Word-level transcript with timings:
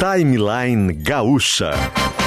Timeline 0.00 0.94
Gaúcha. 0.94 1.72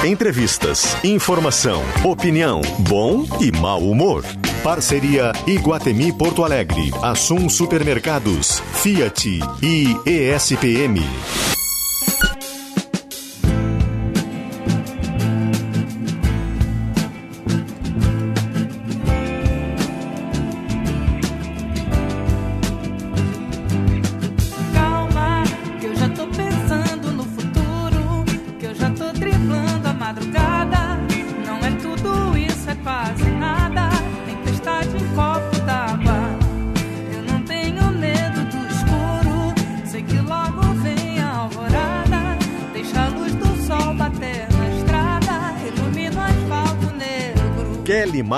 Entrevistas, 0.04 0.96
informação, 1.02 1.82
opinião, 2.04 2.62
bom 2.88 3.26
e 3.40 3.50
mau 3.50 3.80
humor. 3.80 4.22
Parceria 4.62 5.32
Iguatemi 5.44 6.12
Porto 6.12 6.44
Alegre, 6.44 6.92
Assum 7.02 7.48
Supermercados, 7.48 8.62
Fiat 8.74 9.40
e 9.60 9.96
ESPM. 10.06 11.02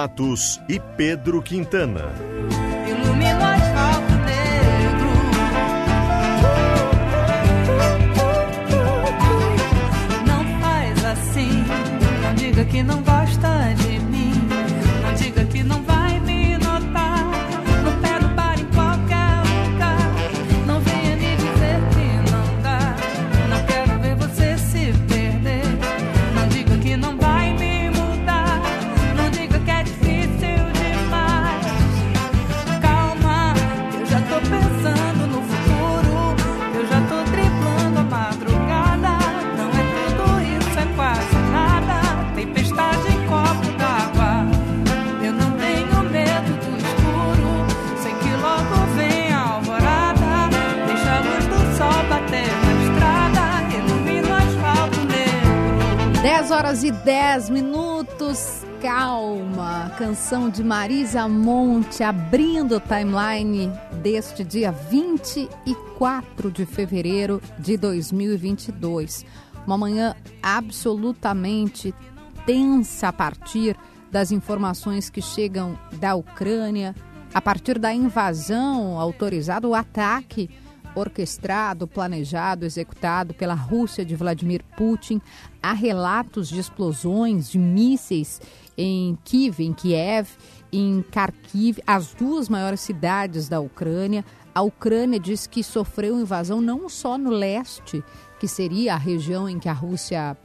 Matos 0.06 0.60
e 0.68 0.78
Pedro 0.78 1.42
Quintana. 1.42 2.25
Horas 56.76 56.84
e 56.84 56.90
10 56.90 57.50
minutos. 57.50 58.62
Calma, 58.80 59.90
canção 59.96 60.50
de 60.50 60.62
Marisa 60.62 61.26
Monte 61.26 62.02
abrindo 62.02 62.76
o 62.76 62.80
timeline 62.80 63.70
deste 64.02 64.44
dia 64.44 64.70
24 64.72 66.50
de 66.50 66.66
fevereiro 66.66 67.40
de 67.58 67.76
2022. 67.76 69.24
Uma 69.66 69.78
manhã 69.78 70.14
absolutamente 70.42 71.94
tensa 72.44 73.08
a 73.08 73.12
partir 73.12 73.76
das 74.10 74.30
informações 74.30 75.08
que 75.08 75.22
chegam 75.22 75.78
da 75.98 76.14
Ucrânia, 76.14 76.94
a 77.32 77.40
partir 77.40 77.78
da 77.78 77.92
invasão 77.92 79.00
autorizada, 79.00 79.66
o 79.66 79.74
ataque 79.74 80.50
orquestrado, 80.96 81.86
planejado, 81.86 82.64
executado 82.64 83.34
pela 83.34 83.54
Rússia 83.54 84.04
de 84.04 84.16
Vladimir 84.16 84.64
Putin. 84.76 85.20
Há 85.62 85.72
relatos 85.72 86.48
de 86.48 86.58
explosões 86.58 87.50
de 87.50 87.58
mísseis 87.58 88.40
em 88.76 89.16
Kiev, 89.24 89.60
em 89.60 89.72
Kiev, 89.72 90.28
em 90.72 91.04
Kharkiv, 91.10 91.78
as 91.86 92.14
duas 92.14 92.48
maiores 92.48 92.80
cidades 92.80 93.48
da 93.48 93.60
Ucrânia. 93.60 94.24
A 94.54 94.62
Ucrânia 94.62 95.20
diz 95.20 95.46
que 95.46 95.62
sofreu 95.62 96.18
invasão 96.18 96.60
não 96.60 96.88
só 96.88 97.18
no 97.18 97.30
leste, 97.30 98.02
que 98.40 98.48
seria 98.48 98.94
a 98.94 98.98
região 98.98 99.48
em 99.48 99.58
que 99.58 99.68
a 99.68 99.72
Rússia, 99.72 100.36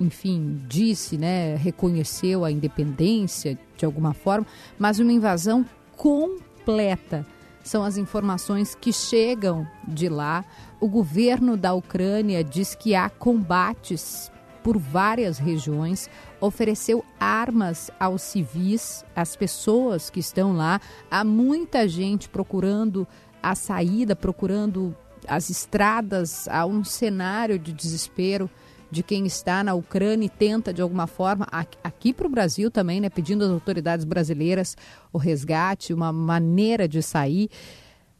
enfim, 0.00 0.62
disse, 0.68 1.18
né, 1.18 1.56
reconheceu 1.56 2.44
a 2.44 2.50
independência 2.50 3.58
de 3.76 3.84
alguma 3.84 4.14
forma, 4.14 4.46
mas 4.78 4.98
uma 4.98 5.12
invasão 5.12 5.64
completa 5.96 7.26
são 7.68 7.82
as 7.82 7.96
informações 7.96 8.74
que 8.74 8.92
chegam 8.92 9.66
de 9.86 10.08
lá. 10.08 10.44
O 10.80 10.88
governo 10.88 11.56
da 11.56 11.74
Ucrânia 11.74 12.44
diz 12.44 12.74
que 12.74 12.94
há 12.94 13.10
combates 13.10 14.30
por 14.62 14.78
várias 14.78 15.38
regiões, 15.38 16.10
ofereceu 16.40 17.04
armas 17.20 17.88
aos 18.00 18.22
civis, 18.22 19.04
às 19.14 19.36
pessoas 19.36 20.10
que 20.10 20.18
estão 20.18 20.56
lá. 20.56 20.80
Há 21.08 21.22
muita 21.22 21.86
gente 21.86 22.28
procurando 22.28 23.06
a 23.40 23.54
saída, 23.54 24.16
procurando 24.16 24.96
as 25.28 25.50
estradas, 25.50 26.48
há 26.48 26.66
um 26.66 26.82
cenário 26.82 27.58
de 27.58 27.72
desespero 27.72 28.50
de 28.96 29.02
quem 29.02 29.26
está 29.26 29.62
na 29.62 29.74
Ucrânia 29.74 30.24
e 30.24 30.30
tenta 30.30 30.72
de 30.72 30.80
alguma 30.80 31.06
forma 31.06 31.46
aqui 31.84 32.14
para 32.14 32.26
o 32.26 32.30
Brasil 32.30 32.70
também, 32.70 32.98
né, 32.98 33.10
pedindo 33.10 33.44
às 33.44 33.50
autoridades 33.50 34.06
brasileiras 34.06 34.74
o 35.12 35.18
resgate, 35.18 35.92
uma 35.92 36.10
maneira 36.10 36.88
de 36.88 37.02
sair. 37.02 37.50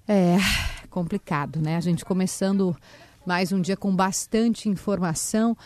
É 0.06 0.36
complicado, 0.91 1.60
né? 1.60 1.76
A 1.76 1.81
gente 1.81 2.04
começando 2.04 2.76
mais 3.25 3.53
um 3.53 3.60
dia 3.60 3.76
com 3.76 3.94
bastante 3.94 4.69
informação. 4.69 5.56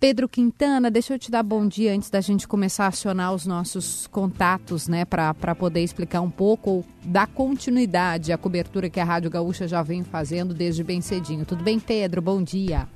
Pedro 0.00 0.26
Quintana, 0.26 0.90
deixa 0.90 1.12
eu 1.12 1.18
te 1.18 1.30
dar 1.30 1.42
bom 1.42 1.68
dia 1.68 1.92
antes 1.92 2.08
da 2.08 2.22
gente 2.22 2.48
começar 2.48 2.86
a 2.86 2.88
acionar 2.88 3.34
os 3.34 3.44
nossos 3.44 4.06
contatos, 4.06 4.88
né, 4.88 5.04
para 5.04 5.54
poder 5.54 5.82
explicar 5.82 6.22
um 6.22 6.30
pouco 6.30 6.82
da 7.04 7.26
continuidade 7.26 8.32
à 8.32 8.38
cobertura 8.38 8.88
que 8.88 8.98
a 8.98 9.04
Rádio 9.04 9.30
Gaúcha 9.30 9.68
já 9.68 9.82
vem 9.82 10.02
fazendo 10.02 10.54
desde 10.54 10.82
bem 10.82 11.02
cedinho. 11.02 11.44
Tudo 11.44 11.62
bem, 11.62 11.78
Pedro? 11.78 12.22
Bom 12.22 12.42
dia. 12.42 12.88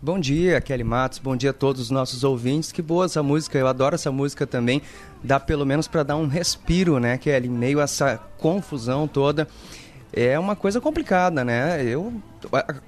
Bom 0.00 0.18
dia, 0.20 0.60
Kelly 0.60 0.84
Matos. 0.84 1.18
Bom 1.18 1.34
dia 1.34 1.50
a 1.50 1.52
todos 1.54 1.80
os 1.80 1.90
nossos 1.90 2.22
ouvintes. 2.22 2.70
Que 2.70 2.82
boa 2.82 3.06
essa 3.06 3.22
música. 3.22 3.58
Eu 3.58 3.66
adoro 3.66 3.94
essa 3.94 4.12
música 4.12 4.46
também. 4.46 4.82
Dá 5.24 5.40
pelo 5.40 5.64
menos 5.64 5.88
para 5.88 6.02
dar 6.02 6.16
um 6.16 6.26
respiro, 6.26 7.00
né, 7.00 7.16
Kelly? 7.16 7.48
Em 7.48 7.50
meio 7.50 7.80
a 7.80 7.84
essa 7.84 8.20
confusão 8.36 9.08
toda. 9.08 9.48
É 10.12 10.38
uma 10.38 10.54
coisa 10.54 10.80
complicada, 10.80 11.42
né? 11.44 11.82
Eu 11.82 12.12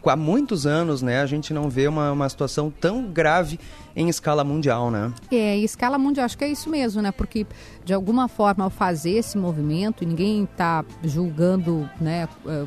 há 0.06 0.16
muitos 0.16 0.66
anos, 0.66 1.02
né, 1.02 1.20
a 1.20 1.26
gente 1.26 1.52
não 1.52 1.68
vê 1.68 1.88
uma, 1.88 2.12
uma 2.12 2.28
situação 2.28 2.70
tão 2.70 3.10
grave 3.10 3.58
em 3.96 4.08
escala 4.08 4.44
mundial, 4.44 4.90
né? 4.90 5.12
É, 5.30 5.56
em 5.56 5.64
escala 5.64 5.98
mundial, 5.98 6.24
acho 6.24 6.38
que 6.38 6.44
é 6.44 6.48
isso 6.48 6.70
mesmo, 6.70 7.02
né? 7.02 7.10
Porque 7.10 7.46
de 7.84 7.92
alguma 7.92 8.28
forma 8.28 8.64
ao 8.64 8.70
fazer 8.70 9.12
esse 9.12 9.36
movimento, 9.36 10.06
ninguém 10.06 10.44
está 10.44 10.84
julgando, 11.02 11.90
né, 12.00 12.28
eh, 12.46 12.66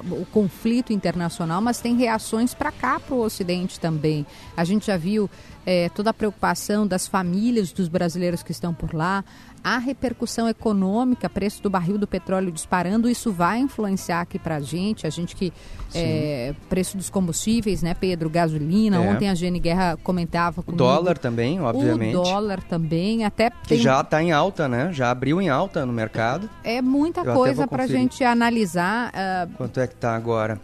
o 0.00 0.26
conflito 0.26 0.92
internacional, 0.92 1.60
mas 1.60 1.80
tem 1.80 1.96
reações 1.96 2.54
para 2.54 2.72
cá, 2.72 2.98
para 2.98 3.14
o 3.14 3.20
Ocidente 3.20 3.78
também. 3.78 4.26
A 4.56 4.64
gente 4.64 4.86
já 4.86 4.96
viu 4.96 5.28
é, 5.66 5.88
toda 5.90 6.10
a 6.10 6.14
preocupação 6.14 6.86
das 6.86 7.06
famílias 7.06 7.72
dos 7.72 7.88
brasileiros 7.88 8.42
que 8.42 8.52
estão 8.52 8.72
por 8.72 8.94
lá, 8.94 9.24
a 9.62 9.78
repercussão 9.78 10.48
econômica, 10.48 11.28
preço 11.28 11.62
do 11.62 11.70
barril 11.70 11.98
do 11.98 12.06
petróleo 12.06 12.50
disparando, 12.50 13.08
isso 13.08 13.32
vai 13.32 13.60
influenciar 13.60 14.20
aqui 14.20 14.38
para 14.38 14.56
a 14.56 14.60
gente, 14.60 15.06
a 15.06 15.10
gente 15.10 15.36
que 15.36 15.52
é, 15.94 16.54
preço 16.68 16.96
dos 16.96 17.10
combustíveis, 17.10 17.82
né, 17.82 17.94
Pedro, 17.94 18.30
gasolina, 18.30 18.96
é. 18.96 19.10
ontem 19.10 19.28
a 19.28 19.34
Gene 19.34 19.60
Guerra 19.60 19.98
comentava 20.02 20.62
comigo. 20.62 20.82
O 20.82 20.86
dólar 20.86 21.18
também, 21.18 21.60
obviamente. 21.60 22.16
O 22.16 22.22
dólar 22.22 22.62
também, 22.62 23.24
até... 23.24 23.50
Que 23.66 23.76
já 23.76 24.00
está 24.00 24.22
em 24.22 24.32
alta, 24.32 24.68
né, 24.68 24.90
já 24.92 25.10
abriu 25.10 25.40
em 25.40 25.48
alta 25.48 25.86
no 25.86 25.92
mercado. 25.92 26.48
É 26.64 26.80
muita 26.80 27.20
Eu 27.20 27.34
coisa 27.34 27.66
para 27.66 27.84
a 27.84 27.86
gente 27.86 28.24
analisar. 28.24 29.10
Uh... 29.10 29.52
Quanto 29.56 29.80
é 29.80 29.86
que 29.86 29.94
está 29.94 30.16
agora? 30.16 30.60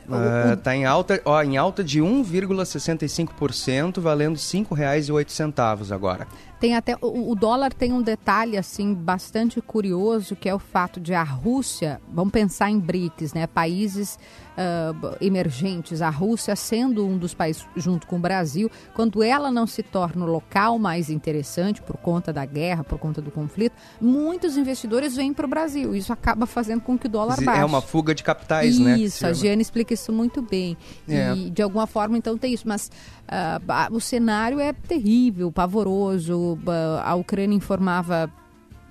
Está 0.52 0.70
uh, 0.70 0.74
em 0.74 0.84
alta, 0.84 1.20
ó, 1.24 1.42
em 1.42 1.56
alta 1.56 1.84
de 1.84 2.00
1,65%, 2.00 4.00
valendo 4.00 4.36
R$ 4.36 4.42
5,08 4.42 5.92
agora. 5.92 6.26
Tem 6.60 6.74
até 6.74 6.96
o, 7.00 7.30
o, 7.30 7.34
dólar 7.36 7.72
tem 7.72 7.92
um 7.92 8.02
detalhe 8.02 8.56
assim 8.56 8.87
também 8.88 8.94
bastante 8.94 9.60
curioso, 9.60 10.34
que 10.36 10.48
é 10.48 10.54
o 10.54 10.58
fato 10.58 11.00
de 11.00 11.14
a 11.14 11.22
Rússia, 11.22 12.00
vamos 12.12 12.32
pensar 12.32 12.70
em 12.70 12.78
BRICS, 12.78 13.32
né, 13.32 13.46
países 13.46 14.18
uh, 14.56 15.16
emergentes, 15.20 16.02
a 16.02 16.10
Rússia 16.10 16.54
sendo 16.56 17.06
um 17.06 17.16
dos 17.18 17.34
países 17.34 17.66
junto 17.76 18.06
com 18.06 18.16
o 18.16 18.18
Brasil, 18.18 18.70
quando 18.94 19.22
ela 19.22 19.50
não 19.50 19.66
se 19.66 19.82
torna 19.82 20.24
o 20.24 20.28
local 20.28 20.78
mais 20.78 21.10
interessante 21.10 21.82
por 21.82 21.96
conta 21.96 22.32
da 22.32 22.44
guerra, 22.44 22.84
por 22.84 22.98
conta 22.98 23.20
do 23.20 23.30
conflito, 23.30 23.74
muitos 24.00 24.56
investidores 24.56 25.16
vêm 25.16 25.32
para 25.32 25.46
o 25.46 25.48
Brasil. 25.48 25.94
Isso 25.94 26.12
acaba 26.12 26.46
fazendo 26.46 26.80
com 26.80 26.98
que 26.98 27.06
o 27.06 27.10
dólar 27.10 27.40
baixe. 27.42 27.60
É 27.60 27.64
uma 27.64 27.80
fuga 27.80 28.14
de 28.14 28.22
capitais, 28.22 28.74
isso, 28.74 28.84
né? 28.84 28.98
Isso, 28.98 29.26
a 29.26 29.32
Giane 29.32 29.62
explica 29.62 29.94
isso 29.94 30.12
muito 30.12 30.42
bem. 30.42 30.76
É. 31.08 31.34
E 31.34 31.50
de 31.50 31.62
alguma 31.62 31.86
forma, 31.86 32.16
então, 32.16 32.36
tem 32.36 32.52
isso. 32.52 32.66
Mas 32.66 32.90
uh, 33.28 33.94
o 33.94 34.00
cenário 34.00 34.60
é 34.60 34.72
terrível, 34.72 35.50
pavoroso. 35.50 36.54
Uh, 36.54 37.00
a 37.02 37.14
Ucrânia 37.14 37.56
informava 37.56 38.30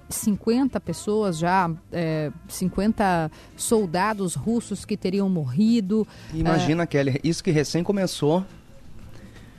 50 0.10 0.80
pessoas 0.80 1.38
já, 1.38 1.70
é, 1.92 2.32
50 2.48 3.32
soldados 3.56 4.36
russos 4.36 4.86
que 4.86 4.96
teriam 4.96 5.30
morrido. 5.30 6.08
Imagina, 6.34 6.84
é... 6.84 6.86
Kelly, 6.86 7.20
isso 7.24 7.44
que 7.44 7.52
recém 7.52 7.84
começou. 7.84 8.46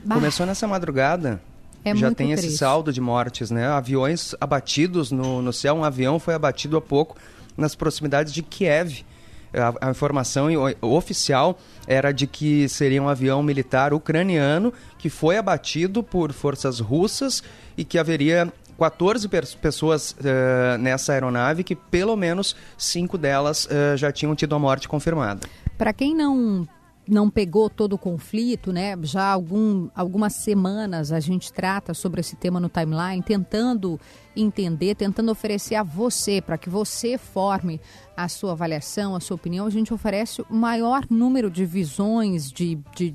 Bah. 0.04 0.14
Começou 0.14 0.46
nessa 0.46 0.66
madrugada. 0.66 1.40
É 1.84 1.94
já 1.94 2.12
tem 2.12 2.28
triste. 2.28 2.46
esse 2.46 2.58
saldo 2.58 2.92
de 2.92 3.00
mortes, 3.00 3.50
né? 3.50 3.66
Aviões 3.66 4.34
abatidos 4.40 5.10
no, 5.10 5.40
no 5.40 5.52
céu. 5.52 5.74
Um 5.74 5.84
avião 5.84 6.18
foi 6.18 6.34
abatido 6.34 6.76
há 6.76 6.80
pouco 6.80 7.16
nas 7.56 7.74
proximidades 7.74 8.32
de 8.32 8.42
Kiev. 8.42 9.04
A, 9.52 9.88
a, 9.88 9.90
informação 9.90 10.48
oficial 10.82 11.58
era 11.86 12.12
de 12.12 12.26
que 12.26 12.68
seria 12.68 13.02
um 13.02 13.08
avião 13.08 13.42
militar 13.42 13.94
ucraniano 13.94 14.74
que 14.98 15.08
foi 15.08 15.38
abatido 15.38 16.02
por 16.02 16.32
forças 16.34 16.80
russas 16.80 17.42
e 17.76 17.82
que 17.82 17.98
haveria 17.98 18.52
14 18.78 19.28
pessoas 19.60 20.12
uh, 20.12 20.78
nessa 20.78 21.12
aeronave, 21.12 21.64
que 21.64 21.74
pelo 21.74 22.16
menos 22.16 22.54
cinco 22.76 23.18
delas 23.18 23.66
uh, 23.66 23.96
já 23.96 24.12
tinham 24.12 24.34
tido 24.36 24.54
a 24.54 24.58
morte 24.58 24.88
confirmada. 24.88 25.40
Para 25.76 25.92
quem 25.92 26.14
não 26.14 26.66
não 27.08 27.30
pegou 27.30 27.70
todo 27.70 27.94
o 27.94 27.98
conflito, 27.98 28.70
né? 28.70 28.94
Já 29.02 29.32
algum, 29.32 29.88
algumas 29.94 30.34
semanas 30.34 31.10
a 31.10 31.18
gente 31.18 31.50
trata 31.50 31.94
sobre 31.94 32.20
esse 32.20 32.36
tema 32.36 32.60
no 32.60 32.68
timeline, 32.68 33.22
tentando 33.22 33.98
entender, 34.36 34.94
tentando 34.94 35.32
oferecer 35.32 35.74
a 35.74 35.82
você, 35.82 36.40
para 36.40 36.58
que 36.58 36.68
você 36.68 37.16
forme 37.16 37.80
a 38.16 38.28
sua 38.28 38.52
avaliação, 38.52 39.16
a 39.16 39.20
sua 39.20 39.36
opinião. 39.36 39.66
A 39.66 39.70
gente 39.70 39.92
oferece 39.92 40.42
o 40.42 40.54
maior 40.54 41.04
número 41.08 41.50
de 41.50 41.64
visões, 41.64 42.52
de, 42.52 42.78
de 42.94 43.14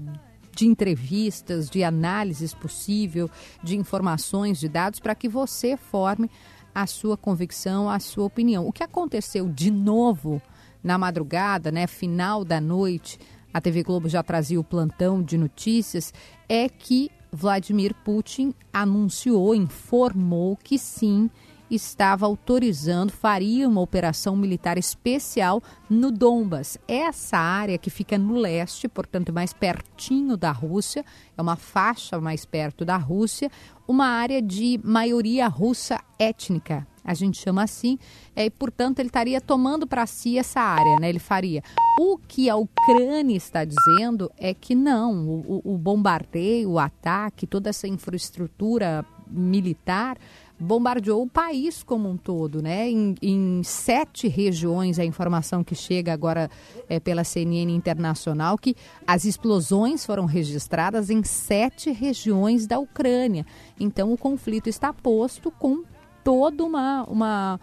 de 0.56 0.66
entrevistas, 0.66 1.70
de 1.70 1.84
análises 1.84 2.54
possível, 2.54 3.30
de 3.64 3.76
informações, 3.76 4.60
de 4.60 4.70
dados, 4.70 5.00
para 5.00 5.16
que 5.16 5.28
você 5.28 5.76
forme 5.76 6.30
a 6.74 6.88
sua 6.88 7.16
convicção, 7.16 7.90
a 7.90 8.00
sua 8.00 8.26
opinião. 8.26 8.68
O 8.68 8.72
que 8.72 8.84
aconteceu 8.84 9.48
de 9.50 9.72
novo 9.72 10.42
na 10.84 10.98
madrugada, 10.98 11.72
né, 11.72 11.88
final 11.88 12.44
da 12.44 12.60
noite, 12.60 13.20
a 13.54 13.62
TV 13.62 13.84
Globo 13.84 14.10
já 14.10 14.24
trazia 14.24 14.60
o 14.60 14.64
plantão 14.64 15.22
de 15.22 15.38
notícias, 15.38 16.14
é 16.50 16.68
que 16.68 17.10
Vladimir 17.32 17.96
Putin 18.04 18.54
anunciou, 18.72 19.56
informou 19.56 20.58
que 20.58 20.78
sim, 20.78 21.30
estava 21.76 22.26
autorizando, 22.26 23.12
faria 23.12 23.68
uma 23.68 23.82
operação 23.82 24.36
militar 24.36 24.78
especial 24.78 25.62
no 25.90 26.12
Donbas. 26.12 26.78
Essa 26.88 27.38
área 27.38 27.78
que 27.78 27.90
fica 27.90 28.18
no 28.18 28.36
leste, 28.36 28.88
portanto, 28.88 29.34
mais 29.34 29.54
pertinho 29.54 30.38
da 30.38 30.52
Rússia, 30.52 31.04
é 31.38 31.42
uma 31.42 31.56
faixa 31.56 32.20
mais 32.20 32.46
perto 32.46 32.86
da 32.86 32.98
Rússia, 32.98 33.50
uma 33.88 34.06
área 34.06 34.42
de 34.42 34.80
maioria 34.84 35.48
russa 35.48 36.00
étnica, 36.18 36.88
a 37.04 37.14
gente 37.14 37.38
chama 37.38 37.64
assim, 37.64 38.00
é, 38.36 38.46
e 38.46 38.50
portanto 38.50 39.00
ele 39.00 39.10
estaria 39.10 39.42
tomando 39.42 39.86
para 39.86 40.06
si 40.08 40.38
essa 40.38 40.62
área, 40.62 40.96
né? 41.00 41.10
Ele 41.10 41.20
faria. 41.20 41.62
O 42.00 42.18
que 42.18 42.50
a 42.50 42.56
Ucrânia 42.56 43.36
está 43.36 43.66
dizendo 43.66 44.32
é 44.38 44.54
que 44.54 44.74
não, 44.74 45.28
o, 45.28 45.62
o 45.74 45.78
bombardeio, 45.78 46.72
o 46.72 46.80
ataque, 46.80 47.46
toda 47.46 47.70
essa 47.70 47.88
infraestrutura 47.88 49.06
militar 49.28 50.18
bombardeou 50.64 51.24
o 51.24 51.30
país 51.30 51.84
como 51.84 52.10
um 52.10 52.18
todo, 52.18 52.62
né? 52.62 52.90
Em, 52.90 53.16
em 53.22 53.62
sete 53.64 54.28
regiões, 54.28 54.98
a 54.98 55.06
informação 55.06 55.64
que 55.64 55.76
chega 55.76 56.14
agora 56.14 56.50
é, 56.88 57.00
pela 57.00 57.24
CNN 57.24 57.72
Internacional, 57.72 58.58
que 58.58 58.76
as 59.06 59.26
explosões 59.26 60.06
foram 60.06 60.26
registradas 60.26 61.10
em 61.10 61.24
sete 61.24 61.92
regiões 61.92 62.66
da 62.66 62.80
Ucrânia. 62.80 63.46
Então, 63.80 64.14
o 64.14 64.18
conflito 64.18 64.70
está 64.70 64.94
posto 64.94 65.52
com 65.52 65.84
toda 66.24 66.64
uma, 66.64 67.04
uma 67.04 67.60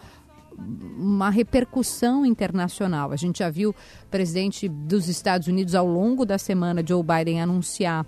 uma 0.97 1.29
repercussão 1.29 2.25
internacional. 2.25 3.11
A 3.11 3.15
gente 3.15 3.39
já 3.39 3.49
viu 3.49 3.71
o 3.71 3.75
presidente 4.11 4.67
dos 4.67 5.07
Estados 5.07 5.47
Unidos 5.47 5.73
ao 5.73 5.87
longo 5.87 6.25
da 6.25 6.37
semana, 6.37 6.83
Joe 6.85 7.01
Biden, 7.01 7.41
anunciar 7.41 8.05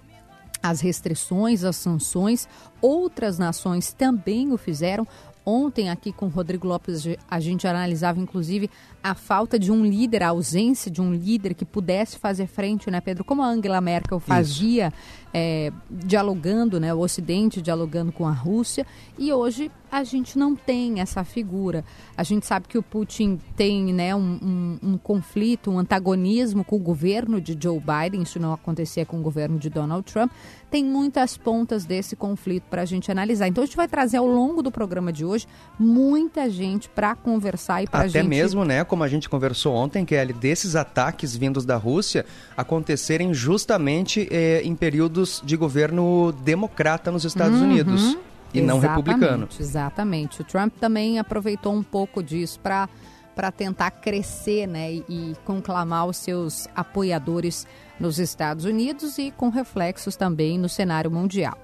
as 0.63 0.79
restrições, 0.79 1.65
as 1.65 1.75
sanções. 1.75 2.47
Outras 2.81 3.37
nações 3.37 3.91
também 3.91 4.53
o 4.53 4.57
fizeram. 4.57 5.05
Ontem, 5.45 5.89
aqui 5.89 6.13
com 6.13 6.27
o 6.27 6.29
Rodrigo 6.29 6.65
Lopes, 6.65 7.03
a 7.29 7.39
gente 7.41 7.67
analisava 7.67 8.17
inclusive 8.17 8.69
a 9.03 9.13
falta 9.13 9.59
de 9.59 9.73
um 9.73 9.85
líder, 9.85 10.23
a 10.23 10.29
ausência 10.29 10.89
de 10.89 11.01
um 11.01 11.13
líder 11.13 11.53
que 11.53 11.65
pudesse 11.65 12.17
fazer 12.17 12.47
frente, 12.47 12.89
né, 12.89 13.01
Pedro? 13.01 13.25
Como 13.25 13.41
a 13.41 13.47
Angela 13.47 13.81
Merkel 13.81 14.21
fazia, 14.21 14.93
é, 15.33 15.71
dialogando, 15.89 16.79
né, 16.79 16.93
o 16.93 16.99
Ocidente 16.99 17.61
dialogando 17.61 18.11
com 18.11 18.27
a 18.27 18.31
Rússia, 18.31 18.85
e 19.17 19.33
hoje 19.33 19.71
a 19.91 20.03
gente 20.03 20.39
não 20.39 20.55
tem 20.55 21.01
essa 21.01 21.23
figura. 21.23 21.85
A 22.17 22.23
gente 22.23 22.47
sabe 22.47 22.67
que 22.67 22.79
o 22.79 22.83
Putin 22.83 23.39
tem 23.55 23.93
né, 23.93 24.15
um, 24.15 24.19
um, 24.41 24.79
um 24.81 24.97
conflito, 24.97 25.69
um 25.69 25.77
antagonismo 25.77 26.63
com 26.63 26.75
o 26.75 26.79
governo 26.79 27.39
de 27.39 27.55
Joe 27.59 27.79
Biden, 27.79 28.23
isso 28.23 28.39
não 28.39 28.53
acontecia 28.53 29.05
com 29.05 29.19
o 29.19 29.21
governo 29.21 29.59
de 29.59 29.69
Donald 29.69 30.11
Trump. 30.11 30.31
Tem 30.71 30.83
muitas 30.83 31.37
pontas 31.37 31.85
desse 31.85 32.15
conflito 32.15 32.63
para 32.67 32.81
a 32.81 32.85
gente 32.85 33.11
analisar. 33.11 33.47
Então 33.47 33.63
a 33.63 33.67
gente 33.67 33.77
vai 33.77 33.87
trazer 33.87 34.17
ao 34.17 34.25
longo 34.25 34.63
do 34.63 34.71
programa 34.71 35.13
de 35.13 35.23
hoje 35.23 35.47
muita 35.77 36.49
gente 36.49 36.89
para 36.89 37.15
conversar 37.15 37.83
e 37.83 37.87
para 37.87 38.01
a 38.01 38.07
gente. 38.07 38.17
Até 38.17 38.27
mesmo, 38.27 38.65
né? 38.65 38.83
como 38.83 39.03
a 39.03 39.07
gente 39.07 39.29
conversou 39.29 39.75
ontem, 39.75 40.03
Kelly, 40.03 40.33
desses 40.33 40.75
ataques 40.75 41.35
vindos 41.35 41.65
da 41.65 41.77
Rússia 41.77 42.25
acontecerem 42.57 43.31
justamente 43.31 44.27
eh, 44.31 44.61
em 44.63 44.75
períodos 44.75 45.22
de 45.43 45.57
governo 45.57 46.31
democrata 46.43 47.11
nos 47.11 47.25
Estados 47.25 47.59
uhum. 47.59 47.65
Unidos 47.65 48.17
e 48.53 48.61
não 48.61 48.79
republicano. 48.79 49.47
Exatamente. 49.59 50.41
O 50.41 50.43
Trump 50.43 50.73
também 50.79 51.19
aproveitou 51.19 51.73
um 51.73 51.83
pouco 51.83 52.21
disso 52.21 52.59
para 52.59 52.87
para 53.35 53.51
tentar 53.51 53.89
crescer 53.89 54.67
né, 54.67 54.93
e, 54.93 55.03
e 55.09 55.35
conclamar 55.43 56.05
os 56.05 56.17
seus 56.17 56.67
apoiadores 56.75 57.65
nos 57.99 58.19
Estados 58.19 58.65
Unidos 58.65 59.17
e 59.17 59.31
com 59.31 59.49
reflexos 59.49 60.15
também 60.15 60.57
no 60.59 60.69
cenário 60.69 61.09
mundial. 61.09 61.57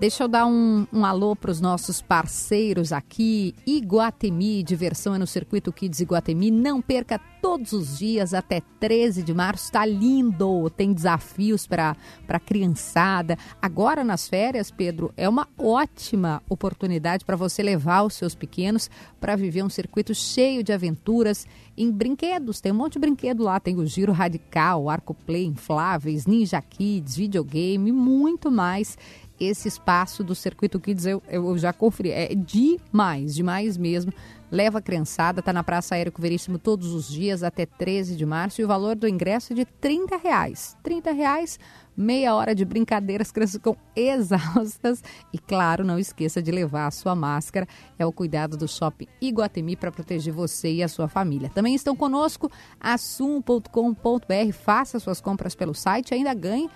Deixa 0.00 0.22
eu 0.22 0.28
dar 0.28 0.46
um, 0.46 0.86
um 0.92 1.04
alô 1.04 1.34
para 1.34 1.50
os 1.50 1.60
nossos 1.60 2.00
parceiros 2.00 2.92
aqui. 2.92 3.52
Iguatemi, 3.66 4.62
diversão 4.62 5.12
é 5.12 5.18
no 5.18 5.26
Circuito 5.26 5.72
Kids 5.72 5.98
Iguatemi. 5.98 6.52
Não 6.52 6.80
perca 6.80 7.20
todos 7.42 7.72
os 7.72 7.98
dias 7.98 8.32
até 8.32 8.62
13 8.78 9.24
de 9.24 9.34
março. 9.34 9.64
Está 9.64 9.84
lindo! 9.84 10.70
Tem 10.70 10.92
desafios 10.92 11.66
para 11.66 11.96
a 12.28 12.38
criançada. 12.38 13.36
Agora 13.60 14.04
nas 14.04 14.28
férias, 14.28 14.70
Pedro, 14.70 15.12
é 15.16 15.28
uma 15.28 15.48
ótima 15.58 16.44
oportunidade 16.48 17.24
para 17.24 17.34
você 17.34 17.60
levar 17.60 18.04
os 18.04 18.14
seus 18.14 18.36
pequenos 18.36 18.88
para 19.20 19.34
viver 19.34 19.64
um 19.64 19.68
circuito 19.68 20.14
cheio 20.14 20.62
de 20.62 20.72
aventuras 20.72 21.44
em 21.76 21.90
brinquedos. 21.90 22.60
Tem 22.60 22.70
um 22.70 22.76
monte 22.76 22.92
de 22.92 23.00
brinquedo 23.00 23.42
lá. 23.42 23.58
Tem 23.58 23.76
o 23.76 23.84
Giro 23.84 24.12
Radical, 24.12 24.88
Arco 24.88 25.12
Play, 25.12 25.46
Infláveis, 25.46 26.24
Ninja 26.24 26.62
Kids, 26.62 27.16
videogame 27.16 27.90
e 27.90 27.92
muito 27.92 28.48
mais 28.48 28.96
esse 29.40 29.68
espaço 29.68 30.24
do 30.24 30.34
Circuito 30.34 30.80
Kids 30.80 31.06
eu, 31.06 31.22
eu 31.28 31.56
já 31.58 31.72
conferi. 31.72 32.10
É 32.10 32.34
demais, 32.34 33.34
demais 33.34 33.76
mesmo. 33.76 34.12
Leva 34.50 34.78
a 34.78 34.82
criançada, 34.82 35.42
tá 35.42 35.52
na 35.52 35.62
Praça 35.62 35.94
Aéreo 35.94 36.12
Veríssimo 36.18 36.58
todos 36.58 36.94
os 36.94 37.06
dias 37.06 37.42
até 37.42 37.66
13 37.66 38.16
de 38.16 38.24
março 38.24 38.60
e 38.60 38.64
o 38.64 38.68
valor 38.68 38.96
do 38.96 39.06
ingresso 39.06 39.52
é 39.52 39.56
de 39.56 39.66
30 39.66 40.16
reais. 40.16 40.74
30 40.82 41.12
reais, 41.12 41.60
meia 41.94 42.34
hora 42.34 42.54
de 42.54 42.64
brincadeira, 42.64 43.22
as 43.22 43.30
crianças 43.30 43.56
ficam 43.56 43.76
exaustas. 43.94 45.04
E 45.34 45.38
claro, 45.38 45.84
não 45.84 45.98
esqueça 45.98 46.42
de 46.42 46.50
levar 46.50 46.86
a 46.86 46.90
sua 46.90 47.14
máscara. 47.14 47.68
É 47.98 48.06
o 48.06 48.12
cuidado 48.12 48.56
do 48.56 48.66
Shopping 48.66 49.06
Iguatemi 49.20 49.76
para 49.76 49.92
proteger 49.92 50.32
você 50.32 50.72
e 50.72 50.82
a 50.82 50.88
sua 50.88 51.08
família. 51.08 51.50
Também 51.50 51.74
estão 51.74 51.94
conosco, 51.94 52.50
assum.com.br. 52.80 54.52
Faça 54.52 54.98
suas 54.98 55.20
compras 55.20 55.54
pelo 55.54 55.74
site, 55.74 56.14
ainda 56.14 56.32
ganhe 56.32 56.70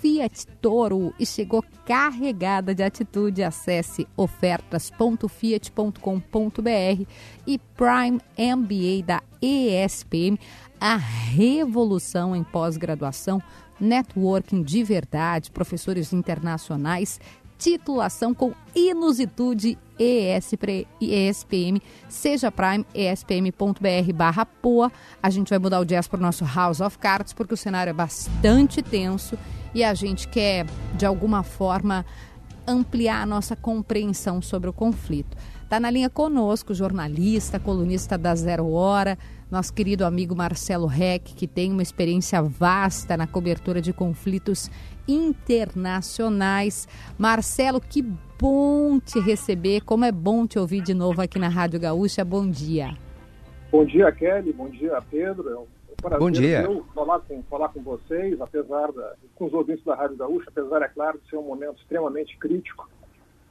Fiat 0.00 0.46
Toro 0.60 1.14
e 1.18 1.24
chegou 1.24 1.64
carregada 1.84 2.74
de 2.74 2.82
atitude. 2.82 3.42
Acesse 3.42 4.06
ofertas.fiat.com.br 4.16 7.06
e 7.46 7.58
Prime 7.58 8.20
MBA 8.38 9.02
da 9.04 9.22
ESPM, 9.40 10.38
a 10.80 10.96
revolução 10.96 12.36
em 12.36 12.44
pós-graduação, 12.44 13.42
networking 13.80 14.62
de 14.62 14.84
verdade, 14.84 15.50
professores 15.50 16.12
internacionais, 16.12 17.18
titulação 17.58 18.34
com 18.34 18.52
inusitude 18.74 19.78
ESPM, 19.98 21.80
seja 22.08 22.52
Prime, 22.52 22.84
espm.br 22.94 24.12
barra 24.14 24.44
POA. 24.44 24.92
A 25.22 25.30
gente 25.30 25.48
vai 25.48 25.58
mudar 25.58 25.80
o 25.80 25.84
jazz 25.84 26.06
para 26.06 26.18
o 26.18 26.22
nosso 26.22 26.44
House 26.44 26.80
of 26.80 26.98
Cards, 26.98 27.32
porque 27.32 27.54
o 27.54 27.56
cenário 27.56 27.90
é 27.90 27.94
bastante 27.94 28.82
tenso 28.82 29.38
e 29.74 29.82
a 29.82 29.94
gente 29.94 30.28
quer, 30.28 30.66
de 30.94 31.06
alguma 31.06 31.42
forma, 31.42 32.04
ampliar 32.66 33.22
a 33.22 33.26
nossa 33.26 33.54
compreensão 33.56 34.42
sobre 34.42 34.68
o 34.68 34.72
conflito. 34.72 35.36
Está 35.62 35.80
na 35.80 35.90
linha 35.90 36.10
conosco, 36.10 36.74
jornalista, 36.74 37.58
colunista 37.58 38.16
da 38.16 38.34
Zero 38.34 38.70
Hora, 38.70 39.18
nosso 39.50 39.72
querido 39.72 40.04
amigo 40.04 40.34
Marcelo 40.34 40.86
Reck, 40.86 41.34
que 41.34 41.46
tem 41.46 41.72
uma 41.72 41.82
experiência 41.82 42.42
vasta 42.42 43.16
na 43.16 43.26
cobertura 43.26 43.80
de 43.80 43.92
conflitos 43.92 44.70
internacionais. 45.08 46.88
Marcelo, 47.18 47.80
que 47.80 48.02
bom 48.38 48.98
te 48.98 49.18
receber, 49.20 49.82
como 49.82 50.04
é 50.04 50.12
bom 50.12 50.46
te 50.46 50.58
ouvir 50.58 50.82
de 50.82 50.94
novo 50.94 51.20
aqui 51.22 51.38
na 51.38 51.48
Rádio 51.48 51.80
Gaúcha. 51.80 52.24
Bom 52.24 52.48
dia. 52.48 52.96
Bom 53.70 53.84
dia, 53.84 54.10
Kelly. 54.12 54.52
Bom 54.52 54.68
dia, 54.68 55.02
Pedro. 55.10 55.48
É 55.50 55.58
um 55.58 55.66
prazer 56.00 56.18
bom 56.18 56.30
dia. 56.30 56.62
Eu 56.62 56.84
falar 56.94 57.20
com, 57.20 57.42
falar 57.44 57.68
com 57.70 57.82
vocês, 57.82 58.40
apesar 58.40 58.92
da, 58.92 59.14
com 59.34 59.46
os 59.46 59.52
ouvintes 59.52 59.84
da 59.84 59.94
Rádio 59.94 60.16
Gaúcha, 60.16 60.48
apesar, 60.48 60.82
é 60.82 60.88
claro, 60.88 61.18
de 61.22 61.28
ser 61.28 61.36
um 61.36 61.42
momento 61.42 61.78
extremamente 61.80 62.36
crítico 62.38 62.88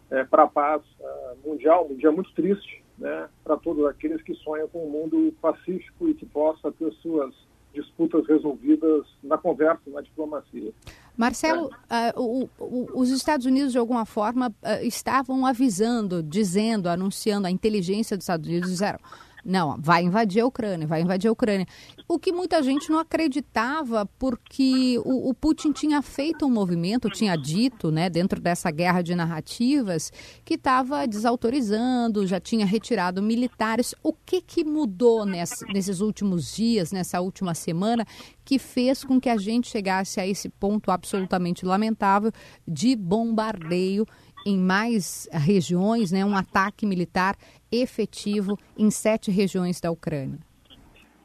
é, 0.10 0.24
para 0.24 0.44
a 0.44 0.48
paz 0.48 0.82
uh, 1.00 1.48
mundial, 1.48 1.88
um 1.90 1.96
dia 1.96 2.12
muito 2.12 2.32
triste 2.34 2.84
né, 2.98 3.28
para 3.44 3.58
todos 3.58 3.86
aqueles 3.86 4.22
que 4.22 4.34
sonham 4.36 4.68
com 4.68 4.86
um 4.86 4.90
mundo 4.90 5.34
pacífico 5.42 6.08
e 6.08 6.14
que 6.14 6.26
possa 6.26 6.72
ter 6.72 6.92
suas 7.02 7.34
disputas 7.74 8.26
resolvidas 8.28 9.06
na 9.22 9.38
conversa, 9.38 9.82
na 9.88 10.02
diplomacia. 10.02 10.72
Marcelo, 11.18 11.68
uh, 11.68 12.22
o, 12.22 12.50
o, 12.60 13.00
os 13.00 13.10
Estados 13.10 13.46
Unidos, 13.46 13.72
de 13.72 13.78
alguma 13.78 14.06
forma, 14.06 14.50
uh, 14.50 14.86
estavam 14.86 15.46
avisando, 15.46 16.22
dizendo, 16.22 16.90
anunciando, 16.90 17.48
a 17.48 17.52
inteligência 17.52 18.18
dos 18.18 18.24
Estados 18.24 18.48
Unidos 18.48 18.70
disseram 18.70 19.00
não, 19.46 19.78
vai 19.80 20.04
invadir 20.04 20.42
a 20.42 20.46
Ucrânia, 20.48 20.88
vai 20.88 21.02
invadir 21.02 21.28
a 21.28 21.32
Ucrânia. 21.32 21.68
O 22.08 22.18
que 22.18 22.32
muita 22.32 22.64
gente 22.64 22.90
não 22.90 22.98
acreditava, 22.98 24.10
porque 24.18 25.00
o, 25.06 25.30
o 25.30 25.34
Putin 25.36 25.72
tinha 25.72 26.02
feito 26.02 26.48
um 26.48 26.50
movimento, 26.50 27.12
tinha 27.12 27.36
dito, 27.36 27.92
né, 27.92 28.10
dentro 28.10 28.42
dessa 28.42 28.72
guerra 28.72 29.04
de 29.04 29.14
narrativas, 29.14 30.12
que 30.44 30.56
estava 30.56 31.08
desautorizando, 31.08 32.26
já 32.26 32.40
tinha 32.40 32.66
retirado 32.66 33.22
militares. 33.22 33.94
O 34.02 34.12
que, 34.12 34.42
que 34.42 34.64
mudou 34.64 35.26
nesse, 35.28 35.64
nesses 35.72 36.02
últimos 36.02 36.56
dias, 36.56 36.92
nessa 36.92 37.22
última 37.22 37.54
semana, 37.54 38.04
que 38.44 38.58
fez 38.58 39.04
com 39.04 39.22
que 39.22 39.30
a 39.30 39.38
gente 39.38 39.70
chegasse 39.70 40.20
a 40.20 40.26
esse 40.26 40.50
ponto 40.50 40.90
absolutamente 40.90 41.66
lamentável 41.66 42.32
de 42.68 42.96
bombardeio 42.96 44.08
em 44.46 44.60
mais 44.60 45.28
regiões, 45.32 46.12
né, 46.12 46.24
um 46.24 46.36
ataque 46.36 46.86
militar 46.86 47.36
efetivo 47.72 48.58
em 48.78 48.90
sete 48.92 49.32
regiões 49.32 49.80
da 49.80 49.92
Ucrânia? 49.92 50.40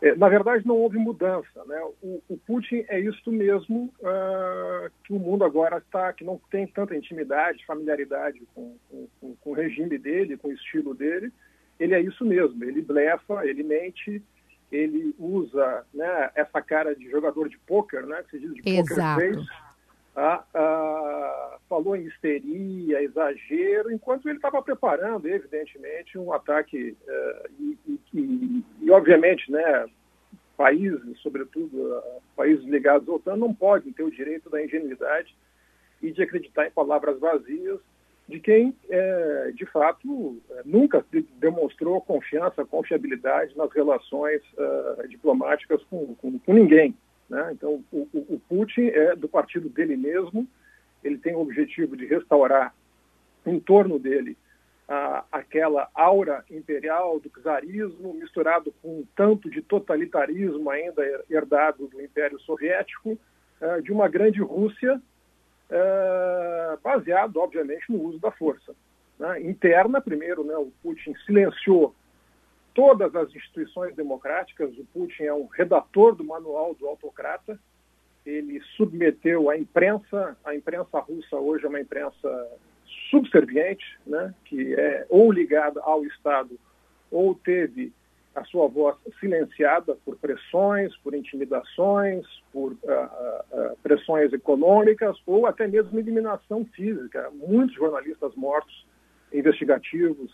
É, 0.03 0.15
na 0.15 0.29
verdade, 0.29 0.67
não 0.67 0.77
houve 0.77 0.97
mudança. 0.97 1.65
Né? 1.67 1.79
O, 2.03 2.23
o 2.29 2.37
Putin 2.39 2.85
é 2.89 2.99
isto 2.99 3.31
mesmo 3.31 3.93
uh, 4.01 4.91
que 5.05 5.13
o 5.13 5.19
mundo 5.19 5.45
agora 5.45 5.79
está, 5.79 6.13
que 6.13 6.25
não 6.25 6.41
tem 6.51 6.67
tanta 6.67 6.97
intimidade, 6.97 7.67
familiaridade 7.67 8.41
com, 8.55 8.77
com, 8.89 9.37
com, 9.37 9.51
o 9.51 9.55
regime 9.55 9.99
dele, 9.99 10.39
com 10.39 10.49
o 10.49 10.53
estilo 10.53 10.95
dele. 10.95 11.31
Ele 11.79 11.95
é 11.95 12.01
isso 12.01 12.25
mesmo. 12.25 12.65
Ele 12.65 12.81
blefa, 12.81 13.45
ele 13.45 13.63
mente, 13.63 14.23
ele 14.73 15.15
usa 15.19 15.85
né, 15.93 16.31
essa 16.35 16.63
cara 16.63 16.95
de 16.97 17.11
jogador 17.11 17.49
de 17.49 17.59
pôquer, 17.59 18.07
né, 18.07 18.23
que 18.25 18.39
se 18.39 18.41
diz 18.41 18.55
de 18.55 18.63
Exato. 18.71 19.21
poker 19.21 19.35
face, 19.35 19.49
falou 21.69 21.95
em 21.95 22.05
histeria, 22.05 23.03
exagero, 23.03 23.93
enquanto 23.93 24.29
ele 24.29 24.39
estava 24.39 24.61
preparando, 24.61 25.29
evidentemente, 25.29 26.19
um 26.19 26.33
ataque 26.33 26.97
uh, 27.07 27.51
e, 27.61 27.79
e, 28.13 28.65
e, 28.83 28.91
obviamente, 28.91 29.51
né, 29.51 29.87
países, 30.57 31.19
sobretudo 31.21 32.03
países 32.37 32.65
ligados 32.65 33.09
à 33.09 33.13
OTAN, 33.13 33.37
não 33.37 33.55
podem 33.55 33.93
ter 33.93 34.03
o 34.03 34.11
direito 34.11 34.51
da 34.51 34.63
ingenuidade 34.63 35.35
e 36.03 36.11
de 36.11 36.23
acreditar 36.23 36.67
em 36.67 36.71
palavras 36.71 37.19
vazias 37.19 37.79
de 38.29 38.39
quem, 38.39 38.75
é, 38.89 39.53
de 39.55 39.67
fato, 39.67 40.41
é, 40.51 40.63
nunca 40.65 41.05
demonstrou 41.39 42.01
confiança, 42.01 42.65
confiabilidade 42.65 43.57
nas 43.57 43.73
relações 43.73 44.41
diplomáticas 45.09 45.83
com, 45.85 46.15
com, 46.15 46.39
com 46.39 46.53
ninguém. 46.53 46.95
Né? 47.31 47.51
Então, 47.53 47.83
o, 47.93 48.09
o, 48.13 48.41
Putin 48.49 48.89
é 48.89 49.15
do 49.15 49.29
partido 49.29 49.69
dele 49.69 49.97
mesmo, 49.97 50.49
ele 51.03 51.17
tem 51.17 51.33
o 51.33 51.41
objetivo 51.41 51.97
de 51.97 52.05
restaurar 52.05 52.75
em 53.47 53.61
torno 53.61 54.01
dele 54.01 54.37
a, 54.89 55.25
aquela 55.31 55.89
aura 55.95 56.45
imperial 56.51 57.21
do 57.21 57.31
czarismo, 57.31 58.13
misturado 58.15 58.75
com 58.83 58.99
um 58.99 59.07
tanto 59.15 59.49
de 59.49 59.63
totalitarismo 59.63 60.69
ainda 60.69 61.03
herdado 61.31 61.87
do 61.87 62.03
Império 62.03 62.41
Soviético, 62.41 63.17
é, 63.61 63.81
de 63.81 63.93
uma 63.93 64.09
grande 64.09 64.43
Rússia, 64.43 65.01
é, 65.71 66.79
baseado, 66.83 67.37
obviamente, 67.37 67.85
no 67.89 68.03
uso 68.03 68.19
da 68.19 68.33
força. 68.33 68.75
Né? 69.21 69.43
Interna, 69.43 70.01
primeiro, 70.01 70.43
né, 70.43 70.57
o 70.57 70.73
Putin 70.83 71.15
silenciou 71.25 71.95
todas 72.75 73.15
as 73.15 73.29
instituições 73.35 73.95
democráticas. 73.95 74.77
O 74.79 74.85
Putin 74.87 75.25
é 75.25 75.35
um 75.35 75.47
redator 75.47 76.15
do 76.15 76.25
manual 76.25 76.75
do 76.75 76.87
autocrata. 76.87 77.59
Ele 78.25 78.61
submeteu 78.77 79.51
a 79.51 79.57
imprensa, 79.57 80.37
a 80.45 80.55
imprensa 80.55 80.99
russa 80.99 81.37
hoje 81.37 81.65
é 81.65 81.69
uma 81.69 81.81
imprensa 81.81 82.49
subserviente, 83.11 83.99
né, 84.07 84.35
que 84.45 84.75
é 84.75 85.07
ou 85.09 85.33
ligada 85.33 85.81
ao 85.83 86.05
Estado 86.05 86.59
ou 87.11 87.35
teve 87.35 87.93
a 88.35 88.45
sua 88.45 88.69
voz 88.69 88.97
silenciada 89.19 89.97
por 90.05 90.17
pressões, 90.17 90.97
por 90.99 91.15
intimidações, 91.15 92.25
por 92.53 92.73
uh, 92.73 92.75
uh, 92.75 93.77
pressões 93.83 94.33
econômicas 94.33 95.17
ou 95.27 95.47
até 95.47 95.67
mesmo 95.67 95.99
eliminação 95.99 96.65
física. 96.67 97.31
Muitos 97.33 97.75
jornalistas 97.75 98.35
mortos, 98.37 98.87
investigativos, 99.33 100.33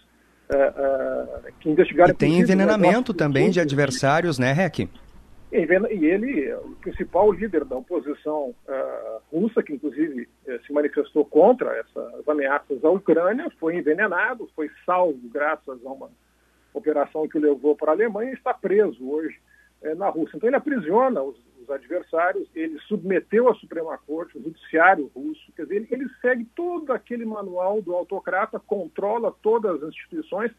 uh, 0.51 1.53
que 1.61 1.71
investigaram... 1.71 2.11
E 2.11 2.15
tem 2.15 2.39
envenenamento 2.39 3.13
também 3.13 3.51
de 3.51 3.61
adversários, 3.61 4.39
né, 4.39 4.53
Rec? 4.53 4.81
E 4.81 4.87
ele, 5.53 6.53
o 6.55 6.77
principal 6.83 7.33
líder 7.33 7.65
da 7.65 7.77
oposição 7.77 8.55
uh, 8.69 9.21
russa, 9.33 9.63
que 9.63 9.73
inclusive 9.73 10.29
se 10.67 10.73
manifestou 10.73 11.25
contra 11.25 11.77
essas 11.77 12.29
ameaças 12.29 12.85
à 12.85 12.91
Ucrânia, 12.91 13.51
foi 13.59 13.77
envenenado, 13.77 14.51
foi 14.55 14.71
salvo 14.85 15.21
graças 15.33 15.79
a 15.85 15.89
uma 15.89 16.11
operação 16.75 17.27
que 17.29 17.39
o 17.39 17.41
levou 17.41 17.75
para 17.75 17.93
a 17.93 17.95
Alemanha 17.95 18.31
e 18.31 18.35
está 18.35 18.53
preso 18.53 19.09
hoje 19.09 19.39
uh, 19.93 19.97
na 19.97 20.09
Rússia. 20.09 20.37
Então 20.37 20.49
ele 20.49 20.57
aprisiona 20.57 21.23
os, 21.23 21.37
os, 21.61 21.71
adversários, 21.71 22.49
ele 22.55 22.79
submeteu 22.81 23.49
à 23.49 23.55
Suprema 23.55 23.99
Corte, 23.99 24.39
o 24.39 24.43
judiciário 24.43 25.11
russo, 25.15 25.53
quer 25.55 25.63
dizer, 25.63 25.77
ele, 25.77 25.89
ele 25.91 26.07
segue 26.21 26.45
todo 26.55 26.93
aquele 26.93 27.25
manual 27.25 27.83
do 27.83 27.95
autocrata, 27.95 28.61
controla 28.61 29.35
todas 29.43 29.83
as 29.83 29.89
instituições, 29.89 30.53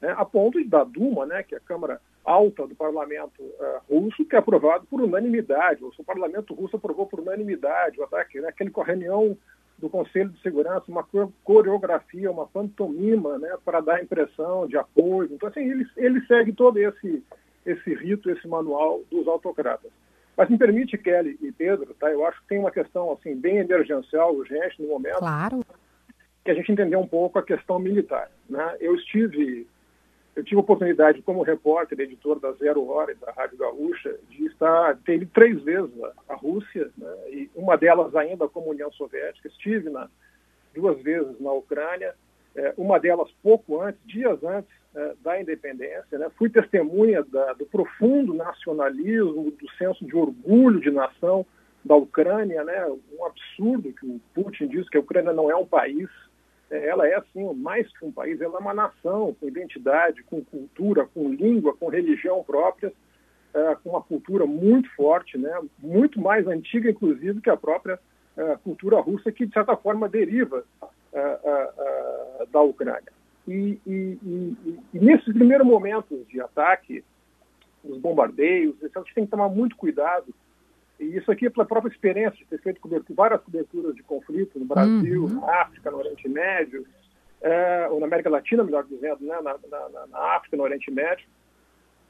né, 0.00 0.14
a 0.16 0.24
ponto 0.24 0.62
da 0.64 0.84
Duma, 0.84 1.26
né, 1.26 1.42
que 1.42 1.54
é 1.54 1.58
a 1.58 1.60
Câmara 1.60 2.00
alta 2.26 2.66
do 2.66 2.74
parlamento 2.74 3.40
uh, 3.40 3.80
russo, 3.88 4.24
que 4.24 4.34
é 4.34 4.38
aprovado 4.40 4.84
por 4.86 5.00
unanimidade. 5.00 5.84
O 5.84 6.04
parlamento 6.04 6.52
russo 6.54 6.74
aprovou 6.76 7.06
por 7.06 7.20
unanimidade 7.20 8.00
o 8.00 8.02
ataque, 8.02 8.40
né? 8.40 8.48
aquele 8.48 8.72
reunião 8.74 9.38
do 9.78 9.88
Conselho 9.88 10.30
de 10.30 10.40
Segurança, 10.40 10.84
uma 10.88 11.06
coreografia, 11.44 12.30
uma 12.30 12.46
pantomima, 12.46 13.38
né, 13.38 13.56
para 13.64 13.80
dar 13.80 14.02
impressão 14.02 14.66
de 14.66 14.76
apoio. 14.76 15.30
Então, 15.32 15.48
assim, 15.48 15.60
ele, 15.60 15.86
ele 15.96 16.20
segue 16.26 16.52
todo 16.52 16.78
esse, 16.78 17.22
esse 17.66 17.94
rito, 17.94 18.30
esse 18.30 18.46
manual 18.46 19.02
dos 19.10 19.26
autocratas. 19.26 19.90
Mas 20.36 20.48
me 20.48 20.58
permite, 20.58 20.96
Kelly 20.96 21.38
e 21.40 21.50
Pedro, 21.50 21.94
tá? 21.94 22.10
eu 22.10 22.24
acho 22.26 22.40
que 22.42 22.48
tem 22.48 22.58
uma 22.58 22.70
questão 22.70 23.12
assim 23.12 23.34
bem 23.34 23.58
emergencial, 23.58 24.34
urgente 24.34 24.80
no 24.80 24.88
momento. 24.88 25.18
Claro. 25.18 25.64
Que 26.44 26.50
a 26.50 26.54
gente 26.54 26.70
entender 26.70 26.96
um 26.96 27.06
pouco 27.06 27.38
a 27.38 27.42
questão 27.42 27.78
militar. 27.78 28.30
Né? 28.48 28.76
Eu 28.80 28.94
estive 28.94 29.66
eu 30.36 30.44
tive 30.44 30.56
a 30.56 30.60
oportunidade, 30.60 31.22
como 31.22 31.42
repórter, 31.42 31.98
editor 31.98 32.38
da 32.38 32.52
Zero 32.52 32.86
Hora 32.86 33.10
e 33.10 33.14
da 33.14 33.32
Rádio 33.32 33.56
Gaúcha, 33.56 34.14
de 34.28 34.44
estar, 34.44 34.94
ter 34.98 35.14
ido 35.14 35.26
três 35.32 35.62
vezes 35.62 35.90
a, 36.28 36.34
Rússia, 36.34 36.90
né, 36.98 37.08
e 37.30 37.50
uma 37.54 37.74
delas 37.78 38.14
ainda 38.14 38.46
como 38.46 38.70
União 38.70 38.92
Soviética. 38.92 39.48
Estive 39.48 39.88
na, 39.88 40.10
duas 40.74 41.00
vezes 41.00 41.40
na 41.40 41.52
Ucrânia, 41.52 42.14
uma 42.76 42.98
delas 42.98 43.30
pouco 43.42 43.80
antes, 43.80 44.00
dias 44.06 44.42
antes 44.42 44.70
é, 44.96 45.14
da 45.22 45.40
independência. 45.40 46.18
Né, 46.18 46.30
fui 46.36 46.48
testemunha 46.48 47.22
da, 47.24 47.52
do 47.52 47.66
profundo 47.66 48.32
nacionalismo, 48.32 49.50
do 49.50 49.70
senso 49.76 50.04
de 50.04 50.16
orgulho 50.16 50.80
de 50.80 50.90
nação 50.90 51.44
da 51.84 51.94
Ucrânia, 51.94 52.64
né? 52.64 52.84
Um 53.12 53.24
absurdo 53.24 53.92
que 53.92 54.06
o 54.06 54.20
Putin 54.34 54.66
diz 54.66 54.88
que 54.88 54.96
a 54.96 55.00
Ucrânia 55.00 55.32
não 55.32 55.50
é 55.50 55.54
um 55.54 55.66
país. 55.66 56.08
É, 56.68 56.88
ela 56.88 57.06
é, 57.06 57.14
assim, 57.14 57.54
mais 57.54 57.86
que 57.96 58.04
um 58.04 58.10
país, 58.10 58.40
ela 58.40 58.56
é 58.56 58.58
uma 58.58 58.74
nação 58.74 59.36
com 59.38 59.46
identidade, 59.46 60.24
com 60.24 60.44
cultura, 60.44 61.06
com 61.06 61.32
língua, 61.32 61.76
com 61.76 61.88
religião 61.88 62.42
próprias, 62.42 62.92
é, 63.54 63.76
com 63.76 63.90
uma 63.90 64.02
cultura 64.02 64.46
muito 64.46 64.90
forte, 64.96 65.38
né? 65.38 65.60
muito 65.78 66.20
mais 66.20 66.46
antiga, 66.48 66.90
inclusive, 66.90 67.40
que 67.40 67.50
a 67.50 67.56
própria 67.56 68.00
é, 68.36 68.56
cultura 68.64 68.98
russa, 68.98 69.30
que, 69.30 69.46
de 69.46 69.52
certa 69.52 69.76
forma, 69.76 70.08
deriva 70.08 70.64
da 72.50 72.60
Ucrânia. 72.62 73.12
E, 73.46 73.78
e, 73.86 74.18
e, 74.22 74.78
e, 74.94 74.98
nesses 74.98 75.32
primeiros 75.32 75.66
momentos 75.66 76.26
de 76.28 76.40
ataque, 76.40 77.04
os 77.84 77.98
bombardeios, 77.98 78.74
a 78.82 78.98
gente 79.00 79.14
tem 79.14 79.24
que 79.24 79.30
tomar 79.30 79.48
muito 79.48 79.76
cuidado 79.76 80.34
e 80.98 81.16
isso 81.16 81.30
aqui 81.30 81.46
é 81.46 81.50
pela 81.50 81.66
própria 81.66 81.92
experiência 81.92 82.38
de 82.38 82.46
ter 82.46 82.58
feito 82.60 82.80
cobertura, 82.80 83.14
várias 83.14 83.42
coberturas 83.42 83.94
de 83.94 84.02
conflito 84.02 84.58
no 84.58 84.64
Brasil, 84.64 85.24
uhum. 85.24 85.40
na 85.40 85.62
África, 85.62 85.90
no 85.90 85.98
Oriente 85.98 86.28
Médio, 86.28 86.86
é, 87.42 87.86
ou 87.90 88.00
na 88.00 88.06
América 88.06 88.30
Latina, 88.30 88.64
melhor 88.64 88.84
dizendo, 88.84 89.24
né, 89.24 89.36
na, 89.42 89.58
na, 89.68 90.06
na 90.06 90.18
África, 90.36 90.56
no 90.56 90.62
Oriente 90.62 90.90
Médio, 90.90 91.26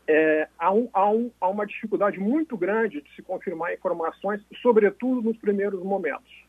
é, 0.07 0.49
há, 0.57 0.73
um, 0.73 0.89
há, 0.93 1.11
um, 1.11 1.31
há, 1.41 1.49
uma 1.49 1.67
dificuldade 1.67 2.21
muito 2.21 2.57
grande 2.57 3.01
de 3.01 3.15
se 3.17 3.23
confirmar 3.23 3.75
informações, 3.75 4.41
sobretudo 4.63 5.21
nos 5.21 5.37
primeiros 5.37 5.83
momentos. 5.83 6.46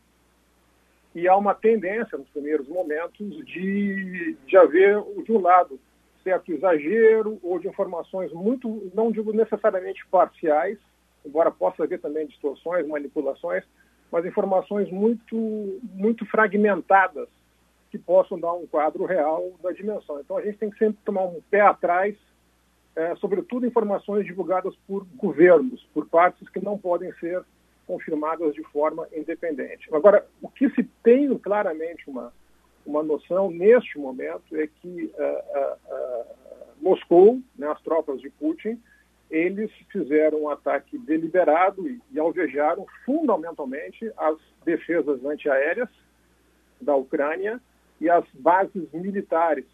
E 1.18 1.26
há 1.26 1.36
uma 1.36 1.52
tendência, 1.52 2.16
nos 2.16 2.28
primeiros 2.28 2.68
momentos, 2.68 3.44
de, 3.44 4.36
de 4.46 4.56
haver, 4.56 5.02
de 5.24 5.32
um 5.32 5.40
lado, 5.40 5.80
certo 6.22 6.52
exagero 6.52 7.40
ou 7.42 7.58
de 7.58 7.66
informações 7.66 8.32
muito, 8.32 8.88
não 8.94 9.10
digo 9.10 9.32
necessariamente 9.32 10.06
parciais, 10.06 10.78
embora 11.26 11.50
possa 11.50 11.82
haver 11.82 12.00
também 12.00 12.24
distorções, 12.28 12.86
manipulações, 12.86 13.64
mas 14.12 14.24
informações 14.24 14.88
muito, 14.92 15.80
muito 15.82 16.24
fragmentadas 16.26 17.28
que 17.90 17.98
possam 17.98 18.38
dar 18.38 18.52
um 18.52 18.66
quadro 18.68 19.04
real 19.04 19.50
da 19.60 19.72
dimensão. 19.72 20.20
Então 20.20 20.36
a 20.36 20.42
gente 20.42 20.58
tem 20.58 20.70
que 20.70 20.78
sempre 20.78 21.00
tomar 21.04 21.24
um 21.24 21.40
pé 21.50 21.62
atrás, 21.62 22.14
é, 22.94 23.16
sobretudo 23.16 23.66
informações 23.66 24.24
divulgadas 24.24 24.76
por 24.86 25.04
governos, 25.16 25.84
por 25.92 26.06
partes 26.06 26.48
que 26.48 26.64
não 26.64 26.78
podem 26.78 27.12
ser 27.14 27.42
confirmadas 27.88 28.54
de 28.54 28.62
forma 28.64 29.08
independente. 29.16 29.88
Agora, 29.92 30.24
o 30.42 30.48
que 30.48 30.68
se 30.70 30.84
tem 31.02 31.36
claramente 31.38 32.08
uma, 32.08 32.30
uma 32.84 33.02
noção 33.02 33.50
neste 33.50 33.98
momento 33.98 34.54
é 34.54 34.66
que 34.66 35.10
uh, 35.18 35.90
uh, 35.90 36.26
Moscou, 36.82 37.40
né, 37.56 37.66
as 37.66 37.80
tropas 37.80 38.20
de 38.20 38.28
Putin, 38.28 38.78
eles 39.30 39.70
fizeram 39.90 40.42
um 40.42 40.50
ataque 40.50 40.98
deliberado 40.98 41.88
e, 41.88 41.98
e 42.12 42.20
alvejaram 42.20 42.86
fundamentalmente 43.06 44.12
as 44.18 44.36
defesas 44.66 45.24
antiaéreas 45.24 45.88
da 46.80 46.94
Ucrânia 46.94 47.58
e 48.00 48.08
as 48.10 48.24
bases 48.34 48.86
militares, 48.92 49.64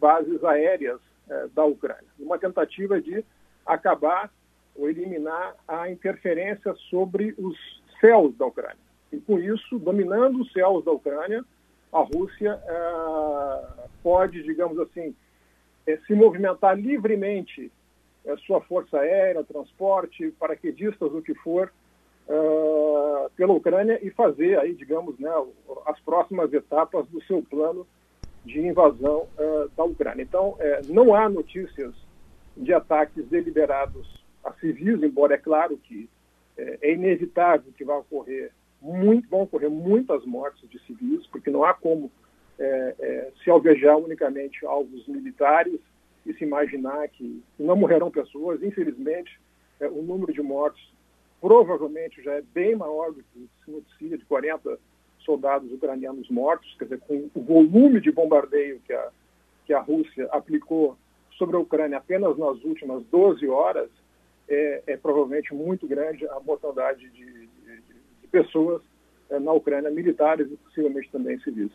bases 0.00 0.42
aéreas 0.44 1.00
eh, 1.28 1.48
da 1.54 1.64
Ucrânia, 1.64 2.08
uma 2.18 2.38
tentativa 2.38 3.00
de 3.00 3.24
acabar 3.66 4.32
ou 4.74 4.88
eliminar 4.88 5.54
a 5.66 5.90
interferência 5.90 6.74
sobre 6.90 7.34
os 7.38 7.56
céus 8.00 8.34
da 8.36 8.46
Ucrânia. 8.46 8.76
E 9.12 9.18
com 9.20 9.38
isso, 9.38 9.78
dominando 9.78 10.40
os 10.40 10.52
céus 10.52 10.84
da 10.84 10.90
Ucrânia, 10.90 11.44
a 11.92 12.00
Rússia 12.00 12.60
eh, 12.66 13.88
pode, 14.02 14.42
digamos 14.42 14.78
assim, 14.80 15.14
eh, 15.86 15.98
se 16.06 16.14
movimentar 16.14 16.76
livremente 16.76 17.70
a 18.26 18.36
sua 18.38 18.60
força 18.62 18.98
aérea, 18.98 19.44
transporte, 19.44 20.32
paraquedistas, 20.38 21.12
o 21.12 21.22
que 21.22 21.34
for, 21.34 21.70
uh, 22.26 23.30
pela 23.36 23.52
Ucrânia 23.52 23.98
e 24.02 24.10
fazer 24.10 24.58
aí, 24.58 24.74
digamos, 24.74 25.18
né, 25.18 25.30
as 25.86 26.00
próximas 26.00 26.52
etapas 26.52 27.06
do 27.08 27.22
seu 27.24 27.42
plano 27.42 27.86
de 28.44 28.60
invasão 28.60 29.28
uh, 29.38 29.68
da 29.76 29.84
Ucrânia. 29.84 30.22
Então, 30.22 30.50
uh, 30.50 30.58
não 30.92 31.14
há 31.14 31.28
notícias 31.28 31.94
de 32.56 32.72
ataques 32.72 33.26
deliberados 33.26 34.23
civis, 34.60 35.02
embora 35.02 35.34
é 35.34 35.38
claro 35.38 35.76
que 35.76 36.08
é, 36.56 36.78
é 36.82 36.92
inevitável 36.92 37.72
que 37.76 37.84
vai 37.84 37.96
ocorrer 37.98 38.52
muito, 38.80 39.28
vão 39.28 39.42
ocorrer 39.42 39.70
muitas 39.70 40.24
mortes 40.24 40.68
de 40.68 40.78
civis, 40.80 41.26
porque 41.28 41.50
não 41.50 41.64
há 41.64 41.72
como 41.72 42.10
é, 42.58 42.94
é, 42.98 43.32
se 43.42 43.50
alvejar 43.50 43.96
unicamente 43.96 44.64
alvos 44.66 45.06
militares 45.08 45.80
e 46.26 46.32
se 46.34 46.44
imaginar 46.44 47.08
que 47.08 47.42
não 47.58 47.76
morrerão 47.76 48.10
pessoas. 48.10 48.62
Infelizmente, 48.62 49.40
é, 49.80 49.88
o 49.88 50.02
número 50.02 50.32
de 50.32 50.42
mortos 50.42 50.92
provavelmente 51.40 52.22
já 52.22 52.32
é 52.34 52.42
bem 52.54 52.74
maior 52.74 53.12
do 53.12 53.22
que 53.22 53.48
se 53.64 53.70
noticia, 53.70 54.18
de 54.18 54.24
40 54.24 54.78
soldados 55.20 55.72
ucranianos 55.72 56.28
mortos, 56.30 56.74
quer 56.78 56.84
dizer, 56.84 57.00
com 57.00 57.28
o 57.34 57.40
volume 57.42 58.00
de 58.00 58.12
bombardeio 58.12 58.80
que 58.86 58.92
a, 58.92 59.10
que 59.66 59.72
a 59.72 59.80
Rússia 59.80 60.28
aplicou 60.30 60.96
sobre 61.32 61.56
a 61.56 61.58
Ucrânia 61.58 61.98
apenas 61.98 62.36
nas 62.38 62.62
últimas 62.62 63.02
12 63.06 63.46
horas, 63.48 63.90
é, 64.48 64.82
é 64.86 64.96
provavelmente 64.96 65.54
muito 65.54 65.86
grande 65.86 66.26
a 66.28 66.40
mortandade 66.40 67.08
de, 67.10 67.24
de, 67.24 67.48
de 68.22 68.28
pessoas 68.30 68.82
é, 69.30 69.38
na 69.38 69.52
Ucrânia, 69.52 69.90
militares 69.90 70.50
e 70.50 70.56
possivelmente 70.56 71.10
também 71.10 71.38
civis. 71.40 71.72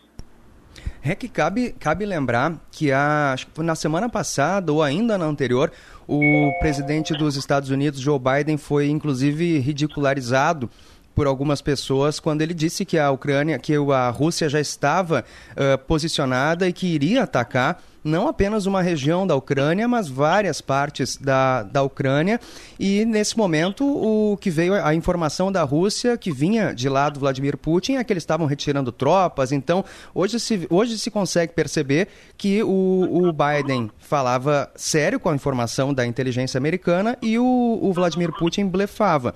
É 1.03 1.15
que 1.15 1.29
cabe, 1.29 1.71
cabe 1.79 2.05
lembrar 2.05 2.59
que 2.71 2.91
a, 2.91 3.33
acho 3.33 3.47
na 3.63 3.75
semana 3.75 4.09
passada 4.09 4.71
ou 4.71 4.83
ainda 4.83 5.17
na 5.17 5.25
anterior, 5.25 5.71
o 6.07 6.51
presidente 6.59 7.13
dos 7.13 7.35
Estados 7.35 7.69
Unidos, 7.69 7.99
Joe 7.99 8.19
Biden, 8.19 8.57
foi 8.57 8.89
inclusive 8.89 9.59
ridicularizado 9.59 10.69
por 11.15 11.25
algumas 11.27 11.61
pessoas 11.61 12.19
quando 12.19 12.41
ele 12.41 12.53
disse 12.53 12.85
que 12.85 12.97
a 12.97 13.11
Ucrânia, 13.11 13.57
que 13.59 13.73
a 13.75 14.09
Rússia 14.09 14.47
já 14.47 14.59
estava 14.59 15.25
uh, 15.51 15.77
posicionada 15.85 16.67
e 16.67 16.73
que 16.73 16.87
iria 16.87 17.23
atacar 17.23 17.81
não 18.03 18.27
apenas 18.27 18.65
uma 18.65 18.81
região 18.81 19.25
da 19.25 19.35
Ucrânia, 19.35 19.87
mas 19.87 20.07
várias 20.07 20.61
partes 20.61 21.17
da, 21.17 21.63
da 21.63 21.83
Ucrânia. 21.83 22.39
E 22.79 23.05
nesse 23.05 23.37
momento, 23.37 23.85
o 23.85 24.37
que 24.37 24.49
veio 24.49 24.73
a 24.73 24.93
informação 24.93 25.51
da 25.51 25.63
Rússia, 25.63 26.17
que 26.17 26.31
vinha 26.31 26.73
de 26.73 26.87
lá 26.87 27.09
do 27.09 27.19
Vladimir 27.19 27.57
Putin, 27.57 27.95
é 27.95 28.03
que 28.03 28.13
eles 28.13 28.23
estavam 28.23 28.47
retirando 28.47 28.91
tropas. 28.91 29.51
Então, 29.51 29.83
hoje 30.13 30.39
se, 30.39 30.67
hoje 30.69 30.97
se 30.97 31.11
consegue 31.11 31.53
perceber 31.53 32.07
que 32.37 32.63
o, 32.63 33.27
o 33.27 33.33
Biden 33.33 33.91
falava 33.97 34.71
sério 34.75 35.19
com 35.19 35.29
a 35.29 35.35
informação 35.35 35.93
da 35.93 36.05
inteligência 36.05 36.57
americana 36.57 37.17
e 37.21 37.37
o, 37.37 37.79
o 37.81 37.93
Vladimir 37.93 38.31
Putin 38.37 38.67
blefava. 38.67 39.33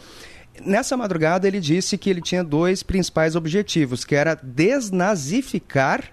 Nessa 0.64 0.96
madrugada, 0.96 1.48
ele 1.48 1.60
disse 1.60 1.98
que 1.98 2.10
ele 2.10 2.22
tinha 2.22 2.44
dois 2.44 2.84
principais 2.84 3.36
objetivos, 3.36 4.06
que 4.06 4.16
era 4.16 4.36
desnazificar 4.36 6.04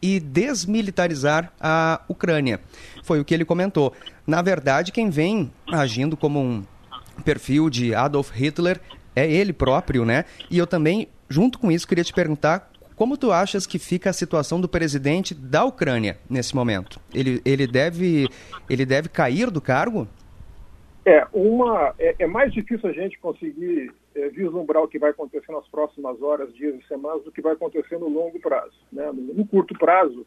e 0.00 0.20
desmilitarizar 0.20 1.52
a 1.60 2.00
Ucrânia. 2.08 2.60
Foi 3.02 3.20
o 3.20 3.24
que 3.24 3.34
ele 3.34 3.44
comentou. 3.44 3.92
Na 4.26 4.42
verdade, 4.42 4.92
quem 4.92 5.10
vem 5.10 5.50
agindo 5.70 6.16
como 6.16 6.40
um 6.40 6.64
perfil 7.24 7.68
de 7.68 7.94
Adolf 7.94 8.30
Hitler 8.30 8.80
é 9.14 9.30
ele 9.30 9.52
próprio, 9.52 10.04
né? 10.04 10.24
E 10.50 10.58
eu 10.58 10.66
também, 10.66 11.08
junto 11.28 11.58
com 11.58 11.70
isso, 11.70 11.88
queria 11.88 12.04
te 12.04 12.12
perguntar 12.12 12.70
como 12.98 13.16
tu 13.16 13.30
achas 13.30 13.64
que 13.64 13.78
fica 13.78 14.10
a 14.10 14.12
situação 14.12 14.60
do 14.60 14.68
presidente 14.68 15.32
da 15.32 15.64
Ucrânia 15.64 16.18
nesse 16.28 16.54
momento? 16.54 17.00
Ele, 17.14 17.40
ele, 17.44 17.64
deve, 17.64 18.28
ele 18.68 18.84
deve 18.84 19.08
cair 19.08 19.50
do 19.50 19.60
cargo? 19.60 20.08
É, 21.08 21.26
uma, 21.32 21.94
é, 21.98 22.16
é 22.18 22.26
mais 22.26 22.52
difícil 22.52 22.86
a 22.86 22.92
gente 22.92 23.18
conseguir 23.18 23.90
é, 24.14 24.28
vislumbrar 24.28 24.82
o 24.82 24.88
que 24.88 24.98
vai 24.98 25.08
acontecer 25.08 25.50
nas 25.50 25.66
próximas 25.68 26.20
horas, 26.20 26.54
dias 26.54 26.78
e 26.78 26.86
semanas 26.86 27.24
do 27.24 27.32
que 27.32 27.40
vai 27.40 27.54
acontecer 27.54 27.96
no 27.96 28.10
longo 28.10 28.38
prazo. 28.38 28.76
Né? 28.92 29.06
No, 29.06 29.32
no 29.32 29.46
curto 29.46 29.72
prazo, 29.78 30.26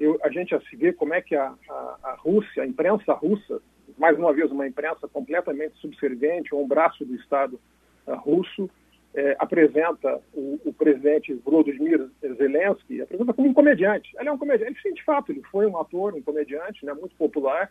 eu, 0.00 0.18
a 0.24 0.30
gente 0.30 0.54
a 0.54 0.62
vê 0.78 0.94
como 0.94 1.12
é 1.12 1.20
que 1.20 1.36
a, 1.36 1.52
a, 1.68 1.98
a, 2.04 2.14
Rússia, 2.14 2.62
a 2.62 2.66
imprensa 2.66 3.12
russa, 3.12 3.60
mais 3.98 4.16
uma 4.18 4.32
vez 4.32 4.50
uma 4.50 4.66
imprensa 4.66 5.06
completamente 5.08 5.76
subserviente, 5.76 6.54
um 6.54 6.66
braço 6.66 7.04
do 7.04 7.14
Estado 7.16 7.60
uh, 8.06 8.14
russo, 8.14 8.70
é, 9.14 9.36
apresenta 9.38 10.22
o, 10.32 10.58
o, 10.64 10.72
presidente 10.72 11.34
Volodymyr 11.34 12.08
Zelensky, 12.38 13.02
apresenta 13.02 13.34
como 13.34 13.48
um 13.48 13.54
comediante. 13.54 14.10
Ele 14.18 14.30
é 14.30 14.32
um 14.32 14.38
comediante, 14.38 14.80
ele, 14.86 14.94
de 14.94 15.04
fato, 15.04 15.32
ele 15.32 15.42
foi 15.52 15.66
um 15.66 15.78
ator, 15.78 16.14
um 16.14 16.22
comediante, 16.22 16.84
né, 16.86 16.94
muito 16.94 17.14
popular, 17.14 17.70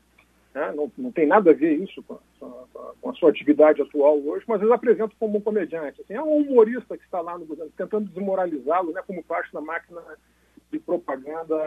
né? 0.54 0.72
Não, 0.76 0.92
não, 0.98 1.12
tem 1.12 1.26
nada 1.26 1.52
a 1.52 1.54
ver 1.54 1.74
isso 1.74 2.04
com 2.04 2.14
a, 2.14 2.94
com 3.02 3.10
a, 3.10 3.14
sua 3.16 3.30
atividade 3.30 3.82
atual 3.82 4.20
hoje, 4.20 4.46
mas 4.48 4.62
eles 4.62 4.72
apresentam 4.72 5.16
como 5.20 5.38
um 5.38 5.42
comediante. 5.42 6.02
Assim, 6.02 6.14
é 6.14 6.22
um 6.22 6.38
humorista 6.38 6.98
que 6.98 7.04
está 7.04 7.22
lá 7.22 7.38
no 7.38 7.46
governo, 7.46 7.72
tentando 7.76 8.10
desmoralizá-lo 8.10 8.92
né, 8.92 9.02
como 9.06 9.24
parte 9.24 9.52
da 9.52 9.62
máquina 9.62 10.02
de 10.72 10.80
propaganda 10.80 11.58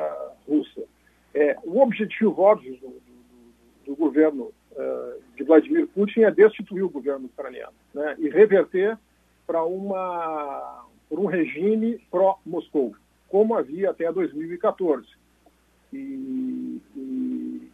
russa. 0.46 0.82
É, 1.34 1.56
o 1.64 1.80
objetivo 1.80 2.40
óbvio 2.40 2.76
do, 2.76 2.88
do, 2.88 3.86
do 3.86 3.96
governo 3.96 4.52
uh, 4.72 5.22
de 5.36 5.44
Vladimir 5.44 5.86
Putin 5.88 6.20
é 6.20 6.30
destituir 6.30 6.82
o 6.82 6.90
governo 6.90 7.26
ucraniano 7.26 7.74
né, 7.92 8.16
e 8.18 8.28
reverter 8.28 8.96
para 9.46 9.62
uma 9.64 10.84
por 11.08 11.20
um 11.20 11.26
regime 11.26 12.00
pró-Moscou, 12.10 12.96
como 13.28 13.54
havia 13.54 13.90
até 13.90 14.10
2014. 14.10 15.06
E, 15.92 16.80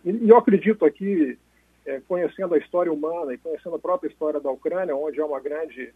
e 0.05 0.29
eu 0.29 0.37
acredito 0.37 0.85
aqui, 0.85 1.39
é, 1.87 2.01
conhecendo 2.09 2.55
a 2.55 2.59
história 2.59 2.93
humana 2.93 3.33
e 3.33 3.39
conhecendo 3.39 3.77
a 3.77 3.79
própria 3.79 4.09
história 4.09 4.41
da 4.41 4.51
Ucrânia, 4.51 4.97
onde 4.97 5.21
há 5.21 5.27
uma 5.27 5.41
grande 5.41 5.93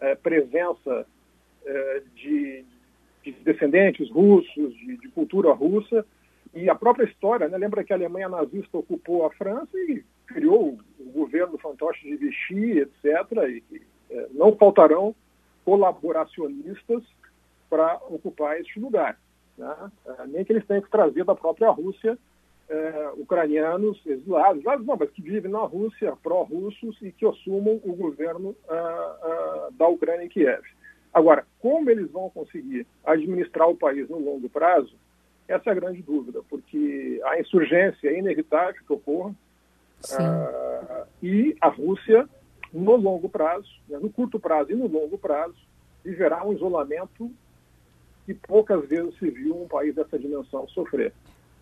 é, 0.00 0.14
presença 0.14 1.06
é, 1.64 2.02
de, 2.14 2.64
de, 3.22 3.32
descendentes 3.44 4.10
russos, 4.10 4.74
de, 4.74 4.96
de, 4.96 5.08
cultura 5.08 5.52
russa, 5.52 6.04
e 6.52 6.68
a 6.68 6.74
própria 6.74 7.04
história, 7.04 7.48
né? 7.48 7.56
lembra 7.58 7.82
que 7.82 7.92
a 7.92 7.96
Alemanha 7.96 8.28
nazista 8.28 8.78
ocupou 8.78 9.24
a 9.24 9.30
França 9.30 9.76
e 9.76 10.04
criou 10.26 10.78
o 10.98 11.10
governo 11.10 11.58
fantoche 11.58 12.08
de 12.08 12.16
Vichy, 12.16 12.80
etc., 12.80 13.04
e 13.48 13.82
é, 14.10 14.28
não 14.32 14.54
faltarão 14.56 15.14
colaboracionistas 15.64 17.02
para 17.68 17.96
ocupar 18.08 18.60
este 18.60 18.78
lugar. 18.78 19.18
Né? 19.56 19.90
É, 20.06 20.26
nem 20.26 20.44
que 20.44 20.52
eles 20.52 20.66
tenham 20.66 20.82
que 20.82 20.90
trazer 20.90 21.24
da 21.24 21.34
própria 21.34 21.70
Rússia 21.70 22.18
é, 22.68 23.10
ucranianos 23.16 24.00
exilados, 24.06 24.62
não, 24.64 24.96
mas 24.96 25.10
que 25.10 25.22
vivem 25.22 25.50
na 25.50 25.60
Rússia, 25.60 26.16
pró-russos 26.22 26.96
e 27.02 27.12
que 27.12 27.26
assumam 27.26 27.80
o 27.84 27.94
governo 27.94 28.56
ah, 28.68 29.16
ah, 29.22 29.68
da 29.72 29.86
Ucrânia 29.88 30.24
em 30.24 30.28
Kiev. 30.28 30.62
Agora, 31.12 31.46
como 31.60 31.90
eles 31.90 32.10
vão 32.10 32.30
conseguir 32.30 32.86
administrar 33.04 33.68
o 33.68 33.76
país 33.76 34.08
no 34.08 34.18
longo 34.18 34.48
prazo, 34.48 34.94
essa 35.46 35.70
é 35.70 35.72
a 35.72 35.76
grande 35.76 36.02
dúvida, 36.02 36.40
porque 36.48 37.20
a 37.24 37.38
insurgência 37.38 38.08
é 38.08 38.18
inevitável 38.18 38.82
que 38.84 38.92
ocorra 38.92 39.34
ah, 40.18 41.06
e 41.22 41.56
a 41.60 41.68
Rússia, 41.68 42.28
no 42.72 42.96
longo 42.96 43.28
prazo, 43.28 43.70
né, 43.88 43.98
no 43.98 44.10
curto 44.10 44.40
prazo 44.40 44.72
e 44.72 44.74
no 44.74 44.88
longo 44.88 45.16
prazo, 45.16 45.54
viverá 46.02 46.44
um 46.44 46.52
isolamento 46.52 47.30
que 48.26 48.34
poucas 48.34 48.86
vezes 48.88 49.16
se 49.18 49.30
viu 49.30 49.62
um 49.62 49.68
país 49.68 49.94
dessa 49.94 50.18
dimensão 50.18 50.66
sofrer. 50.68 51.12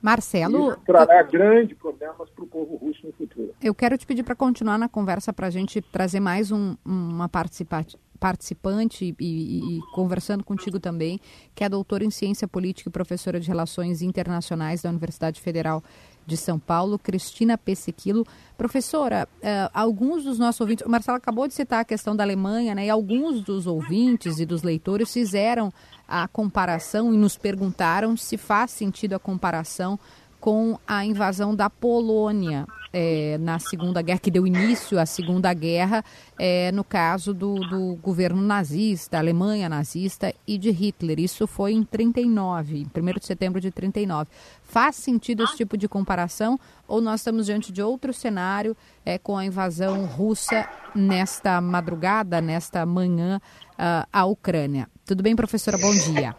Marcelo. 0.02 0.72
Isso 0.72 0.80
trará 0.84 1.22
grandes 1.22 1.78
problemas 1.78 2.28
para 2.28 2.44
o 2.44 2.46
povo 2.46 2.76
russo 2.76 3.06
no 3.06 3.12
futuro. 3.12 3.54
Eu 3.62 3.74
quero 3.74 3.96
te 3.96 4.04
pedir 4.04 4.24
para 4.24 4.34
continuar 4.34 4.76
na 4.76 4.88
conversa 4.88 5.32
para 5.32 5.46
a 5.46 5.50
gente 5.50 5.80
trazer 5.80 6.18
mais 6.18 6.50
um, 6.50 6.76
uma 6.84 7.28
participante 7.28 7.96
participante 8.22 9.16
e, 9.18 9.78
e, 9.78 9.80
conversando 9.92 10.44
contigo 10.44 10.78
também, 10.78 11.20
que 11.56 11.64
é 11.64 11.68
doutora 11.68 12.04
em 12.04 12.10
ciência 12.10 12.46
política 12.46 12.88
e 12.88 12.92
professora 12.92 13.40
de 13.40 13.48
relações 13.48 14.00
internacionais 14.00 14.82
da 14.82 14.90
Universidade 14.90 15.40
Federal 15.40 15.82
de 16.24 16.36
São 16.36 16.56
Paulo, 16.56 17.00
Cristina 17.00 17.58
Pessequilo. 17.58 18.24
Professora, 18.56 19.28
uh, 19.38 19.70
alguns 19.74 20.22
dos 20.22 20.38
nossos 20.38 20.60
ouvintes, 20.60 20.86
o 20.86 20.88
Marcelo 20.88 21.16
acabou 21.16 21.48
de 21.48 21.54
citar 21.54 21.80
a 21.80 21.84
questão 21.84 22.14
da 22.14 22.22
Alemanha, 22.22 22.76
né? 22.76 22.86
E 22.86 22.90
alguns 22.90 23.42
dos 23.42 23.66
ouvintes 23.66 24.38
e 24.38 24.46
dos 24.46 24.62
leitores 24.62 25.12
fizeram 25.12 25.72
a 26.12 26.28
comparação 26.28 27.14
e 27.14 27.16
nos 27.16 27.38
perguntaram 27.38 28.18
se 28.18 28.36
faz 28.36 28.70
sentido 28.70 29.14
a 29.14 29.18
comparação 29.18 29.98
com 30.38 30.78
a 30.86 31.06
invasão 31.06 31.56
da 31.56 31.70
Polônia 31.70 32.66
é, 32.92 33.38
na 33.38 33.58
Segunda 33.58 34.02
Guerra, 34.02 34.18
que 34.18 34.30
deu 34.30 34.46
início 34.46 34.98
à 34.98 35.06
Segunda 35.06 35.54
Guerra, 35.54 36.04
é, 36.38 36.70
no 36.72 36.84
caso 36.84 37.32
do, 37.32 37.54
do, 37.54 37.94
governo 38.02 38.42
nazista, 38.42 39.16
Alemanha 39.16 39.70
nazista 39.70 40.34
e 40.46 40.58
de 40.58 40.70
Hitler. 40.70 41.18
Isso 41.18 41.46
foi 41.46 41.72
em 41.72 41.82
39, 41.82 42.86
1 42.94 43.18
de 43.18 43.24
setembro 43.24 43.58
de 43.58 43.70
39. 43.70 44.28
Faz 44.62 44.96
sentido 44.96 45.44
esse 45.44 45.56
tipo 45.56 45.78
de 45.78 45.88
comparação 45.88 46.60
ou 46.86 47.00
nós 47.00 47.20
estamos 47.20 47.46
diante 47.46 47.72
de 47.72 47.82
outro 47.82 48.12
cenário 48.12 48.76
é, 49.06 49.16
com 49.16 49.38
a 49.38 49.46
invasão 49.46 50.04
russa 50.04 50.68
nesta 50.94 51.58
madrugada, 51.58 52.40
nesta 52.42 52.84
manhã, 52.84 53.40
uh, 53.72 54.06
à 54.12 54.26
Ucrânia? 54.26 54.88
Tudo 55.12 55.22
bem, 55.22 55.36
professora? 55.36 55.76
Bom 55.76 55.90
dia. 55.90 56.34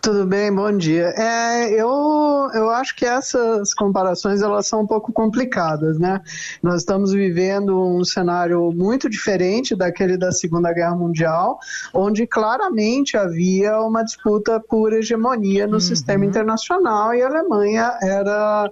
Tudo 0.00 0.24
bem, 0.24 0.54
bom 0.54 0.74
dia. 0.78 1.08
É, 1.08 1.72
eu, 1.72 2.48
eu 2.54 2.70
acho 2.70 2.94
que 2.94 3.04
essas 3.04 3.74
comparações 3.74 4.40
elas 4.40 4.68
são 4.68 4.82
um 4.82 4.86
pouco 4.86 5.12
complicadas, 5.12 5.98
né? 5.98 6.20
Nós 6.62 6.82
estamos 6.82 7.12
vivendo 7.12 7.76
um 7.76 8.04
cenário 8.04 8.70
muito 8.72 9.10
diferente 9.10 9.74
daquele 9.74 10.16
da 10.16 10.30
Segunda 10.30 10.72
Guerra 10.72 10.94
Mundial, 10.94 11.58
onde 11.92 12.28
claramente 12.28 13.16
havia 13.16 13.80
uma 13.80 14.04
disputa 14.04 14.60
por 14.60 14.92
hegemonia 14.92 15.66
no 15.66 15.74
uhum. 15.74 15.80
sistema 15.80 16.24
internacional 16.24 17.12
e 17.12 17.22
a 17.22 17.26
Alemanha 17.26 17.98
era 18.00 18.70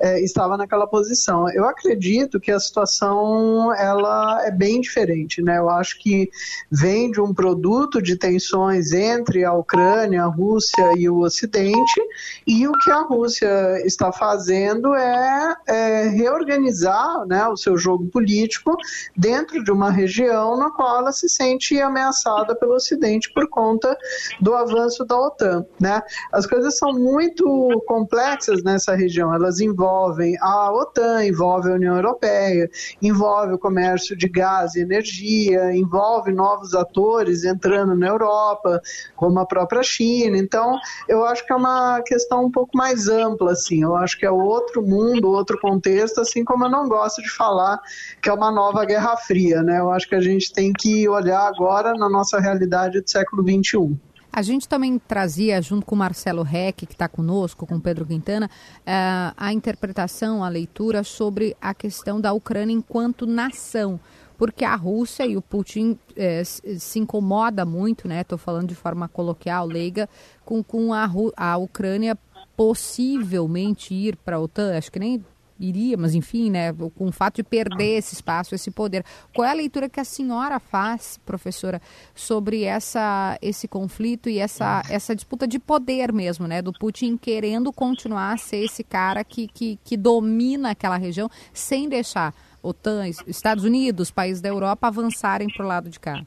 é, 0.00 0.18
estava 0.20 0.56
naquela 0.56 0.86
posição. 0.86 1.48
Eu 1.50 1.66
acredito 1.66 2.40
que 2.40 2.50
a 2.50 2.58
situação 2.58 3.74
ela 3.74 4.46
é 4.46 4.50
bem 4.50 4.80
diferente, 4.80 5.42
né? 5.42 5.58
Eu 5.58 5.68
acho 5.68 5.98
que 5.98 6.30
vem 6.70 7.10
de 7.10 7.20
um 7.20 7.34
produto 7.34 8.00
de 8.00 8.16
tensões 8.16 8.92
entre 8.92 9.44
a 9.44 9.52
Ucrânia, 9.52 10.22
a 10.22 10.26
Rússia 10.26 10.92
e 10.96 11.08
o 11.08 11.18
Ocidente, 11.18 12.00
e 12.46 12.66
o 12.66 12.72
que 12.72 12.90
a 12.90 13.02
Rússia 13.02 13.50
está 13.84 14.10
fazendo 14.10 14.94
é, 14.94 15.54
é 15.66 16.08
reorganizar 16.08 17.26
né, 17.26 17.46
o 17.46 17.56
seu 17.56 17.76
jogo 17.76 18.06
político 18.06 18.76
dentro 19.14 19.62
de 19.62 19.70
uma 19.70 19.90
região 19.90 20.56
na 20.56 20.70
qual 20.70 21.00
ela 21.00 21.12
se 21.12 21.28
sente 21.28 21.78
ameaçada 21.78 22.54
pelo 22.54 22.74
Ocidente 22.74 23.30
por 23.34 23.48
conta 23.48 23.96
do 24.40 24.54
avanço 24.54 25.04
da 25.04 25.18
OTAN. 25.18 25.66
Né? 25.78 26.00
As 26.32 26.46
coisas 26.46 26.78
são 26.78 26.92
muito 26.92 27.44
complexas 27.86 28.62
nessa 28.62 28.94
região, 28.94 29.34
elas 29.34 29.60
envolvem 29.60 29.89
envolvem 29.90 30.36
a 30.40 30.72
OTAN, 30.72 31.24
envolve 31.24 31.70
a 31.70 31.74
União 31.74 31.96
Europeia, 31.96 32.70
envolve 33.02 33.54
o 33.54 33.58
comércio 33.58 34.16
de 34.16 34.28
gás 34.28 34.76
e 34.76 34.80
energia, 34.80 35.74
envolve 35.74 36.32
novos 36.32 36.74
atores 36.74 37.44
entrando 37.44 37.96
na 37.96 38.06
Europa, 38.06 38.80
como 39.16 39.40
a 39.40 39.46
própria 39.46 39.82
China. 39.82 40.38
Então, 40.38 40.78
eu 41.08 41.24
acho 41.24 41.44
que 41.44 41.52
é 41.52 41.56
uma 41.56 42.00
questão 42.02 42.44
um 42.44 42.50
pouco 42.50 42.76
mais 42.76 43.08
ampla, 43.08 43.52
assim. 43.52 43.82
Eu 43.82 43.96
acho 43.96 44.16
que 44.16 44.24
é 44.24 44.30
outro 44.30 44.80
mundo, 44.80 45.28
outro 45.28 45.58
contexto, 45.60 46.20
assim 46.20 46.44
como 46.44 46.64
eu 46.64 46.70
não 46.70 46.88
gosto 46.88 47.20
de 47.20 47.30
falar 47.30 47.80
que 48.22 48.28
é 48.28 48.32
uma 48.32 48.50
nova 48.50 48.84
Guerra 48.84 49.16
Fria, 49.16 49.62
né? 49.62 49.80
Eu 49.80 49.90
acho 49.90 50.08
que 50.08 50.14
a 50.14 50.20
gente 50.20 50.52
tem 50.52 50.72
que 50.72 51.08
olhar 51.08 51.46
agora 51.48 51.92
na 51.94 52.08
nossa 52.08 52.38
realidade 52.38 53.00
do 53.00 53.10
século 53.10 53.42
XXI. 53.42 53.98
A 54.32 54.42
gente 54.42 54.68
também 54.68 54.98
trazia, 54.98 55.60
junto 55.60 55.84
com 55.84 55.94
o 55.94 55.98
Marcelo 55.98 56.42
Reck, 56.42 56.86
que 56.86 56.92
está 56.92 57.08
conosco, 57.08 57.66
com 57.66 57.76
o 57.76 57.80
Pedro 57.80 58.06
Quintana, 58.06 58.46
uh, 58.46 59.34
a 59.36 59.52
interpretação, 59.52 60.44
a 60.44 60.48
leitura 60.48 61.02
sobre 61.02 61.56
a 61.60 61.74
questão 61.74 62.20
da 62.20 62.32
Ucrânia 62.32 62.72
enquanto 62.72 63.26
nação. 63.26 63.98
Porque 64.38 64.64
a 64.64 64.74
Rússia 64.74 65.26
e 65.26 65.36
o 65.36 65.42
Putin 65.42 65.98
eh, 66.16 66.42
se 66.44 66.98
incomoda 66.98 67.66
muito, 67.66 68.08
né? 68.08 68.22
Estou 68.22 68.38
falando 68.38 68.68
de 68.68 68.74
forma 68.74 69.06
coloquial, 69.06 69.66
leiga, 69.66 70.08
com, 70.46 70.64
com 70.64 70.94
a, 70.94 71.06
a 71.36 71.58
Ucrânia 71.58 72.16
possivelmente 72.56 73.92
ir 73.92 74.16
para 74.16 74.36
a 74.36 74.40
OTAN. 74.40 74.78
Acho 74.78 74.90
que 74.90 74.98
nem 74.98 75.22
iria, 75.60 75.96
mas 75.96 76.14
enfim, 76.14 76.50
né, 76.50 76.72
com 76.72 77.06
o 77.06 77.12
fato 77.12 77.36
de 77.36 77.42
perder 77.42 77.98
esse 77.98 78.14
espaço, 78.14 78.54
esse 78.54 78.70
poder. 78.70 79.04
Qual 79.34 79.46
é 79.46 79.50
a 79.50 79.54
leitura 79.54 79.88
que 79.88 80.00
a 80.00 80.04
senhora 80.04 80.58
faz, 80.58 81.20
professora, 81.24 81.80
sobre 82.14 82.64
essa, 82.64 83.38
esse 83.42 83.68
conflito 83.68 84.28
e 84.28 84.38
essa, 84.38 84.82
essa 84.88 85.14
disputa 85.14 85.46
de 85.46 85.58
poder 85.58 86.12
mesmo, 86.12 86.46
né, 86.46 86.62
do 86.62 86.72
Putin 86.72 87.16
querendo 87.16 87.72
continuar 87.72 88.32
a 88.32 88.36
ser 88.36 88.64
esse 88.64 88.82
cara 88.82 89.22
que, 89.22 89.46
que, 89.46 89.78
que 89.84 89.96
domina 89.96 90.70
aquela 90.70 90.96
região 90.96 91.30
sem 91.52 91.88
deixar 91.88 92.34
OTAN, 92.62 93.06
Estados 93.26 93.64
Unidos, 93.64 94.10
países 94.10 94.40
da 94.40 94.48
Europa 94.48 94.86
avançarem 94.86 95.48
para 95.48 95.64
o 95.64 95.68
lado 95.68 95.88
de 95.90 95.98
cá? 95.98 96.24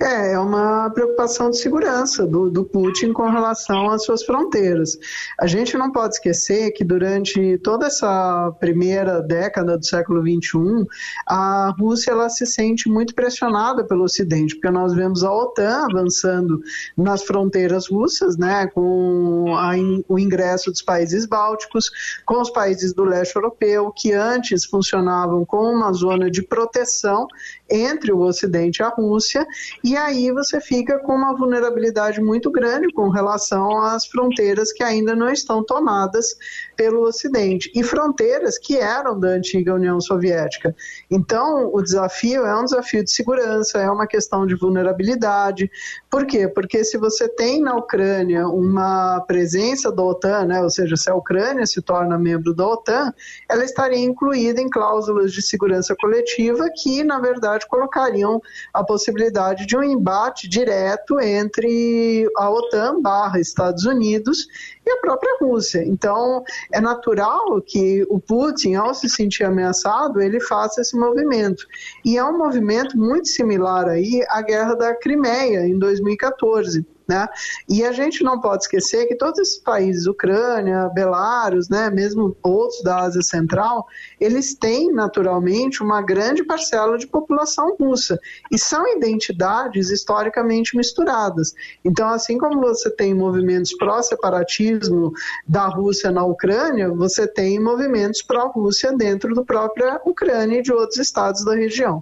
É, 0.00 0.32
é 0.32 0.38
uma 0.38 0.90
preocupação 0.90 1.50
de 1.50 1.58
segurança 1.58 2.26
do, 2.26 2.50
do, 2.50 2.64
Putin 2.64 3.12
com 3.12 3.28
relação 3.28 3.90
às 3.90 4.04
suas 4.04 4.22
fronteiras. 4.22 4.98
A 5.40 5.46
gente 5.46 5.76
não 5.78 5.90
pode 5.90 6.14
esquecer 6.14 6.72
que 6.72 6.84
durante 6.84 7.58
toda 7.58 7.86
essa 7.86 8.52
primeira 8.60 9.20
década 9.22 9.78
do 9.78 9.84
século 9.84 10.20
XXI, 10.20 10.86
a 11.26 11.74
Rússia 11.78 12.10
ela 12.10 12.28
se 12.28 12.44
sente 12.46 12.88
muito 12.88 13.14
pressionada 13.14 13.84
pelo 13.84 14.04
Ocidente, 14.04 14.54
porque 14.54 14.70
nós 14.70 14.94
vemos 14.94 15.24
a 15.24 15.32
OTAN 15.32 15.86
avançando 15.90 16.60
nas 16.96 17.22
fronteiras 17.22 17.88
russas, 17.88 18.36
né, 18.36 18.66
com 18.66 19.54
a, 19.56 19.72
o 20.08 20.18
ingresso 20.18 20.70
dos 20.70 20.82
países 20.82 21.24
bálticos, 21.24 21.90
com 22.26 22.40
os 22.40 22.50
países 22.50 22.92
do 22.92 23.04
leste 23.04 23.36
europeu, 23.36 23.90
que 23.90 24.12
antes 24.12 24.64
funcionavam 24.64 25.44
como 25.44 25.70
uma 25.70 25.92
zona 25.92 26.30
de 26.30 26.42
proteção 26.42 27.26
entre 27.72 28.12
o 28.12 28.20
Ocidente 28.20 28.80
e 28.80 28.84
a 28.84 28.88
Rússia, 28.88 29.46
e 29.82 29.96
aí 29.96 30.30
você 30.30 30.60
fica 30.60 30.98
com 30.98 31.14
uma 31.14 31.34
vulnerabilidade 31.34 32.20
muito 32.20 32.50
grande 32.50 32.92
com 32.92 33.08
relação 33.08 33.80
às 33.80 34.06
fronteiras 34.06 34.72
que 34.72 34.82
ainda 34.82 35.16
não 35.16 35.30
estão 35.30 35.64
tomadas 35.64 36.36
pelo 36.76 37.02
Ocidente, 37.02 37.70
e 37.74 37.82
fronteiras 37.82 38.58
que 38.58 38.76
eram 38.76 39.18
da 39.18 39.28
antiga 39.28 39.74
União 39.74 40.00
Soviética. 40.00 40.74
Então, 41.10 41.70
o 41.72 41.82
desafio 41.82 42.44
é 42.44 42.58
um 42.58 42.64
desafio 42.64 43.04
de 43.04 43.10
segurança, 43.10 43.78
é 43.78 43.90
uma 43.90 44.06
questão 44.06 44.46
de 44.46 44.54
vulnerabilidade. 44.54 45.70
Por 46.10 46.26
quê? 46.26 46.48
Porque 46.48 46.84
se 46.84 46.96
você 46.98 47.28
tem 47.28 47.60
na 47.60 47.76
Ucrânia 47.76 48.46
uma 48.48 49.20
presença 49.20 49.90
da 49.90 50.02
OTAN, 50.02 50.46
né, 50.46 50.62
ou 50.62 50.70
seja, 50.70 50.96
se 50.96 51.10
a 51.10 51.14
Ucrânia 51.14 51.66
se 51.66 51.80
torna 51.80 52.18
membro 52.18 52.54
da 52.54 52.66
OTAN, 52.66 53.12
ela 53.48 53.64
estaria 53.64 53.98
incluída 53.98 54.60
em 54.60 54.68
cláusulas 54.68 55.32
de 55.32 55.42
segurança 55.42 55.94
coletiva 55.98 56.68
que, 56.74 57.04
na 57.04 57.18
verdade, 57.18 57.66
colocariam 57.68 58.40
a 58.72 58.82
possibilidade 58.84 59.66
de 59.66 59.76
um 59.76 59.82
embate 59.82 60.48
direto 60.48 61.20
entre 61.20 62.28
a 62.36 62.50
OTAN 62.50 63.00
barra 63.00 63.40
Estados 63.40 63.84
Unidos 63.84 64.46
e 64.84 64.90
a 64.90 64.96
própria 64.98 65.36
Rússia. 65.40 65.84
Então, 65.84 66.42
é 66.72 66.80
natural 66.80 67.60
que 67.62 68.06
o 68.08 68.18
Putin, 68.18 68.74
ao 68.74 68.94
se 68.94 69.08
sentir 69.08 69.44
ameaçado, 69.44 70.20
ele 70.20 70.40
faça 70.40 70.80
esse 70.80 70.96
movimento. 70.96 71.66
E 72.04 72.16
é 72.16 72.24
um 72.24 72.36
movimento 72.36 72.96
muito 72.98 73.28
similar 73.28 73.88
aí 73.88 74.24
à 74.28 74.42
guerra 74.42 74.74
da 74.74 74.94
Crimeia, 74.94 75.66
em 75.66 75.78
2014. 75.78 76.84
Né? 77.12 77.28
E 77.68 77.84
a 77.84 77.92
gente 77.92 78.24
não 78.24 78.40
pode 78.40 78.62
esquecer 78.62 79.06
que 79.06 79.14
todos 79.14 79.38
esses 79.38 79.58
países, 79.58 80.06
Ucrânia, 80.06 80.88
Belarus, 80.94 81.68
né, 81.68 81.90
mesmo 81.90 82.34
outros 82.42 82.82
da 82.82 83.00
Ásia 83.00 83.20
Central, 83.20 83.86
eles 84.18 84.54
têm 84.54 84.90
naturalmente 84.90 85.82
uma 85.82 86.00
grande 86.00 86.42
parcela 86.42 86.96
de 86.96 87.06
população 87.06 87.76
russa 87.78 88.18
e 88.50 88.58
são 88.58 88.88
identidades 88.96 89.90
historicamente 89.90 90.74
misturadas. 90.74 91.52
Então, 91.84 92.08
assim 92.08 92.38
como 92.38 92.60
você 92.60 92.88
tem 92.90 93.12
movimentos 93.12 93.76
pró-separatismo 93.76 95.12
da 95.46 95.66
Rússia 95.66 96.10
na 96.10 96.24
Ucrânia, 96.24 96.88
você 96.88 97.26
tem 97.26 97.60
movimentos 97.60 98.22
pró-Rússia 98.22 98.96
dentro 98.96 99.34
da 99.34 99.44
própria 99.44 100.00
Ucrânia 100.06 100.60
e 100.60 100.62
de 100.62 100.72
outros 100.72 100.98
estados 100.98 101.44
da 101.44 101.54
região. 101.54 102.00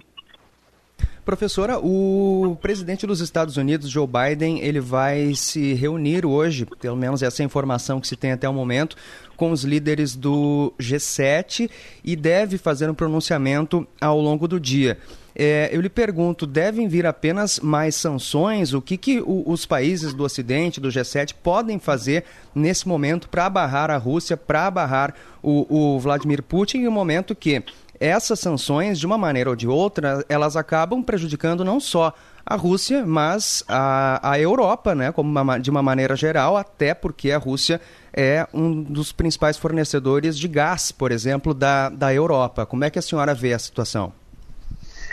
Professora, 1.23 1.77
o 1.77 2.57
presidente 2.61 3.05
dos 3.05 3.21
Estados 3.21 3.55
Unidos, 3.55 3.89
Joe 3.89 4.07
Biden, 4.07 4.59
ele 4.59 4.79
vai 4.79 5.35
se 5.35 5.73
reunir 5.73 6.25
hoje, 6.25 6.65
pelo 6.79 6.97
menos 6.97 7.21
essa 7.21 7.43
é 7.43 7.45
informação 7.45 8.01
que 8.01 8.07
se 8.07 8.15
tem 8.15 8.31
até 8.31 8.49
o 8.49 8.53
momento, 8.53 8.95
com 9.37 9.51
os 9.51 9.63
líderes 9.63 10.15
do 10.15 10.73
G7 10.79 11.69
e 12.03 12.15
deve 12.15 12.57
fazer 12.57 12.89
um 12.89 12.95
pronunciamento 12.95 13.87
ao 13.99 14.19
longo 14.19 14.47
do 14.47 14.59
dia. 14.59 14.97
É, 15.35 15.69
eu 15.71 15.79
lhe 15.79 15.89
pergunto, 15.89 16.45
devem 16.47 16.87
vir 16.87 17.05
apenas 17.05 17.59
mais 17.59 17.95
sanções? 17.95 18.73
O 18.73 18.81
que, 18.81 18.97
que 18.97 19.21
o, 19.21 19.43
os 19.45 19.65
países 19.65 20.13
do 20.13 20.23
Ocidente, 20.23 20.81
do 20.81 20.89
G7, 20.89 21.35
podem 21.41 21.79
fazer 21.79 22.25
nesse 22.53 22.87
momento 22.87 23.29
para 23.29 23.49
barrar 23.49 23.91
a 23.91 23.97
Rússia, 23.97 24.35
para 24.35 24.69
barrar 24.71 25.13
o, 25.41 25.93
o 25.95 25.99
Vladimir 25.99 26.41
Putin, 26.43 26.79
em 26.79 26.87
um 26.87 26.91
momento 26.91 27.35
que 27.35 27.63
essas 28.01 28.39
sanções, 28.39 28.99
de 28.99 29.05
uma 29.05 29.17
maneira 29.17 29.51
ou 29.51 29.55
de 29.55 29.67
outra, 29.67 30.25
elas 30.27 30.57
acabam 30.57 31.03
prejudicando 31.03 31.63
não 31.63 31.79
só 31.79 32.11
a 32.43 32.55
Rússia, 32.55 33.05
mas 33.05 33.63
a, 33.67 34.31
a 34.31 34.39
Europa, 34.39 34.95
né, 34.95 35.11
como 35.11 35.29
uma, 35.29 35.59
de 35.59 35.69
uma 35.69 35.83
maneira 35.83 36.15
geral, 36.15 36.57
até 36.57 36.95
porque 36.95 37.31
a 37.31 37.37
Rússia 37.37 37.79
é 38.11 38.47
um 38.51 38.81
dos 38.81 39.11
principais 39.11 39.55
fornecedores 39.55 40.35
de 40.35 40.47
gás, 40.47 40.91
por 40.91 41.11
exemplo, 41.11 41.53
da, 41.53 41.89
da 41.89 42.11
Europa. 42.11 42.65
Como 42.65 42.83
é 42.83 42.89
que 42.89 42.97
a 42.97 43.03
senhora 43.03 43.35
vê 43.35 43.53
a 43.53 43.59
situação? 43.59 44.11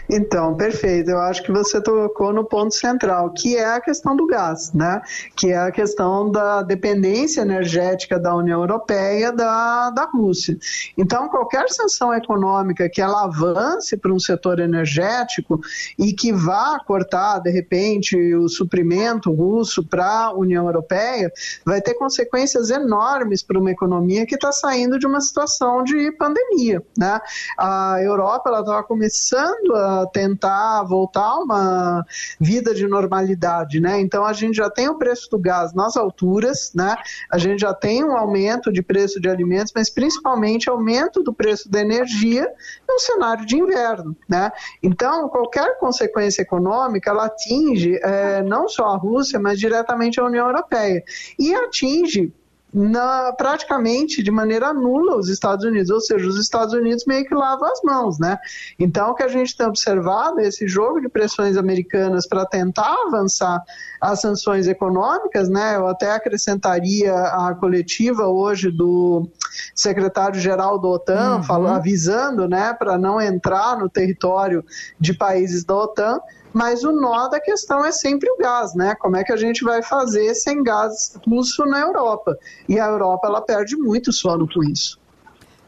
Então, 0.08 0.54
perfeito. 0.56 1.10
Eu 1.10 1.20
acho 1.20 1.42
que 1.42 1.52
você 1.52 1.80
tocou 1.80 2.32
no 2.32 2.44
ponto 2.44 2.74
central, 2.74 3.30
que 3.30 3.56
é 3.56 3.66
a 3.66 3.80
questão 3.80 4.16
do 4.16 4.26
gás, 4.26 4.72
né? 4.72 5.02
Que 5.36 5.52
é 5.52 5.58
a 5.58 5.70
questão 5.70 6.30
da 6.30 6.62
dependência 6.62 7.42
energética 7.42 8.18
da 8.18 8.34
União 8.34 8.60
Europeia 8.60 9.30
da, 9.30 9.90
da 9.90 10.04
Rússia. 10.04 10.56
Então, 10.96 11.28
qualquer 11.28 11.68
sanção 11.68 12.14
econômica 12.14 12.88
que 12.88 13.02
ela 13.02 13.24
avance 13.24 13.96
para 13.96 14.12
um 14.12 14.18
setor 14.18 14.60
energético 14.60 15.60
e 15.98 16.12
que 16.12 16.32
vá 16.32 16.80
cortar, 16.86 17.40
de 17.40 17.50
repente, 17.50 18.16
o 18.34 18.48
suprimento 18.48 19.30
russo 19.30 19.84
para 19.84 20.24
a 20.24 20.32
União 20.32 20.66
Europeia, 20.66 21.30
vai 21.64 21.82
ter 21.82 21.94
consequências 21.94 22.70
enormes 22.70 23.42
para 23.42 23.58
uma 23.58 23.70
economia 23.70 24.24
que 24.24 24.36
está 24.36 24.52
saindo 24.52 24.98
de 24.98 25.06
uma 25.06 25.20
situação 25.20 25.84
de 25.84 26.10
pandemia, 26.12 26.82
né? 26.96 27.20
A 27.58 27.96
Europa 28.00 28.48
ela 28.48 28.60
estava 28.60 28.82
começando 28.82 29.74
a 29.74 29.97
tentar 30.06 30.82
voltar 30.84 31.24
a 31.24 31.38
uma 31.38 32.04
vida 32.40 32.74
de 32.74 32.87
normalidade, 32.87 33.80
né? 33.80 34.00
Então 34.00 34.24
a 34.24 34.32
gente 34.32 34.56
já 34.56 34.70
tem 34.70 34.88
o 34.88 34.96
preço 34.96 35.30
do 35.30 35.38
gás 35.38 35.72
nas 35.72 35.96
alturas, 35.96 36.72
né? 36.74 36.96
A 37.30 37.38
gente 37.38 37.61
já 37.61 37.74
tem 37.74 38.04
um 38.04 38.16
aumento 38.16 38.72
de 38.72 38.82
preço 38.82 39.20
de 39.20 39.28
alimentos, 39.28 39.72
mas 39.74 39.90
principalmente 39.90 40.68
aumento 40.68 41.22
do 41.22 41.32
preço 41.32 41.70
da 41.70 41.80
energia 41.80 42.48
no 42.88 42.98
cenário 42.98 43.44
de 43.46 43.56
inverno, 43.56 44.16
né? 44.28 44.50
Então 44.82 45.28
qualquer 45.28 45.78
consequência 45.78 46.42
econômica 46.42 47.11
ela 47.11 47.26
atinge 47.26 47.98
é, 48.02 48.42
não 48.42 48.68
só 48.68 48.87
a 48.87 48.96
Rússia, 48.96 49.38
mas 49.38 49.58
diretamente 49.58 50.20
a 50.20 50.24
União 50.24 50.46
Europeia 50.46 51.02
e 51.38 51.54
atinge 51.54 52.32
na, 52.72 53.33
praticamente 53.33 54.22
de 54.22 54.31
maneira 54.31 54.74
nula 54.74 55.16
os 55.16 55.28
Estados 55.28 55.64
Unidos, 55.64 55.90
ou 55.90 56.00
seja, 56.00 56.26
os 56.26 56.38
Estados 56.38 56.74
Unidos 56.74 57.04
meio 57.07 57.24
que 57.24 57.35
lavam 57.35 57.70
as 57.70 57.81
mãos, 57.83 58.18
né? 58.18 58.38
Então, 58.78 59.11
o 59.11 59.14
que 59.14 59.22
a 59.22 59.28
gente 59.28 59.57
tem 59.57 59.66
observado 59.66 60.40
é 60.40 60.48
esse 60.48 60.68
jogo 60.68 61.00
de 61.00 61.09
pressões 61.09 61.57
americanas 61.57 62.26
para 62.26 62.44
tentar 62.44 62.94
avançar 63.07 63.62
as 64.00 64.20
sanções 64.20 64.68
econômicas, 64.68 65.48
né? 65.48 65.76
Eu 65.76 65.88
até 65.88 66.12
acrescentaria 66.12 67.14
a 67.14 67.54
coletiva 67.54 68.26
hoje 68.26 68.70
do 68.70 69.28
secretário-geral 69.74 70.78
da 70.78 70.88
OTAN, 70.88 71.37
uhum. 71.37 71.42
falou, 71.42 71.68
avisando, 71.68 72.48
né, 72.48 72.74
para 72.74 72.98
não 72.98 73.20
entrar 73.20 73.78
no 73.78 73.88
território 73.88 74.64
de 75.00 75.14
países 75.14 75.64
da 75.64 75.74
OTAN, 75.74 76.20
mas 76.58 76.82
o 76.82 76.90
nó 76.90 77.28
da 77.28 77.38
questão 77.38 77.84
é 77.84 77.92
sempre 77.92 78.28
o 78.28 78.36
gás, 78.36 78.74
né? 78.74 78.96
Como 78.96 79.16
é 79.16 79.22
que 79.22 79.32
a 79.32 79.36
gente 79.36 79.62
vai 79.62 79.80
fazer 79.80 80.34
sem 80.34 80.60
gás 80.60 81.16
russo 81.24 81.64
na 81.64 81.78
Europa? 81.78 82.36
E 82.68 82.80
a 82.80 82.86
Europa 82.88 83.28
ela 83.28 83.40
perde 83.40 83.76
muito 83.76 84.12
sono 84.12 84.48
com 84.52 84.64
isso. 84.64 85.00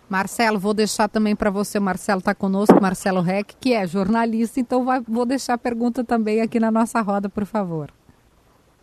Marcelo, 0.09 0.59
vou 0.59 0.74
deixar 0.74 1.09
também 1.09 1.37
para 1.37 1.48
você, 1.48 1.79
o 1.79 1.83
Marcelo 1.83 2.18
está 2.18 2.35
conosco, 2.35 2.83
Marcelo 2.83 3.20
Reck, 3.20 3.55
que 3.61 3.72
é 3.72 3.87
jornalista, 3.87 4.59
então 4.59 4.85
vai, 4.85 5.00
vou 5.07 5.24
deixar 5.24 5.55
a 5.55 5.59
pergunta 5.59 6.03
também 6.03 6.40
aqui 6.40 6.59
na 6.59 6.72
nossa 6.72 7.00
roda, 7.00 7.29
por 7.29 7.44
favor. 7.46 7.92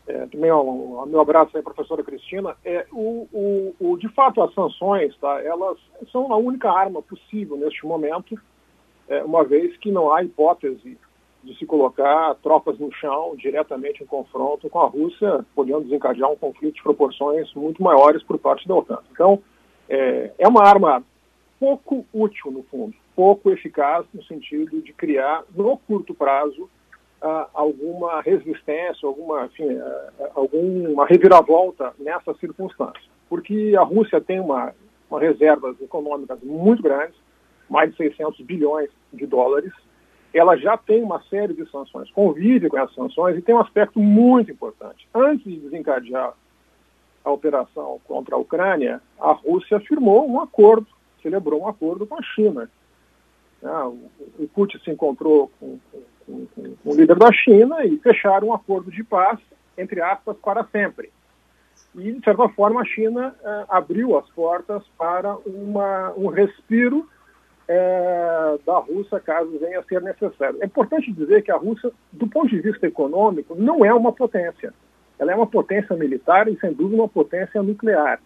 É, 0.08 0.28
também 0.28 0.50
ó, 0.50 1.06
meu 1.06 1.20
abraço 1.20 1.58
aí, 1.58 1.62
professora 1.62 2.02
Cristina. 2.06 2.56
É, 2.64 2.86
o, 2.94 3.28
o, 3.34 3.76
o, 3.82 3.98
de 3.98 4.08
fato, 4.14 4.42
as 4.42 4.54
sanções, 4.54 5.14
tá, 5.18 5.42
elas 5.44 5.78
são 6.10 6.32
a 6.32 6.38
única 6.38 6.72
arma 6.72 7.02
possível 7.02 7.58
neste 7.58 7.86
momento, 7.86 8.40
é, 9.10 9.22
uma 9.26 9.44
vez 9.44 9.76
que 9.76 9.92
não 9.92 10.14
há 10.14 10.24
hipótese 10.24 10.98
de 11.48 11.58
se 11.58 11.66
colocar 11.66 12.36
tropas 12.44 12.78
no 12.78 12.92
chão 12.92 13.36
diretamente 13.38 14.04
em 14.04 14.06
confronto 14.06 14.70
com 14.70 14.80
a 14.80 14.88
Rússia, 14.88 15.46
podendo 15.56 15.82
desencadear 15.82 16.30
um 16.30 16.36
conflito 16.36 16.76
de 16.76 16.84
proporções 16.84 17.52
muito 17.54 17.82
maiores 17.82 18.22
por 18.24 18.38
parte 18.38 18.68
da 18.68 18.76
OTAN. 18.76 19.00
Então, 19.12 19.42
é, 19.90 20.32
é 20.38 20.48
uma 20.48 20.64
arma 20.64 21.02
pouco 21.60 22.06
útil, 22.14 22.52
no 22.52 22.64
fundo, 22.64 22.94
pouco 23.16 23.50
eficaz 23.50 24.06
no 24.14 24.22
sentido 24.24 24.82
de 24.82 24.94
criar, 24.94 25.44
no 25.56 25.78
curto 25.78 26.14
prazo, 26.14 26.70
uh, 27.22 27.48
alguma 27.54 28.22
resistência, 28.22 29.08
alguma, 29.08 29.46
enfim, 29.46 29.74
uh, 29.74 30.30
alguma 30.36 31.06
reviravolta 31.06 31.94
nessa 31.98 32.34
circunstância. 32.36 33.10
Porque 33.30 33.74
a 33.78 33.82
Rússia 33.82 34.22
tem 34.22 34.40
uma, 34.40 34.74
uma 35.10 35.20
reservas 35.20 35.80
econômicas 35.82 36.40
muito 36.44 36.84
grandes, 36.84 37.16
mais 37.70 37.92
de 37.92 37.98
600 37.98 38.40
bilhões 38.42 38.90
de 39.12 39.26
dólares, 39.26 39.74
ela 40.38 40.58
já 40.58 40.78
tem 40.78 41.02
uma 41.02 41.22
série 41.30 41.54
de 41.54 41.70
sanções, 41.70 42.12
convive 42.12 42.70
com 42.70 42.78
essas 42.78 42.96
sanções 42.96 43.38
e 43.38 43.42
tem 43.42 43.56
um 43.56 43.60
aspecto 43.60 44.00
muito 44.00 44.52
importante. 44.52 45.08
Antes 45.14 45.46
de 45.46 45.60
desencadear 45.60 46.34
a 47.24 47.32
operação 47.32 48.00
contra 48.06 48.36
a 48.36 48.40
Ucrânia, 48.40 49.02
a 49.20 49.32
Rússia 49.32 49.80
firmou 49.80 50.30
um 50.30 50.40
acordo, 50.42 50.88
celebrou 51.22 51.62
um 51.62 51.68
acordo 51.68 52.06
com 52.06 52.16
a 52.16 52.22
China. 52.22 52.70
Ah, 53.64 53.88
o 53.88 54.48
Putin 54.54 54.78
se 54.80 54.92
encontrou 54.92 55.52
com, 55.60 55.80
com, 56.26 56.46
com, 56.48 56.76
com 56.76 56.90
o 56.90 56.96
líder 56.96 57.18
da 57.18 57.32
China 57.32 57.84
e 57.84 57.98
fecharam 57.98 58.50
um 58.50 58.54
acordo 58.54 58.92
de 58.92 59.04
paz, 59.04 59.40
entre 59.78 60.02
aspas, 60.02 60.38
para 60.38 60.64
sempre. 60.66 61.12
E, 61.96 62.12
de 62.12 62.24
certa 62.24 62.48
forma, 62.50 62.82
a 62.82 62.86
China 62.86 63.36
eh, 63.44 63.66
abriu 63.70 64.18
as 64.18 64.30
portas 64.30 64.84
para 64.98 65.36
uma, 65.38 66.14
um 66.16 66.28
respiro 66.28 67.10
é, 67.68 68.58
da 68.66 68.78
Rússia, 68.80 69.20
caso 69.20 69.58
venha 69.60 69.80
a 69.80 69.84
ser 69.84 70.02
necessário. 70.02 70.58
É 70.62 70.66
importante 70.66 71.12
dizer 71.12 71.42
que 71.44 71.52
a 71.52 71.58
Rússia, 71.58 71.92
do 72.12 72.28
ponto 72.28 72.48
de 72.48 72.60
vista 72.62 72.88
econômico, 72.88 73.56
não 73.56 73.84
é 73.84 73.94
uma 73.94 74.14
potência. 74.14 74.74
Ela 75.20 75.32
é 75.32 75.36
uma 75.36 75.48
potência 75.48 75.96
militar 75.96 76.48
e, 76.48 76.58
sem 76.60 76.72
dúvida, 76.74 77.02
uma 77.02 77.10
potência 77.10 77.62
nuclear. 77.62 78.22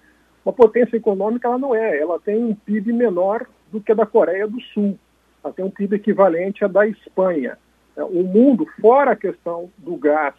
Uma 0.45 0.54
potência 0.54 0.97
econômica 0.97 1.47
ela 1.47 1.58
não 1.58 1.73
é. 1.73 1.97
Ela 1.97 2.19
tem 2.19 2.43
um 2.43 2.54
PIB 2.54 2.91
menor 2.93 3.47
do 3.71 3.80
que 3.80 3.91
a 3.91 3.95
da 3.95 4.06
Coreia 4.06 4.47
do 4.47 4.60
Sul. 4.73 4.97
Ela 5.43 5.54
tem 5.54 5.65
um 5.65 5.71
PIB 5.71 5.95
equivalente 5.95 6.63
à 6.63 6.67
da 6.67 6.88
Espanha. 6.88 7.58
É, 7.95 8.04
o 8.04 8.23
mundo, 8.23 8.67
fora 8.80 9.12
a 9.12 9.15
questão 9.15 9.69
do 9.77 9.95
gás 9.95 10.36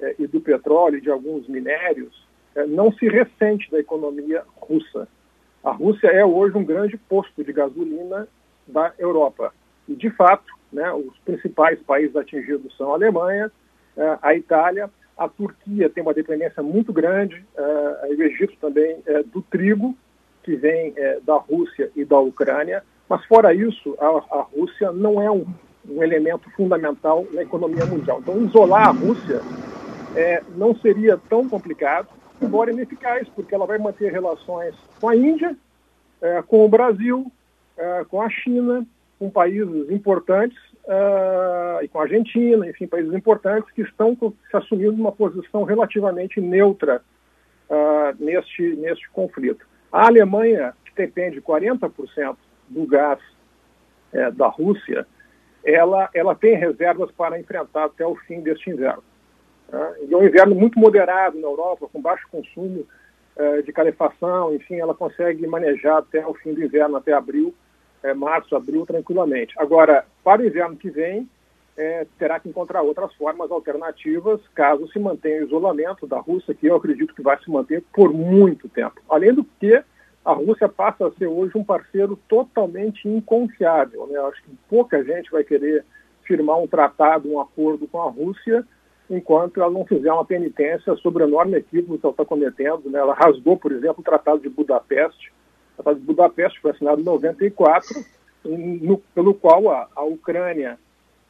é, 0.00 0.14
e 0.18 0.26
do 0.26 0.40
petróleo 0.40 0.98
e 0.98 1.00
de 1.00 1.10
alguns 1.10 1.46
minérios, 1.48 2.26
é, 2.54 2.66
não 2.66 2.92
se 2.92 3.06
ressente 3.08 3.70
da 3.70 3.78
economia 3.78 4.42
russa. 4.56 5.08
A 5.62 5.72
Rússia 5.72 6.08
é 6.08 6.24
hoje 6.24 6.56
um 6.56 6.64
grande 6.64 6.96
posto 6.96 7.42
de 7.42 7.52
gasolina 7.52 8.28
da 8.66 8.92
Europa. 8.98 9.52
E, 9.88 9.94
de 9.94 10.10
fato, 10.10 10.52
né, 10.72 10.92
os 10.92 11.16
principais 11.24 11.80
países 11.80 12.14
atingidos 12.14 12.76
são 12.76 12.92
a 12.92 12.94
Alemanha, 12.94 13.50
eh, 13.96 14.18
a 14.22 14.34
Itália, 14.34 14.90
a 15.16 15.28
Turquia 15.28 15.90
tem 15.90 16.02
uma 16.02 16.14
dependência 16.14 16.62
muito 16.62 16.92
grande, 16.92 17.44
eh, 17.56 18.14
o 18.16 18.22
Egito 18.22 18.54
também, 18.60 18.98
eh, 19.06 19.24
do 19.24 19.42
trigo, 19.42 19.96
que 20.42 20.54
vem 20.54 20.94
da 21.24 21.36
Rússia 21.36 21.90
e 21.94 22.06
da 22.06 22.18
Ucrânia. 22.18 22.82
Mas, 23.06 23.22
fora 23.26 23.52
isso, 23.52 23.94
a, 24.00 24.46
Rússia 24.56 24.90
não 24.92 25.20
é 25.20 25.30
um, 25.30 25.44
um, 25.86 26.02
elemento 26.02 26.48
fundamental 26.56 27.26
na 27.34 27.42
economia 27.42 27.84
mundial. 27.84 28.20
Então, 28.20 28.42
isolar 28.42 28.88
a 28.88 28.92
Rússia 28.92 29.42
não 30.56 30.74
seria 30.76 31.18
tão 31.28 31.46
complicado 31.46 32.08
embora 32.40 32.72
ineficaz, 32.72 33.28
porque 33.30 33.54
ela 33.54 33.66
vai 33.66 33.78
manter 33.78 34.12
relações 34.12 34.74
com 35.00 35.08
a 35.08 35.16
Índia, 35.16 35.56
é, 36.20 36.42
com 36.42 36.64
o 36.64 36.68
Brasil, 36.68 37.30
é, 37.76 38.04
com 38.04 38.20
a 38.20 38.28
China, 38.28 38.86
com 39.18 39.28
países 39.28 39.90
importantes 39.90 40.56
uh, 40.84 41.82
e 41.82 41.88
com 41.88 41.98
a 41.98 42.02
Argentina, 42.02 42.68
enfim, 42.68 42.86
países 42.86 43.12
importantes 43.12 43.68
que 43.72 43.82
estão 43.82 44.16
se 44.16 44.56
assumindo 44.56 44.92
uma 44.92 45.10
posição 45.10 45.64
relativamente 45.64 46.40
neutra 46.40 47.02
neste, 48.20 48.76
neste 48.76 49.10
conflito. 49.10 49.66
A 49.90 50.06
Alemanha, 50.06 50.72
que 50.84 50.94
depende 50.94 51.42
40% 51.42 52.36
do 52.68 52.86
gás 52.86 53.18
da 54.34 54.46
Rússia, 54.46 55.04
ela, 55.64 56.08
ela 56.14 56.34
tem 56.34 56.56
reservas 56.56 57.10
para 57.10 57.40
enfrentar 57.40 57.86
até 57.86 58.06
o 58.06 58.14
fim 58.14 58.40
deste 58.40 58.70
inverno. 58.70 59.02
Tá? 59.70 59.94
E 60.00 60.12
é 60.12 60.16
um 60.16 60.24
inverno 60.24 60.54
muito 60.54 60.78
moderado 60.78 61.38
na 61.38 61.46
Europa, 61.46 61.88
com 61.92 62.00
baixo 62.00 62.26
consumo 62.30 62.86
uh, 63.36 63.62
de 63.62 63.72
calefação, 63.72 64.54
enfim, 64.54 64.76
ela 64.76 64.94
consegue 64.94 65.46
manejar 65.46 65.98
até 65.98 66.26
o 66.26 66.34
fim 66.34 66.54
do 66.54 66.62
inverno, 66.62 66.96
até 66.96 67.12
abril, 67.12 67.54
é, 68.02 68.14
março, 68.14 68.56
abril, 68.56 68.86
tranquilamente. 68.86 69.54
Agora, 69.58 70.04
para 70.22 70.42
o 70.42 70.46
inverno 70.46 70.76
que 70.76 70.88
vem, 70.88 71.28
é, 71.76 72.06
terá 72.18 72.40
que 72.40 72.48
encontrar 72.48 72.82
outras 72.82 73.12
formas 73.14 73.50
alternativas, 73.50 74.40
caso 74.54 74.88
se 74.88 74.98
mantenha 74.98 75.42
o 75.42 75.46
isolamento 75.46 76.06
da 76.06 76.18
Rússia, 76.18 76.54
que 76.54 76.66
eu 76.66 76.76
acredito 76.76 77.14
que 77.14 77.22
vai 77.22 77.38
se 77.42 77.50
manter 77.50 77.84
por 77.92 78.12
muito 78.12 78.68
tempo. 78.68 79.00
Além 79.08 79.32
do 79.32 79.44
que, 79.44 79.82
a 80.24 80.32
Rússia 80.32 80.68
passa 80.68 81.06
a 81.06 81.12
ser 81.12 81.26
hoje 81.26 81.56
um 81.56 81.64
parceiro 81.64 82.18
totalmente 82.28 83.08
inconfiável. 83.08 84.06
Né? 84.08 84.18
Acho 84.20 84.42
que 84.42 84.50
pouca 84.68 85.02
gente 85.02 85.30
vai 85.30 85.44
querer 85.44 85.84
firmar 86.24 86.58
um 86.58 86.66
tratado, 86.66 87.30
um 87.32 87.40
acordo 87.40 87.86
com 87.86 88.02
a 88.02 88.10
Rússia, 88.10 88.66
enquanto 89.10 89.60
ela 89.60 89.70
não 89.70 89.86
fizer 89.86 90.12
uma 90.12 90.24
penitência 90.24 90.94
sobre 90.96 91.22
o 91.22 91.28
enorme 91.28 91.56
equívoco 91.56 91.98
que 91.98 92.04
ela 92.04 92.12
está 92.12 92.24
cometendo. 92.24 92.90
Né? 92.90 92.98
Ela 92.98 93.14
rasgou, 93.14 93.56
por 93.56 93.72
exemplo, 93.72 94.00
o 94.00 94.04
Tratado 94.04 94.40
de 94.40 94.48
Budapeste, 94.48 95.32
o 95.72 95.82
Tratado 95.82 96.00
de 96.00 96.06
Budapeste 96.06 96.60
foi 96.60 96.72
assinado 96.72 97.00
em 97.00 97.04
94, 97.04 98.04
no, 98.44 98.98
pelo 99.14 99.34
qual 99.34 99.70
a, 99.70 99.88
a 99.94 100.04
Ucrânia, 100.04 100.78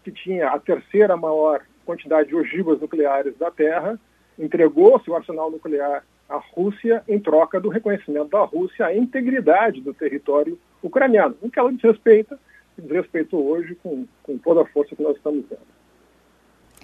que 0.02 0.10
tinha 0.10 0.48
a 0.48 0.58
terceira 0.58 1.16
maior 1.16 1.62
quantidade 1.84 2.28
de 2.28 2.36
ogivas 2.36 2.80
nucleares 2.80 3.36
da 3.38 3.50
Terra, 3.50 3.98
entregou 4.38 5.00
seu 5.00 5.16
arsenal 5.16 5.50
nuclear 5.50 6.04
à 6.28 6.36
Rússia 6.36 7.02
em 7.08 7.18
troca 7.18 7.58
do 7.58 7.68
reconhecimento 7.68 8.28
da 8.28 8.44
Rússia 8.44 8.86
à 8.86 8.94
integridade 8.94 9.80
do 9.80 9.94
território 9.94 10.58
ucraniano, 10.82 11.36
o 11.40 11.50
que 11.50 11.58
ela 11.58 11.72
desrespeita, 11.72 12.38
desrespeitou 12.76 13.44
hoje 13.48 13.74
com, 13.76 14.06
com 14.22 14.38
toda 14.38 14.62
a 14.62 14.66
força 14.66 14.94
que 14.94 15.02
nós 15.02 15.16
estamos 15.16 15.44
vendo. 15.48 15.77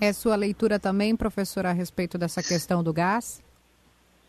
É 0.01 0.13
sua 0.13 0.37
leitura 0.37 0.79
também, 0.79 1.15
professora, 1.17 1.71
a 1.71 1.73
respeito 1.73 2.19
dessa 2.19 2.43
questão 2.43 2.83
do 2.83 2.93
gás? 2.93 3.43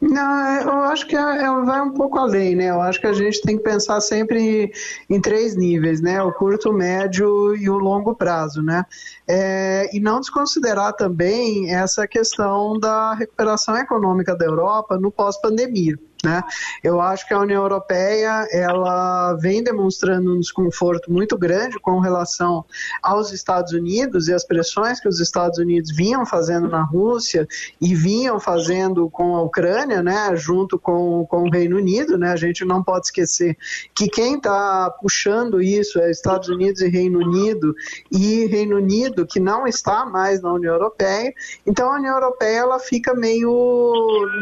Não, 0.01 0.61
eu 0.61 0.83
acho 0.83 1.07
que 1.07 1.15
ela 1.15 1.37
é, 1.37 1.45
é, 1.45 1.65
vai 1.65 1.81
um 1.81 1.93
pouco 1.93 2.19
além, 2.19 2.55
né? 2.55 2.69
Eu 2.69 2.81
acho 2.81 2.99
que 2.99 3.07
a 3.07 3.13
gente 3.13 3.41
tem 3.41 3.57
que 3.57 3.63
pensar 3.63 4.01
sempre 4.01 4.71
em 5.09 5.21
três 5.21 5.55
níveis, 5.55 6.01
né? 6.01 6.21
O 6.21 6.33
curto, 6.33 6.69
o 6.69 6.73
médio 6.73 7.55
e 7.55 7.69
o 7.69 7.77
longo 7.77 8.13
prazo, 8.13 8.61
né? 8.61 8.85
É, 9.27 9.89
e 9.95 9.99
não 9.99 10.19
desconsiderar 10.19 10.93
também 10.93 11.73
essa 11.73 12.05
questão 12.07 12.77
da 12.77 13.13
recuperação 13.13 13.75
econômica 13.77 14.35
da 14.35 14.45
Europa 14.45 14.97
no 14.97 15.11
pós-pandemia. 15.11 15.97
Né? 16.25 16.43
Eu 16.83 16.99
acho 16.99 17.27
que 17.27 17.35
a 17.35 17.39
União 17.39 17.61
Europeia 17.61 18.47
ela 18.51 19.35
vem 19.35 19.63
demonstrando 19.63 20.33
um 20.33 20.39
desconforto 20.39 21.11
muito 21.11 21.37
grande 21.37 21.79
com 21.79 21.99
relação 21.99 22.65
aos 23.01 23.31
Estados 23.31 23.73
Unidos 23.73 24.27
e 24.27 24.33
as 24.33 24.43
pressões 24.43 24.99
que 24.99 25.07
os 25.07 25.19
Estados 25.19 25.59
Unidos 25.59 25.95
vinham 25.95 26.25
fazendo 26.25 26.67
na 26.67 26.81
Rússia 26.81 27.47
e 27.79 27.93
vinham 27.93 28.39
fazendo 28.39 29.07
com 29.07 29.35
a 29.35 29.43
Ucrânia, 29.43 30.01
né, 30.01 30.35
junto 30.35 30.79
com, 30.79 31.27
com 31.27 31.43
o 31.43 31.51
Reino 31.51 31.77
Unido. 31.77 32.17
Né? 32.17 32.31
A 32.31 32.35
gente 32.35 32.65
não 32.65 32.81
pode 32.83 33.05
esquecer 33.05 33.55
que 33.93 34.07
quem 34.07 34.37
está 34.37 34.89
puxando 34.99 35.61
isso 35.61 35.99
é 35.99 36.09
Estados 36.09 36.49
Unidos 36.49 36.81
e 36.81 36.87
Reino 36.87 37.19
Unido, 37.19 37.75
e 38.11 38.47
Reino 38.47 38.77
Unido 38.77 39.27
que 39.27 39.39
não 39.39 39.67
está 39.67 40.07
mais 40.07 40.41
na 40.41 40.51
União 40.51 40.73
Europeia. 40.73 41.31
Então 41.67 41.91
a 41.91 41.97
União 41.97 42.15
Europeia 42.15 42.61
ela 42.61 42.79
fica 42.79 43.13
meio 43.13 43.51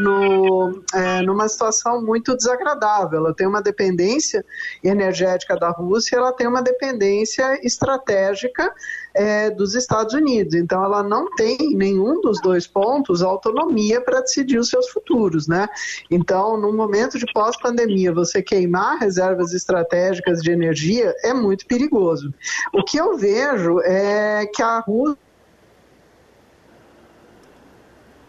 no, 0.02 0.82
é, 0.94 1.22
numa 1.24 1.50
situação 1.50 1.73
situação 1.74 2.02
muito 2.02 2.36
desagradável. 2.38 3.20
Ela 3.20 3.34
tem 3.34 3.48
uma 3.48 3.62
dependência 3.62 4.46
energética 4.84 5.58
da 5.58 5.70
Rússia, 5.72 6.18
ela 6.18 6.32
tem 6.32 6.48
uma 6.48 6.62
dependência 6.62 7.60
estratégica 7.66 8.74
é, 9.14 9.50
dos 9.50 9.76
Estados 9.76 10.14
Unidos. 10.14 10.54
Então, 10.54 10.84
ela 10.84 11.04
não 11.04 11.34
tem 11.36 11.58
nenhum 11.76 12.22
dos 12.22 12.40
dois 12.42 12.68
pontos 12.68 13.22
autonomia 13.22 14.00
para 14.00 14.22
decidir 14.22 14.58
os 14.58 14.70
seus 14.70 14.90
futuros, 14.90 15.48
né? 15.48 15.68
Então, 16.10 16.58
no 16.58 16.72
momento 16.72 17.18
de 17.18 17.26
pós-pandemia, 17.34 18.14
você 18.14 18.42
queimar 18.42 19.00
reservas 19.00 19.54
estratégicas 19.54 20.42
de 20.42 20.52
energia 20.52 21.14
é 21.24 21.34
muito 21.34 21.66
perigoso. 21.66 22.34
O 22.74 22.84
que 22.84 22.98
eu 22.98 23.18
vejo 23.18 23.80
é 23.82 24.46
que 24.46 24.62
a 24.62 24.80
Rússia 24.80 25.23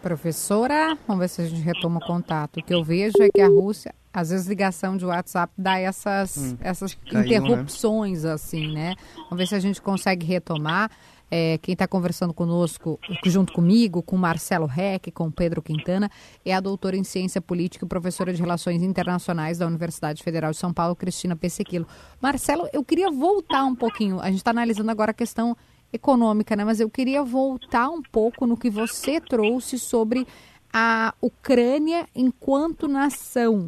Professora, 0.05 0.95
vamos 1.07 1.21
ver 1.21 1.29
se 1.29 1.41
a 1.41 1.47
gente 1.47 1.63
retoma 1.63 1.97
o 1.97 2.05
contato. 2.05 2.59
O 2.59 2.63
que 2.63 2.71
eu 2.71 2.83
vejo 2.83 3.15
é 3.21 3.27
que 3.27 3.41
a 3.41 3.47
Rússia, 3.47 3.91
às 4.13 4.29
vezes 4.29 4.45
ligação 4.45 4.95
de 4.95 5.03
WhatsApp 5.03 5.51
dá 5.57 5.79
essas, 5.79 6.37
hum, 6.37 6.57
essas 6.61 6.93
caiu, 6.93 7.21
né? 7.21 7.25
interrupções, 7.25 8.23
né? 8.23 8.31
assim, 8.31 8.71
né? 8.71 8.93
Vamos 9.15 9.37
ver 9.37 9.47
se 9.47 9.55
a 9.55 9.59
gente 9.59 9.81
consegue 9.81 10.23
retomar. 10.23 10.91
É, 11.31 11.57
quem 11.57 11.73
está 11.73 11.87
conversando 11.87 12.35
conosco, 12.35 12.99
junto 13.25 13.51
comigo, 13.51 14.03
com 14.03 14.15
Marcelo 14.15 14.67
Reck, 14.67 15.09
com 15.09 15.31
Pedro 15.31 15.59
Quintana, 15.59 16.07
é 16.45 16.53
a 16.53 16.59
doutora 16.59 16.95
em 16.95 17.03
Ciência 17.03 17.41
Política 17.41 17.83
e 17.83 17.89
professora 17.89 18.31
de 18.31 18.39
Relações 18.39 18.83
Internacionais 18.83 19.57
da 19.57 19.65
Universidade 19.65 20.21
Federal 20.21 20.51
de 20.51 20.57
São 20.57 20.71
Paulo, 20.71 20.95
Cristina 20.95 21.35
Pessequilo. 21.35 21.87
Marcelo, 22.21 22.69
eu 22.71 22.83
queria 22.83 23.09
voltar 23.09 23.65
um 23.65 23.73
pouquinho. 23.73 24.19
A 24.19 24.27
gente 24.27 24.37
está 24.37 24.51
analisando 24.51 24.91
agora 24.91 25.09
a 25.09 25.15
questão 25.15 25.57
econômica, 25.95 26.55
né? 26.55 26.63
Mas 26.63 26.79
eu 26.79 26.89
queria 26.89 27.23
voltar 27.23 27.89
um 27.89 28.01
pouco 28.01 28.45
no 28.45 28.55
que 28.55 28.69
você 28.69 29.19
trouxe 29.19 29.79
sobre 29.79 30.27
a 30.71 31.13
Ucrânia 31.21 32.05
enquanto 32.13 32.87
nação. 32.87 33.67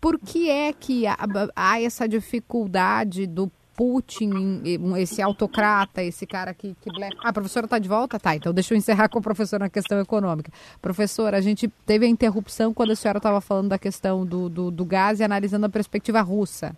Por 0.00 0.18
que 0.18 0.50
é 0.50 0.72
que 0.72 1.04
há, 1.06 1.80
essa 1.80 2.06
dificuldade 2.06 3.26
do 3.26 3.50
Putin, 3.74 4.62
esse 4.98 5.20
autocrata, 5.20 6.02
esse 6.02 6.26
cara 6.26 6.54
que, 6.54 6.76
que... 6.80 6.90
Ah, 7.22 7.30
a 7.30 7.32
professora 7.32 7.66
está 7.66 7.78
de 7.78 7.88
volta? 7.88 8.20
Tá, 8.20 8.36
então 8.36 8.52
deixa 8.52 8.72
eu 8.72 8.78
encerrar 8.78 9.08
com 9.08 9.18
a 9.18 9.22
professora 9.22 9.64
na 9.64 9.70
questão 9.70 9.98
econômica. 9.98 10.52
Professora, 10.80 11.38
a 11.38 11.40
gente 11.40 11.68
teve 11.84 12.06
a 12.06 12.08
interrupção 12.08 12.72
quando 12.72 12.92
a 12.92 12.96
senhora 12.96 13.18
estava 13.18 13.40
falando 13.40 13.70
da 13.70 13.78
questão 13.78 14.24
do, 14.24 14.48
do, 14.48 14.70
do 14.70 14.84
gás 14.84 15.20
e 15.20 15.24
analisando 15.24 15.66
a 15.66 15.70
perspectiva 15.70 16.20
russa. 16.20 16.76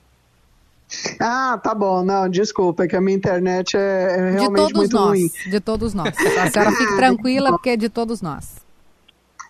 Ah, 1.21 1.59
tá 1.63 1.75
bom. 1.75 2.05
Não, 2.05 2.29
desculpa, 2.29 2.85
é 2.85 2.89
que 2.89 2.97
a 2.97 3.01
minha 3.01 3.17
internet 3.17 3.77
é, 3.77 4.17
é 4.19 4.31
realmente 4.33 4.75
muito 4.75 4.93
nós, 4.95 5.09
ruim. 5.09 5.31
De 5.51 5.61
todos 5.61 5.95
nós. 5.95 6.15
A 6.39 6.51
senhora 6.51 6.73
fique 6.73 6.95
tranquila, 6.97 7.51
porque 7.51 7.71
é 7.71 7.77
de 7.77 7.89
todos 7.89 8.23
nós. 8.23 8.66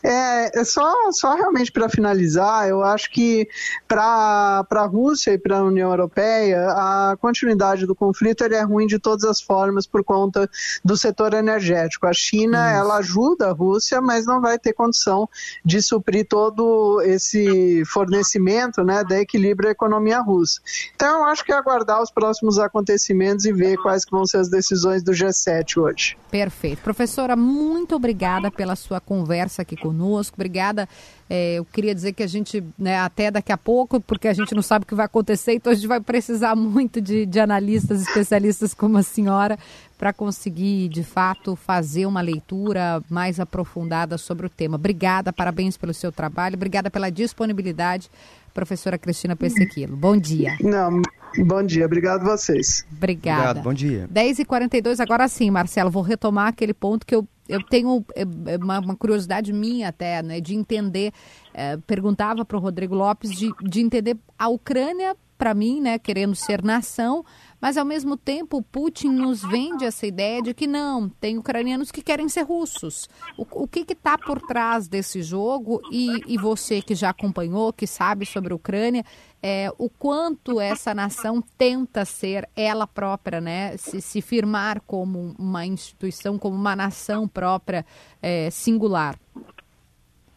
É, 0.09 0.61
é 0.61 0.64
só, 0.64 1.11
só 1.11 1.35
realmente 1.35 1.73
para 1.73 1.88
finalizar, 1.88 2.69
eu 2.69 2.81
acho 2.85 3.11
que 3.11 3.49
para 3.88 4.64
a 4.71 4.87
Rússia 4.87 5.33
e 5.33 5.38
para 5.38 5.59
a 5.59 5.64
União 5.64 5.90
Europeia, 5.90 6.69
a 6.71 7.16
continuidade 7.21 7.87
do 7.87 7.95
conflito 7.95 8.45
é 8.45 8.62
ruim 8.62 8.87
de 8.87 9.01
todas 9.01 9.25
as 9.25 9.40
formas 9.40 9.85
por 9.85 10.05
conta 10.05 10.49
do 10.85 10.97
setor 10.97 11.35
energético. 11.35 12.07
A 12.07 12.12
China, 12.12 12.69
Isso. 12.69 12.79
ela 12.79 12.97
ajuda 12.99 13.49
a 13.49 13.53
Rússia, 13.53 14.01
mas 14.01 14.25
não 14.27 14.40
vai 14.40 14.61
ter 14.61 14.73
condição 14.75 15.29
de 15.64 15.83
suprir 15.83 16.25
todo 16.29 17.03
esse 17.03 17.85
fornecimento 17.87 18.85
né, 18.85 19.03
da 19.03 19.19
equilíbrio 19.19 19.66
da 19.66 19.73
economia 19.73 20.21
russa. 20.21 20.61
Então, 20.95 21.19
eu 21.19 21.25
acho 21.25 21.45
que 21.45 21.51
é 21.51 21.57
aguardar 21.57 22.01
os 22.01 22.12
próximos 22.12 22.61
acontecimentos 22.61 23.45
e 23.45 23.53
ver 23.53 23.77
quais 23.79 24.05
vão 24.09 24.25
ser 24.25 24.38
as 24.38 24.49
decisões 24.49 25.03
do 25.03 25.11
G7 25.11 25.83
hoje. 25.83 26.16
Perfeito. 26.31 26.81
Professora, 26.83 27.35
muito 27.35 27.97
obrigada 27.97 28.53
pela 28.53 28.77
sua 28.77 29.01
conversa 29.01 29.62
aqui 29.62 29.77
conosco 29.77 29.96
conosco. 29.97 30.37
Obrigada. 30.37 30.89
É, 31.29 31.55
eu 31.55 31.65
queria 31.65 31.95
dizer 31.95 32.13
que 32.13 32.23
a 32.23 32.27
gente, 32.27 32.63
né, 32.79 32.99
até 32.99 33.31
daqui 33.31 33.51
a 33.51 33.57
pouco, 33.57 34.01
porque 34.01 34.29
a 34.29 34.35
gente 34.35 34.55
não 34.55 34.63
sabe 34.63 34.85
o 34.85 34.87
que 34.87 34.95
vai 34.95 35.07
acontecer, 35.07 35.55
então 35.55 35.73
a 35.73 35.75
gente 35.75 35.89
vai 35.89 36.01
precisar 36.01 36.55
muito 36.55 37.01
de, 37.01 37.27
de 37.27 37.41
analistas, 37.41 38.03
especialistas 38.03 38.73
como 38.73 38.99
a 38.99 39.03
senhora, 39.03 39.59
para 39.99 40.13
conseguir, 40.13 40.89
de 40.89 41.03
fato, 41.03 41.57
fazer 41.57 42.07
uma 42.07 42.21
leitura 42.21 43.03
mais 43.09 43.41
aprofundada 43.41 44.19
sobre 44.19 44.47
o 44.47 44.51
tema. 44.51 44.77
Obrigada, 44.77 45.33
parabéns 45.33 45.77
pelo 45.77 45.95
seu 45.95 46.13
trabalho, 46.13 46.55
obrigada 46.55 46.91
pela 46.91 47.11
disponibilidade, 47.11 48.11
professora 48.55 48.99
Cristina 48.99 49.35
Pessequilo. 49.35 49.97
Bom 49.97 50.17
dia. 50.17 50.57
Não, 50.61 51.01
bom 51.45 51.62
dia, 51.62 51.87
obrigado 51.87 52.23
a 52.23 52.37
vocês. 52.37 52.87
Obrigada. 52.91 53.61
Obrigado, 53.61 53.65
bom 53.65 53.75
dia. 53.75 54.09
10h42, 54.12 55.01
agora 55.01 55.29
sim, 55.29 55.51
Marcelo, 55.51 55.91
vou 55.91 56.03
retomar 56.03 56.49
aquele 56.49 56.75
ponto 56.75 57.07
que 57.07 57.15
eu 57.15 57.27
eu 57.49 57.62
tenho 57.62 58.05
é, 58.15 58.23
é 58.23 58.57
uma, 58.57 58.81
uma, 58.81 58.97
curiosidade 58.97 59.53
minha 59.53 59.89
até, 59.89 60.23
né, 60.23 60.41
de 60.41 60.55
entender, 60.55 61.12
é, 61.55 61.77
perguntava 61.77 62.45
para 62.45 62.57
o 62.57 62.61
Rodrigo 62.61 62.95
Lopes, 62.95 63.31
de, 63.31 63.53
de 63.62 63.81
entender 63.81 64.17
a 64.39 64.49
Ucrânia 64.49 65.17
para 65.39 65.55
mim, 65.55 65.81
né, 65.81 65.99
querendo 65.99 66.35
ser 66.35 66.62
nação, 66.62 67.25
mas 67.61 67.77
ao 67.77 67.85
mesmo 67.85 68.16
tempo 68.16 68.62
Putin 68.62 69.09
nos 69.09 69.42
vende 69.42 69.85
essa 69.85 70.07
ideia 70.07 70.42
de 70.42 70.55
que 70.55 70.66
não, 70.66 71.09
tem 71.09 71.38
ucranianos 71.38 71.90
que 71.90 72.03
querem 72.03 72.29
ser 72.29 72.42
russos. 72.42 73.09
O, 73.39 73.47
o 73.64 73.68
que 73.68 73.85
está 73.93 74.16
por 74.18 74.41
trás 74.41 74.89
desse 74.89 75.22
jogo 75.22 75.81
e, 75.91 76.35
e, 76.35 76.37
você 76.37 76.83
que 76.83 76.95
já 76.95 77.11
acompanhou, 77.11 77.72
que 77.72 77.87
sabe 77.87 78.26
sobre 78.26 78.53
a 78.53 78.57
Ucrânia, 78.57 79.05
é, 79.43 79.70
o 79.78 79.89
quanto 79.89 80.61
essa 80.61 80.95
nação 80.95 81.43
tenta 81.57 82.05
ser 82.05 82.49
ela 82.57 82.87
própria, 82.87 83.41
né, 83.41 83.76
se, 83.76 84.01
se 84.01 84.20
firmar 84.20 84.81
como 84.87 85.35
uma 85.39 85.64
instituição, 85.64 86.39
como 86.39 86.57
uma 86.57 86.74
nação 86.74 87.28
própria, 87.28 87.85
é, 88.22 88.51
singular? 88.51 89.16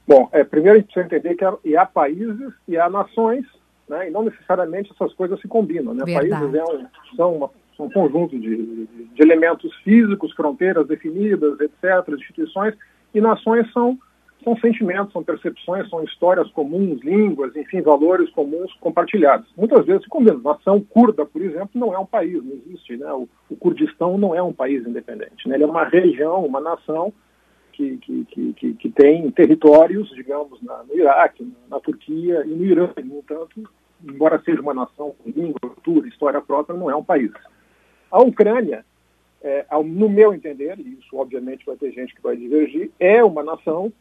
Bom, 0.07 0.27
é, 0.31 0.43
primeiro 0.43 0.77
a 0.77 0.81
gente 0.81 0.91
precisa 0.91 1.05
entender 1.05 1.35
que 1.35 1.45
há, 1.75 1.81
há 1.81 1.85
países 1.85 2.53
e 2.67 2.77
há 2.77 2.89
nações 2.89 3.45
né? 3.89 4.07
e 4.07 4.11
não 4.11 4.23
necessariamente 4.23 4.91
essas 4.93 5.13
coisas 5.13 5.39
se 5.41 5.47
combinam. 5.47 5.93
Né? 5.93 6.03
Países 6.05 6.53
é 6.53 6.63
um, 6.63 6.87
são, 7.15 7.35
uma, 7.35 7.49
um 7.79 7.89
conjunto 7.89 8.39
de, 8.39 8.55
de, 8.55 8.85
de, 8.85 9.21
elementos 9.21 9.73
físicos, 9.83 10.31
fronteiras 10.33 10.87
definidas, 10.87 11.59
etc., 11.59 12.07
instituições, 12.13 12.75
e 13.13 13.19
nações 13.19 13.71
são, 13.73 13.97
são 14.43 14.55
sentimentos, 14.57 15.11
são 15.11 15.23
percepções, 15.23 15.89
são 15.89 16.03
histórias 16.03 16.49
comuns, 16.51 17.01
línguas, 17.01 17.55
enfim, 17.55 17.81
valores 17.81 18.29
comuns 18.29 18.71
compartilhados. 18.79 19.49
Muitas 19.57 19.85
vezes 19.85 20.03
se 20.03 20.09
combinam. 20.09 20.39
Nação 20.39 20.79
curda, 20.79 21.25
por 21.25 21.41
exemplo, 21.41 21.71
não 21.73 21.93
é 21.93 21.97
um 21.97 22.05
país, 22.05 22.43
não 22.43 22.53
existe. 22.53 22.95
Né? 22.95 23.11
O, 23.11 23.27
o 23.49 23.55
Kurdistão 23.55 24.17
não 24.17 24.35
é 24.35 24.43
um 24.43 24.53
país 24.53 24.85
independente. 24.85 25.47
Né? 25.47 25.55
Ele 25.55 25.63
é 25.63 25.67
uma 25.67 25.83
região, 25.85 26.45
uma 26.45 26.61
nação 26.61 27.11
que, 27.79 28.25
que, 28.25 28.53
que, 28.53 28.73
que, 28.73 28.89
tem 28.89 29.31
territórios, 29.31 30.09
digamos, 30.09 30.61
na, 30.61 30.83
no 30.83 30.93
Iraque, 30.93 31.43
na, 31.43 31.77
na, 31.77 31.79
Turquia 31.79 32.43
e 32.45 32.49
no 32.49 32.65
Irã. 32.65 32.89
No 33.03 33.19
entanto, 33.19 33.69
embora 34.03 34.41
seja 34.43 34.61
uma 34.61 34.73
nação 34.73 35.15
com 35.17 35.29
língua, 35.29 35.59
cultura, 35.59 36.07
história 36.07 36.41
própria, 36.41 36.77
não 36.77 36.89
é 36.89 36.95
um 36.95 37.03
país. 37.03 37.31
A 38.11 38.21
Ucrânia, 38.21 38.85
é, 39.41 39.65
ao, 39.69 39.83
no 39.83 40.09
meu 40.09 40.33
entender, 40.33 40.77
e 40.79 40.99
isso 40.99 41.15
obviamente 41.17 41.65
vai 41.65 41.75
ter 41.75 41.91
gente 41.91 42.15
que 42.15 42.21
vai 42.21 42.35
divergir, 42.35 42.91
é 42.99 43.23
uma 43.23 43.43
nação 43.43 43.91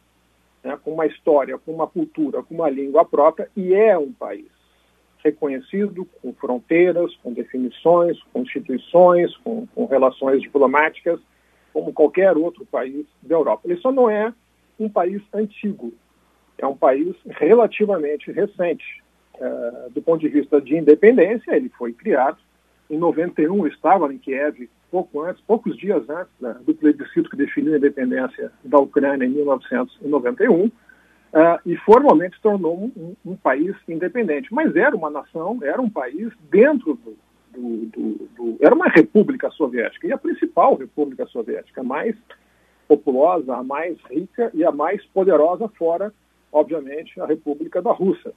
né, 0.62 0.78
com 0.82 0.92
uma 0.92 1.06
história, 1.06 1.58
com 1.58 1.72
uma 1.72 1.86
cultura, 1.86 2.42
com 2.42 2.54
uma 2.54 2.70
língua 2.70 3.04
própria 3.04 3.48
e 3.56 3.74
é 3.74 3.96
um 3.96 4.12
país 4.12 4.46
reconhecido, 5.22 6.06
com 6.22 6.32
fronteiras, 6.32 7.14
com 7.16 7.32
definições, 7.32 8.22
com 8.32 8.42
instituições, 8.42 9.36
com, 9.38 9.66
com 9.66 9.86
relações 9.86 10.40
diplomáticas, 10.40 11.20
como 11.72 11.92
qualquer 11.92 12.36
outro 12.36 12.64
país 12.64 13.04
da 13.22 13.34
Europa. 13.34 13.62
Ele 13.64 13.80
só 13.80 13.90
não 13.90 14.08
é 14.08 14.32
um 14.78 14.88
país 14.88 15.20
antigo, 15.32 15.92
é 16.56 16.66
um 16.66 16.76
país 16.76 17.14
relativamente 17.26 18.30
recente. 18.30 19.02
Uh, 19.40 19.90
do 19.90 20.02
ponto 20.02 20.20
de 20.20 20.28
vista 20.28 20.60
de 20.60 20.76
independência, 20.76 21.54
ele 21.54 21.68
foi 21.68 21.92
criado. 21.92 22.38
Em 22.90 22.98
91 22.98 23.68
estava 23.68 24.12
em 24.12 24.18
Kiev, 24.18 24.68
pouco 24.90 25.22
antes, 25.22 25.40
poucos 25.46 25.76
dias 25.76 26.08
antes 26.10 26.32
né, 26.40 26.56
do 26.66 26.74
plebiscito 26.74 27.30
que 27.30 27.36
definiu 27.36 27.74
a 27.74 27.76
independência 27.76 28.50
da 28.64 28.78
Ucrânia 28.78 29.24
em 29.24 29.30
1991, 29.30 30.64
uh, 30.64 30.70
e 31.64 31.76
formalmente 31.76 32.40
tornou 32.40 32.76
um, 32.76 33.14
um, 33.24 33.36
país 33.36 33.76
independente. 33.88 34.52
Mas 34.52 34.74
era 34.74 34.96
uma 34.96 35.10
nação, 35.10 35.60
era 35.62 35.80
um 35.80 35.90
país 35.90 36.32
dentro 36.50 36.94
do, 36.94 37.16
do, 37.52 37.86
do, 37.86 38.28
do, 38.36 38.56
Era 38.60 38.74
uma 38.74 38.88
república 38.88 39.50
soviética, 39.50 40.06
e 40.06 40.12
a 40.12 40.18
principal 40.18 40.74
república 40.74 41.26
soviética, 41.26 41.82
a 41.82 41.84
mais 41.84 42.16
populosa, 42.88 43.54
a 43.54 43.62
mais 43.62 43.96
rica 44.10 44.50
e 44.52 44.64
a 44.64 44.72
mais 44.72 45.04
poderosa, 45.06 45.68
fora, 45.68 46.12
obviamente, 46.50 47.20
a 47.20 47.26
República 47.26 47.80
da 47.80 47.92
Rússia 47.92 48.32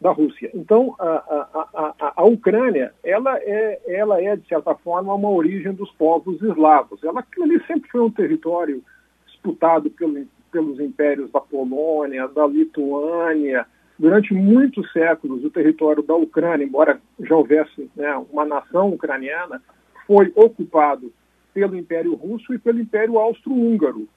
da 0.00 0.10
Rússia. 0.10 0.50
Então, 0.54 0.94
a, 0.98 1.06
a, 1.06 1.94
a, 1.98 2.12
a, 2.16 2.24
Ucrânia, 2.24 2.92
ela 3.04 3.38
é, 3.38 3.80
ela 3.86 4.20
é, 4.22 4.34
de 4.34 4.48
certa 4.48 4.74
forma, 4.74 5.14
uma 5.14 5.28
origem 5.28 5.72
dos 5.72 5.90
povos 5.92 6.40
eslavos. 6.40 7.04
Ela 7.04 7.24
ali 7.42 7.62
sempre 7.66 7.90
foi 7.90 8.00
um 8.00 8.10
território 8.10 8.82
disputado 9.26 9.90
pelo, 9.90 10.26
pelos 10.50 10.80
impérios 10.80 11.30
da 11.30 11.40
Polônia, 11.40 12.26
da 12.28 12.46
Lituânia. 12.46 13.66
Durante 13.98 14.32
muitos 14.32 14.90
séculos, 14.92 15.44
o 15.44 15.50
território 15.50 16.02
da 16.02 16.14
Ucrânia, 16.14 16.64
embora 16.64 16.98
já 17.20 17.36
houvesse 17.36 17.90
né, 17.94 18.16
uma 18.32 18.46
nação 18.46 18.88
ucraniana, 18.88 19.62
foi 20.06 20.32
ocupado 20.34 21.12
pelo 21.52 21.76
Império 21.76 22.14
Russo 22.14 22.54
e 22.54 22.58
pelo 22.58 22.80
Império 22.80 23.18
Austro-Húngaro. 23.18 24.08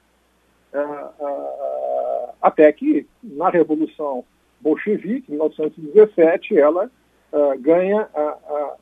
Uh, 0.72 1.24
uh, 1.24 2.34
até 2.40 2.72
que, 2.72 3.06
na 3.22 3.50
Revolução 3.50 4.24
bolchevique, 4.64 5.30
em 5.30 5.32
1917, 5.32 6.58
ela 6.58 6.90
uh, 7.32 7.60
ganha 7.60 8.08
a, 8.14 8.20
a, 8.20 8.76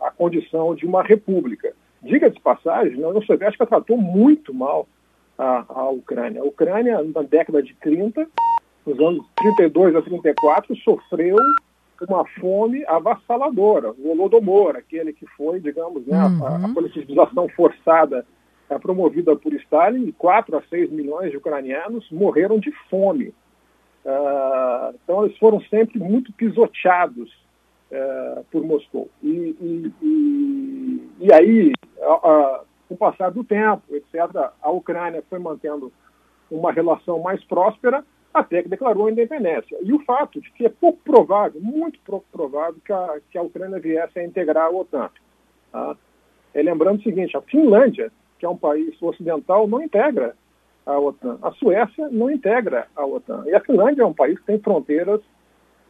a, 0.00 0.06
a, 0.06 0.10
condição 0.10 0.74
de 0.74 0.86
uma 0.86 1.02
república. 1.02 1.74
Diga 2.02 2.30
de 2.30 2.40
passagem, 2.40 3.04
a 3.04 3.08
União 3.08 3.22
Soviética 3.22 3.66
tratou 3.66 3.98
muito 3.98 4.54
mal 4.54 4.88
a, 5.38 5.64
a 5.68 5.90
Ucrânia. 5.90 6.40
A 6.40 6.44
Ucrânia, 6.44 7.02
na 7.02 7.22
década 7.22 7.62
de 7.62 7.74
30, 7.74 8.26
nos 8.86 8.98
anos 8.98 9.24
32 9.36 9.94
a 9.94 10.02
34, 10.02 10.74
sofreu 10.76 11.36
uma 12.08 12.24
fome 12.40 12.84
avassaladora. 12.86 13.92
O 13.92 14.10
Holodomor, 14.10 14.76
aquele 14.76 15.12
que 15.12 15.26
foi, 15.36 15.60
digamos, 15.60 16.06
né, 16.06 16.18
uhum. 16.18 16.46
a, 16.46 16.66
a 16.66 16.74
politização 16.74 17.48
forçada 17.50 18.26
é, 18.68 18.78
promovida 18.78 19.36
por 19.36 19.52
Stalin, 19.54 20.10
4 20.12 20.56
a 20.56 20.62
6 20.62 20.90
milhões 20.90 21.30
de 21.30 21.36
ucranianos 21.36 22.10
morreram 22.10 22.58
de 22.58 22.72
fome. 22.88 23.34
Uh, 24.04 24.94
então, 25.02 25.24
eles 25.24 25.36
foram 25.38 25.60
sempre 25.62 25.98
muito 25.98 26.32
pisoteados 26.34 27.32
uh, 27.90 28.44
por 28.50 28.62
Moscou. 28.62 29.08
E, 29.22 29.56
e, 29.60 29.92
e, 30.02 31.10
e 31.20 31.32
aí, 31.32 31.72
uh, 31.98 32.64
com 32.86 32.94
o 32.94 32.96
passar 32.96 33.30
do 33.30 33.42
tempo, 33.42 33.82
etc., 33.90 34.50
a 34.60 34.70
Ucrânia 34.70 35.22
foi 35.28 35.38
mantendo 35.38 35.92
uma 36.50 36.70
relação 36.70 37.18
mais 37.20 37.42
próspera 37.44 38.04
até 38.32 38.62
que 38.62 38.68
declarou 38.68 39.06
a 39.06 39.12
independência. 39.12 39.78
E 39.80 39.92
o 39.92 40.00
fato 40.00 40.40
de 40.40 40.50
que 40.50 40.66
é 40.66 40.68
pouco 40.68 40.98
provável, 41.04 41.60
muito 41.60 41.98
pouco 42.00 42.26
provável, 42.32 42.76
que 42.84 42.92
a, 42.92 43.20
que 43.30 43.38
a 43.38 43.42
Ucrânia 43.42 43.78
viesse 43.78 44.18
a 44.18 44.24
integrar 44.24 44.66
a 44.66 44.70
OTAN. 44.70 45.08
Tá? 45.70 45.96
É, 46.52 46.62
lembrando 46.62 46.98
o 46.98 47.02
seguinte, 47.02 47.36
a 47.36 47.40
Finlândia, 47.42 48.12
que 48.38 48.44
é 48.44 48.48
um 48.48 48.56
país 48.56 49.00
ocidental, 49.00 49.66
não 49.68 49.80
integra 49.80 50.36
a 50.86 50.98
OTAN. 50.98 51.38
A 51.42 51.50
Suécia 51.52 52.08
não 52.10 52.30
integra 52.30 52.86
a 52.94 53.04
OTAN. 53.04 53.44
E 53.46 53.54
a 53.54 53.60
Finlândia 53.60 54.02
é 54.02 54.06
um 54.06 54.12
país 54.12 54.38
que 54.38 54.46
tem 54.46 54.58
fronteiras, 54.58 55.20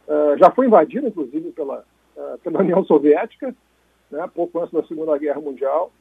uh, 0.07 0.37
já 0.37 0.49
foi 0.51 0.67
invadida, 0.67 1.07
inclusive, 1.07 1.51
pela, 1.51 1.83
uh, 2.15 2.37
pela 2.43 2.59
União 2.61 2.83
Soviética, 2.85 3.53
né, 4.09 4.29
pouco 4.33 4.59
antes 4.59 4.73
da 4.73 4.83
Segunda 4.83 5.17
Guerra 5.17 5.41
Mundial. 5.41 5.91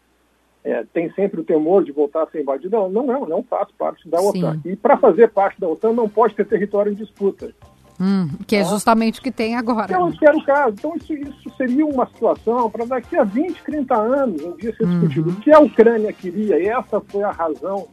É, 0.63 0.83
tem 0.95 1.13
sempre 1.13 1.43
o 1.43 1.45
temor 1.45 1.85
de 1.85 1.93
voltar 1.93 2.23
a 2.23 2.27
ser 2.29 2.41
invadida. 2.41 2.79
Não, 2.79 2.89
não, 2.89 3.25
é, 3.25 3.29
não 3.29 3.43
faz 3.43 3.71
parte 3.73 4.09
da 4.09 4.19
Sim. 4.19 4.43
OTAN. 4.43 4.61
E 4.65 4.75
para 4.75 4.97
fazer 4.97 5.29
parte 5.29 5.61
da 5.61 5.69
OTAN 5.69 5.93
não 5.93 6.09
pode 6.09 6.35
ter 6.35 6.47
território 6.47 6.91
em 6.91 6.95
disputa. 6.95 7.53
Hum, 8.01 8.29
que 8.47 8.57
é 8.57 8.63
tá? 8.63 8.71
justamente 8.71 9.21
o 9.21 9.23
que 9.23 9.31
tem 9.31 9.57
agora. 9.57 9.85
Então, 9.85 10.11
era 10.23 10.37
o 10.37 10.45
caso. 10.45 10.75
Então, 10.79 10.97
isso, 10.97 11.13
isso 11.13 11.51
seria 11.57 11.85
uma 11.87 12.07
situação 12.07 12.71
para 12.71 12.87
daqui 12.87 13.17
a 13.17 13.25
20, 13.25 13.63
30 13.63 13.95
anos 13.95 14.43
um 14.43 14.57
dia 14.57 14.75
ser 14.75 14.87
discutido. 14.87 15.29
Uhum. 15.29 15.37
O 15.37 15.41
que 15.41 15.53
a 15.53 15.61
Ucrânia 15.61 16.13
queria, 16.13 16.59
e 16.59 16.67
essa 16.67 17.01
foi 17.01 17.23
a 17.23 17.31
razão 17.31 17.87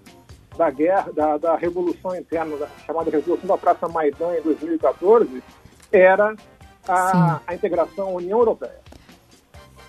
da 0.62 0.70
guerra, 0.70 1.12
da, 1.12 1.38
da 1.38 1.56
revolução 1.56 2.16
interna, 2.16 2.56
da 2.56 2.68
chamada 2.86 3.10
Revolução 3.10 3.48
da 3.48 3.58
Praça 3.58 3.88
Maidan 3.88 4.38
em 4.38 4.42
2014, 4.44 5.42
era 5.92 6.36
a, 6.88 7.40
a 7.48 7.56
integração 7.56 8.10
à 8.10 8.12
União 8.12 8.38
Europeia. 8.38 8.80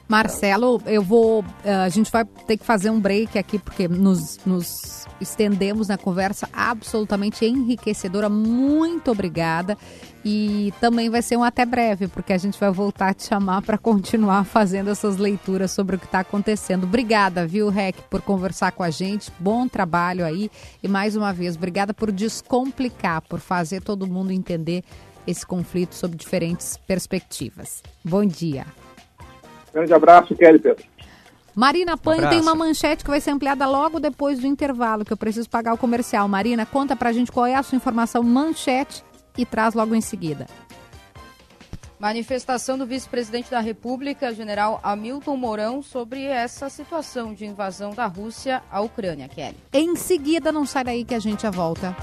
Marcelo, 0.08 0.80
eu 0.86 1.02
vou. 1.02 1.44
Eh, 1.62 1.74
a 1.74 1.88
gente 1.90 2.10
vai 2.10 2.24
ter 2.24 2.56
que 2.56 2.64
fazer 2.64 2.88
um 2.88 2.98
break 2.98 3.38
aqui, 3.38 3.58
porque 3.58 3.86
nos, 3.86 4.38
nos 4.46 5.06
estendemos 5.20 5.88
na 5.88 5.98
conversa 5.98 6.48
absolutamente 6.52 7.44
enriquecedora. 7.44 8.30
Muito 8.30 9.10
obrigada. 9.10 9.76
E 10.24 10.72
também 10.80 11.10
vai 11.10 11.20
ser 11.20 11.36
um 11.36 11.42
até 11.42 11.66
breve, 11.66 12.06
porque 12.06 12.32
a 12.32 12.38
gente 12.38 12.58
vai 12.58 12.70
voltar 12.70 13.08
a 13.08 13.14
te 13.14 13.24
chamar 13.24 13.60
para 13.62 13.76
continuar 13.76 14.44
fazendo 14.44 14.88
essas 14.88 15.16
leituras 15.16 15.72
sobre 15.72 15.96
o 15.96 15.98
que 15.98 16.04
está 16.04 16.20
acontecendo. 16.20 16.84
Obrigada, 16.84 17.44
viu, 17.44 17.68
Rec, 17.68 17.96
por 18.08 18.22
conversar 18.22 18.70
com 18.72 18.84
a 18.84 18.90
gente. 18.90 19.32
Bom 19.38 19.66
trabalho 19.66 20.24
aí. 20.24 20.48
E 20.80 20.86
mais 20.86 21.16
uma 21.16 21.32
vez, 21.32 21.56
obrigada 21.56 21.92
por 21.92 22.12
descomplicar, 22.12 23.20
por 23.22 23.40
fazer 23.40 23.82
todo 23.82 24.06
mundo 24.06 24.30
entender 24.30 24.84
esse 25.26 25.44
conflito 25.44 25.94
sob 25.94 26.16
diferentes 26.16 26.76
perspectivas. 26.86 27.82
Bom 28.04 28.24
dia. 28.24 28.64
Grande 29.72 29.92
abraço, 29.92 30.36
Kelly 30.36 30.58
Pedro. 30.58 30.84
Marina 31.54 31.96
Pan 31.96 32.28
tem 32.28 32.40
uma 32.40 32.54
manchete 32.54 33.04
que 33.04 33.10
vai 33.10 33.20
ser 33.20 33.30
ampliada 33.30 33.66
logo 33.66 34.00
depois 34.00 34.38
do 34.38 34.46
intervalo, 34.46 35.04
que 35.04 35.12
eu 35.12 35.16
preciso 35.16 35.50
pagar 35.50 35.74
o 35.74 35.78
comercial. 35.78 36.26
Marina, 36.26 36.64
conta 36.64 36.96
pra 36.96 37.12
gente 37.12 37.30
qual 37.30 37.44
é 37.44 37.54
a 37.54 37.62
sua 37.62 37.76
informação 37.76 38.22
manchete 38.22 39.04
e 39.36 39.44
traz 39.44 39.74
logo 39.74 39.94
em 39.94 40.00
seguida. 40.00 40.46
Manifestação 41.98 42.76
do 42.76 42.84
vice-presidente 42.84 43.50
da 43.50 43.60
República, 43.60 44.34
general 44.34 44.80
Hamilton 44.82 45.36
Mourão, 45.36 45.82
sobre 45.82 46.24
essa 46.24 46.68
situação 46.68 47.32
de 47.32 47.46
invasão 47.46 47.92
da 47.92 48.06
Rússia 48.06 48.62
à 48.70 48.80
Ucrânia, 48.80 49.28
Kelly. 49.28 49.56
Em 49.72 49.94
seguida, 49.94 50.50
não 50.50 50.66
sai 50.66 50.82
daí 50.82 51.04
que 51.04 51.14
a 51.14 51.20
gente 51.20 51.42
já 51.42 51.50
volta. 51.50 51.96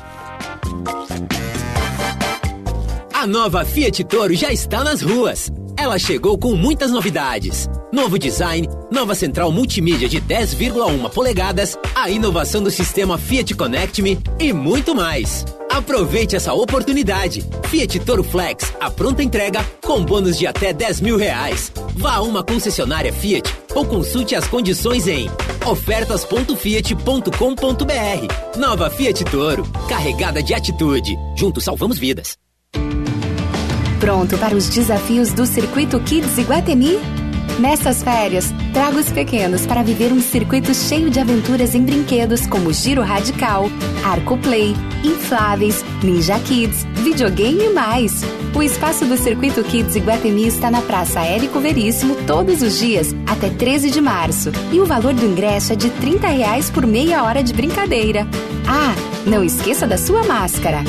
A 3.13 3.27
nova 3.27 3.65
Fiat 3.65 4.01
Toro 4.05 4.33
já 4.33 4.53
está 4.53 4.85
nas 4.85 5.01
ruas 5.01 5.51
ela 5.79 5.97
chegou 5.97 6.37
com 6.37 6.55
muitas 6.55 6.91
novidades. 6.91 7.69
Novo 7.89 8.19
design, 8.19 8.67
nova 8.91 9.15
central 9.15 9.49
multimídia 9.49 10.09
de 10.09 10.19
10,1 10.21 11.09
polegadas, 11.09 11.77
a 11.95 12.09
inovação 12.09 12.61
do 12.61 12.69
sistema 12.69 13.17
Fiat 13.17 13.55
Connect 13.55 14.01
Me 14.01 14.19
e 14.37 14.51
muito 14.51 14.93
mais. 14.93 15.45
Aproveite 15.79 16.35
essa 16.35 16.53
oportunidade. 16.53 17.41
Fiat 17.69 18.01
Toro 18.01 18.21
Flex, 18.21 18.73
a 18.81 18.91
pronta 18.91 19.23
entrega 19.23 19.63
com 19.81 20.03
bônus 20.03 20.37
de 20.37 20.45
até 20.45 20.73
10 20.73 20.99
mil 20.99 21.15
reais. 21.15 21.71
Vá 21.95 22.15
a 22.15 22.21
uma 22.21 22.43
concessionária 22.43 23.13
Fiat 23.13 23.49
ou 23.73 23.85
consulte 23.85 24.35
as 24.35 24.45
condições 24.45 25.07
em 25.07 25.29
ofertas.fiat.com.br. 25.65 28.59
Nova 28.59 28.89
Fiat 28.89 29.23
Toro, 29.23 29.63
carregada 29.87 30.43
de 30.43 30.53
atitude. 30.53 31.17
Juntos 31.37 31.63
salvamos 31.63 31.97
vidas. 31.97 32.37
Pronto 34.01 34.37
para 34.37 34.55
os 34.55 34.67
desafios 34.67 35.31
do 35.31 35.45
Circuito 35.45 35.97
Kids 36.01 36.37
Iguatemi? 36.37 36.99
Nessas 37.57 38.03
férias, 38.03 38.53
traga 38.73 38.97
os 38.97 39.09
pequenos 39.11 39.65
para 39.65 39.83
viver 39.83 40.11
um 40.13 40.21
circuito 40.21 40.73
cheio 40.73 41.09
de 41.09 41.19
aventuras 41.19 41.75
em 41.75 41.83
brinquedos 41.83 42.45
como 42.47 42.71
Giro 42.71 43.01
Radical, 43.01 43.69
Arco 44.03 44.37
Play, 44.37 44.75
Infláveis, 45.03 45.83
Ninja 46.03 46.39
Kids, 46.39 46.85
videogame 47.03 47.65
e 47.65 47.69
mais. 47.69 48.21
O 48.55 48.63
espaço 48.63 49.05
do 49.05 49.17
Circuito 49.17 49.63
Kids 49.63 49.95
Iguatemi 49.95 50.47
está 50.47 50.71
na 50.71 50.81
Praça 50.81 51.21
Érico 51.21 51.59
Veríssimo 51.59 52.15
todos 52.25 52.61
os 52.61 52.79
dias, 52.79 53.13
até 53.27 53.49
13 53.49 53.91
de 53.91 54.01
março. 54.01 54.51
E 54.71 54.79
o 54.79 54.85
valor 54.85 55.13
do 55.13 55.25
ingresso 55.25 55.73
é 55.73 55.75
de 55.75 55.89
30 55.89 56.27
reais 56.27 56.69
por 56.69 56.85
meia 56.85 57.23
hora 57.23 57.43
de 57.43 57.53
brincadeira. 57.53 58.27
Ah, 58.67 58.95
não 59.25 59.43
esqueça 59.43 59.85
da 59.85 59.97
sua 59.97 60.23
máscara. 60.23 60.83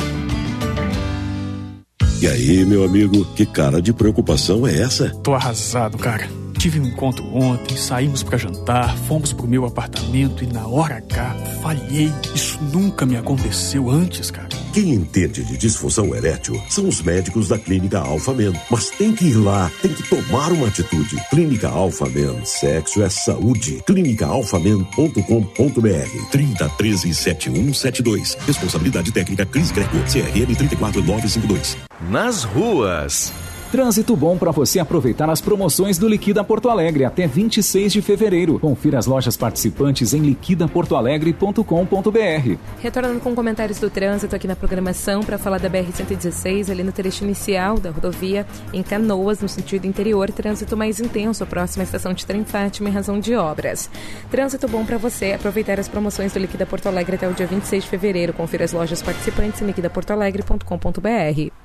E 2.21 2.27
aí, 2.27 2.63
meu 2.65 2.83
amigo, 2.83 3.25
que 3.35 3.45
cara 3.45 3.81
de 3.81 3.91
preocupação 3.91 4.67
é 4.67 4.79
essa? 4.79 5.09
Tô 5.23 5.33
arrasado, 5.33 5.97
cara. 5.97 6.40
Tive 6.61 6.79
um 6.79 6.85
encontro 6.85 7.25
ontem, 7.35 7.75
saímos 7.75 8.21
para 8.21 8.37
jantar, 8.37 8.95
fomos 8.95 9.33
pro 9.33 9.47
meu 9.47 9.65
apartamento 9.65 10.43
e 10.43 10.47
na 10.47 10.67
hora 10.67 10.97
H 10.97 11.33
falhei. 11.59 12.13
Isso 12.35 12.63
nunca 12.65 13.03
me 13.03 13.17
aconteceu 13.17 13.89
antes, 13.89 14.29
cara. 14.29 14.47
Quem 14.71 14.93
entende 14.93 15.43
de 15.43 15.57
disfunção 15.57 16.13
erétil 16.13 16.61
são 16.69 16.87
os 16.87 17.01
médicos 17.01 17.47
da 17.47 17.57
Clínica 17.57 17.97
Alpha 17.97 18.31
Men. 18.35 18.53
Mas 18.69 18.91
tem 18.91 19.11
que 19.11 19.25
ir 19.25 19.37
lá, 19.37 19.71
tem 19.81 19.91
que 19.91 20.07
tomar 20.07 20.51
uma 20.51 20.67
atitude. 20.67 21.19
Clínica 21.31 21.67
Alpha 21.67 22.07
Men, 22.07 22.45
sexo 22.45 23.01
é 23.01 23.09
saúde. 23.09 23.81
clínicaalfamen.com.br 23.87 26.27
3013 26.29 27.15
7172. 27.15 28.37
Responsabilidade 28.45 29.11
técnica 29.11 29.47
Cris 29.47 29.71
Greco, 29.71 29.97
CRM 30.03 30.55
34952. 30.55 31.75
Nas 32.07 32.43
ruas. 32.43 33.33
Trânsito 33.71 34.15
bom 34.17 34.37
para 34.37 34.51
você 34.51 34.79
aproveitar 34.79 35.29
as 35.29 35.39
promoções 35.39 35.97
do 35.97 36.05
Liquida 36.05 36.43
Porto 36.43 36.69
Alegre 36.69 37.05
até 37.05 37.25
26 37.25 37.93
de 37.93 38.01
fevereiro. 38.01 38.59
Confira 38.59 38.99
as 38.99 39.05
lojas 39.05 39.37
participantes 39.37 40.13
em 40.13 40.19
liquidaportoalegre.com.br. 40.19 42.57
Retornando 42.81 43.21
com 43.21 43.33
comentários 43.33 43.79
do 43.79 43.89
trânsito 43.89 44.35
aqui 44.35 44.45
na 44.45 44.57
programação 44.57 45.21
para 45.21 45.37
falar 45.37 45.57
da 45.57 45.69
BR-116, 45.69 46.69
ali 46.69 46.83
no 46.83 46.91
trecho 46.91 47.23
inicial 47.23 47.79
da 47.79 47.91
rodovia 47.91 48.45
em 48.73 48.83
Canoas, 48.83 49.39
no 49.39 49.47
sentido 49.47 49.87
interior, 49.87 50.29
trânsito 50.31 50.75
mais 50.75 50.99
intenso 50.99 51.45
próximo 51.45 51.81
à 51.81 51.85
estação 51.85 52.13
de 52.13 52.25
trem 52.25 52.43
Fátima 52.43 52.89
em 52.89 52.91
razão 52.91 53.21
de 53.21 53.35
obras. 53.35 53.89
Trânsito 54.29 54.67
bom 54.67 54.83
para 54.83 54.97
você 54.97 55.31
aproveitar 55.31 55.79
as 55.79 55.87
promoções 55.87 56.33
do 56.33 56.39
Liquida 56.39 56.65
Porto 56.65 56.87
Alegre 56.87 57.15
até 57.15 57.25
o 57.25 57.33
dia 57.33 57.47
26 57.47 57.85
de 57.85 57.89
fevereiro. 57.89 58.33
Confira 58.33 58.65
as 58.65 58.73
lojas 58.73 59.01
participantes 59.01 59.61
em 59.61 59.65
liquidaportoalegre.com.br. 59.65 61.60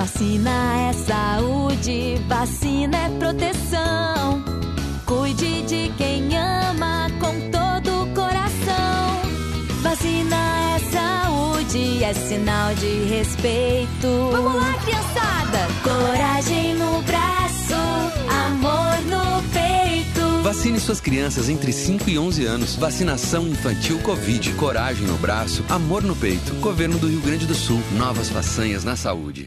Vacina 0.00 0.88
é 0.88 0.92
saúde, 0.94 2.16
vacina 2.26 2.96
é 2.96 3.08
proteção. 3.18 4.42
Cuide 5.04 5.60
de 5.64 5.92
quem 5.98 6.38
ama 6.38 7.06
com 7.20 7.50
todo 7.50 8.04
o 8.04 8.14
coração. 8.14 9.20
Vacina 9.82 10.36
é 10.74 10.78
saúde, 10.90 12.02
é 12.02 12.14
sinal 12.14 12.74
de 12.76 13.04
respeito. 13.10 14.30
Vamos 14.32 14.54
lá, 14.54 14.72
criançada! 14.82 15.68
Coragem 15.84 16.76
no 16.76 17.02
braço, 17.02 17.74
amor 18.46 19.02
no 19.04 19.42
peito. 19.52 19.79
Vacine 20.50 20.80
suas 20.80 21.00
crianças 21.00 21.48
entre 21.48 21.72
5 21.72 22.10
e 22.10 22.18
11 22.18 22.44
anos. 22.44 22.74
Vacinação 22.74 23.46
infantil 23.46 24.00
Covid. 24.00 24.52
Coragem 24.54 25.06
no 25.06 25.16
braço, 25.16 25.64
amor 25.68 26.02
no 26.02 26.16
peito. 26.16 26.56
Governo 26.56 26.98
do 26.98 27.06
Rio 27.06 27.20
Grande 27.20 27.46
do 27.46 27.54
Sul. 27.54 27.80
Novas 27.96 28.28
façanhas 28.28 28.82
na 28.82 28.96
saúde. 28.96 29.46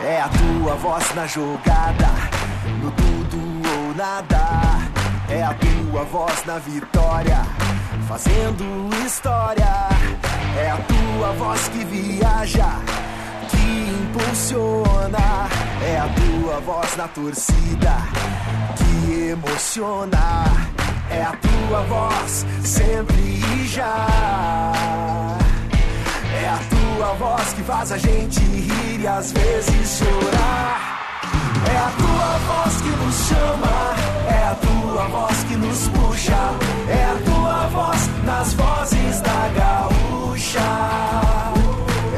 É 0.00 0.20
a 0.20 0.28
tua 0.28 0.74
voz 0.76 1.14
na 1.16 1.26
jogada, 1.26 2.08
no 2.80 2.90
tudo 2.92 3.36
ou 3.36 3.94
nada. 3.96 4.38
É 5.28 5.42
a 5.42 5.52
tua 5.54 6.04
voz 6.04 6.44
na 6.46 6.58
vitória, 6.58 7.42
fazendo 8.06 8.64
história. 9.04 9.88
É 10.56 10.70
a 10.70 10.76
tua 10.76 11.32
voz 11.32 11.68
que 11.68 11.84
viaja, 11.84 12.76
que 13.50 13.90
impulsiona. 14.04 15.48
É 15.82 15.98
a 15.98 16.08
tua 16.08 16.60
voz 16.60 16.96
na 16.96 17.08
torcida, 17.08 17.96
que 18.76 19.30
emociona. 19.30 20.44
É 21.10 21.22
a 21.22 21.32
tua 21.32 21.82
voz 21.82 22.46
sempre 22.62 23.16
e 23.16 23.66
já. 23.66 24.06
Tua 26.98 27.12
voz 27.12 27.52
que 27.52 27.62
faz 27.62 27.92
a 27.92 27.96
gente 27.96 28.40
rir 28.40 29.00
e 29.00 29.06
às 29.06 29.30
vezes 29.30 29.98
chorar. 29.98 30.98
É 31.72 31.76
a 31.76 31.92
tua 31.96 32.38
voz 32.48 32.80
que 32.82 32.88
nos 32.88 33.28
chama, 33.28 33.94
é 34.28 34.42
a 34.42 34.54
tua 34.56 35.04
voz 35.04 35.44
que 35.44 35.56
nos 35.56 35.88
puxa, 35.90 36.50
é 36.88 37.04
a 37.04 37.16
tua 37.24 37.68
voz 37.68 38.10
nas 38.24 38.52
vozes 38.54 39.20
da 39.20 39.48
gaúcha. 39.60 40.58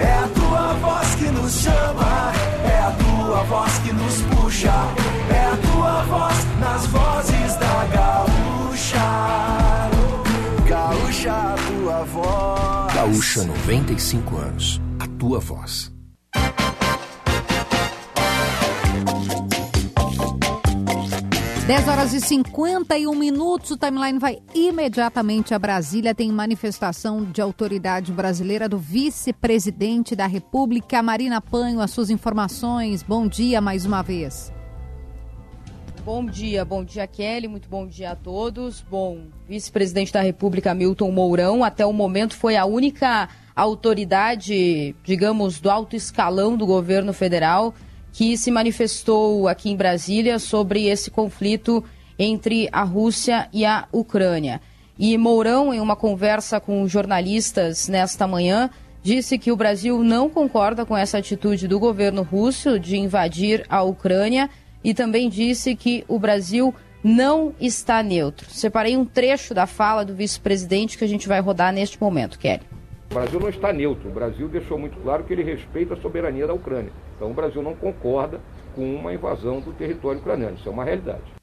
É 0.00 0.12
a 0.14 0.28
tua 0.34 0.72
voz 0.80 1.14
que 1.16 1.26
nos 1.26 1.52
chama, 1.52 2.32
é 2.64 2.78
a 2.78 2.90
tua 2.92 3.42
voz 3.42 3.78
que 3.84 3.92
nos 3.92 4.14
puxa, 4.14 4.29
Gaúcha 13.20 13.44
95 13.44 14.36
anos. 14.38 14.80
A 14.98 15.06
tua 15.06 15.38
voz. 15.38 15.92
Dez 21.66 21.86
horas 21.86 22.14
e 22.14 22.20
51 22.22 23.14
minutos, 23.14 23.72
o 23.72 23.76
timeline 23.76 24.18
vai 24.18 24.38
imediatamente 24.54 25.52
a 25.52 25.58
Brasília. 25.58 26.14
Tem 26.14 26.32
manifestação 26.32 27.22
de 27.22 27.42
autoridade 27.42 28.10
brasileira 28.10 28.66
do 28.66 28.78
vice-presidente 28.78 30.16
da 30.16 30.26
República, 30.26 31.02
Marina 31.02 31.42
Panho. 31.42 31.82
As 31.82 31.90
suas 31.90 32.08
informações. 32.08 33.02
Bom 33.02 33.28
dia 33.28 33.60
mais 33.60 33.84
uma 33.84 34.00
vez. 34.00 34.50
Bom 36.12 36.26
dia, 36.26 36.64
bom 36.64 36.82
dia 36.82 37.06
Kelly, 37.06 37.46
muito 37.46 37.68
bom 37.68 37.86
dia 37.86 38.10
a 38.10 38.16
todos. 38.16 38.80
Bom, 38.90 39.28
vice-presidente 39.48 40.12
da 40.12 40.20
República 40.20 40.74
Milton 40.74 41.08
Mourão, 41.12 41.62
até 41.62 41.86
o 41.86 41.92
momento 41.92 42.34
foi 42.34 42.56
a 42.56 42.64
única 42.64 43.28
autoridade, 43.54 44.92
digamos, 45.04 45.60
do 45.60 45.70
alto 45.70 45.94
escalão 45.94 46.56
do 46.56 46.66
governo 46.66 47.12
federal 47.12 47.72
que 48.12 48.36
se 48.36 48.50
manifestou 48.50 49.46
aqui 49.46 49.70
em 49.70 49.76
Brasília 49.76 50.40
sobre 50.40 50.88
esse 50.88 51.12
conflito 51.12 51.84
entre 52.18 52.68
a 52.72 52.82
Rússia 52.82 53.48
e 53.52 53.64
a 53.64 53.86
Ucrânia. 53.92 54.60
E 54.98 55.16
Mourão, 55.16 55.72
em 55.72 55.78
uma 55.78 55.94
conversa 55.94 56.58
com 56.58 56.88
jornalistas 56.88 57.86
nesta 57.86 58.26
manhã, 58.26 58.68
disse 59.00 59.38
que 59.38 59.52
o 59.52 59.56
Brasil 59.56 60.02
não 60.02 60.28
concorda 60.28 60.84
com 60.84 60.96
essa 60.96 61.18
atitude 61.18 61.68
do 61.68 61.78
governo 61.78 62.22
russo 62.22 62.80
de 62.80 62.98
invadir 62.98 63.64
a 63.68 63.84
Ucrânia 63.84 64.50
e 64.82 64.94
também 64.94 65.28
disse 65.28 65.74
que 65.76 66.04
o 66.08 66.18
Brasil 66.18 66.74
não 67.02 67.54
está 67.60 68.02
neutro. 68.02 68.50
Separei 68.50 68.96
um 68.96 69.04
trecho 69.04 69.54
da 69.54 69.66
fala 69.66 70.04
do 70.04 70.14
vice-presidente 70.14 70.98
que 70.98 71.04
a 71.04 71.08
gente 71.08 71.28
vai 71.28 71.40
rodar 71.40 71.72
neste 71.72 72.00
momento, 72.00 72.38
Kelly. 72.38 72.62
O 73.10 73.14
Brasil 73.14 73.40
não 73.40 73.48
está 73.48 73.72
neutro. 73.72 74.08
O 74.08 74.12
Brasil 74.12 74.48
deixou 74.48 74.78
muito 74.78 74.96
claro 75.00 75.24
que 75.24 75.32
ele 75.32 75.42
respeita 75.42 75.94
a 75.94 75.96
soberania 75.96 76.46
da 76.46 76.54
Ucrânia. 76.54 76.92
Então 77.16 77.30
o 77.30 77.34
Brasil 77.34 77.62
não 77.62 77.74
concorda 77.74 78.40
com 78.74 78.94
uma 78.94 79.12
invasão 79.12 79.60
do 79.60 79.72
território 79.72 80.20
ucraniano. 80.20 80.56
Isso 80.56 80.68
é 80.68 80.72
uma 80.72 80.84
realidade. 80.84 81.40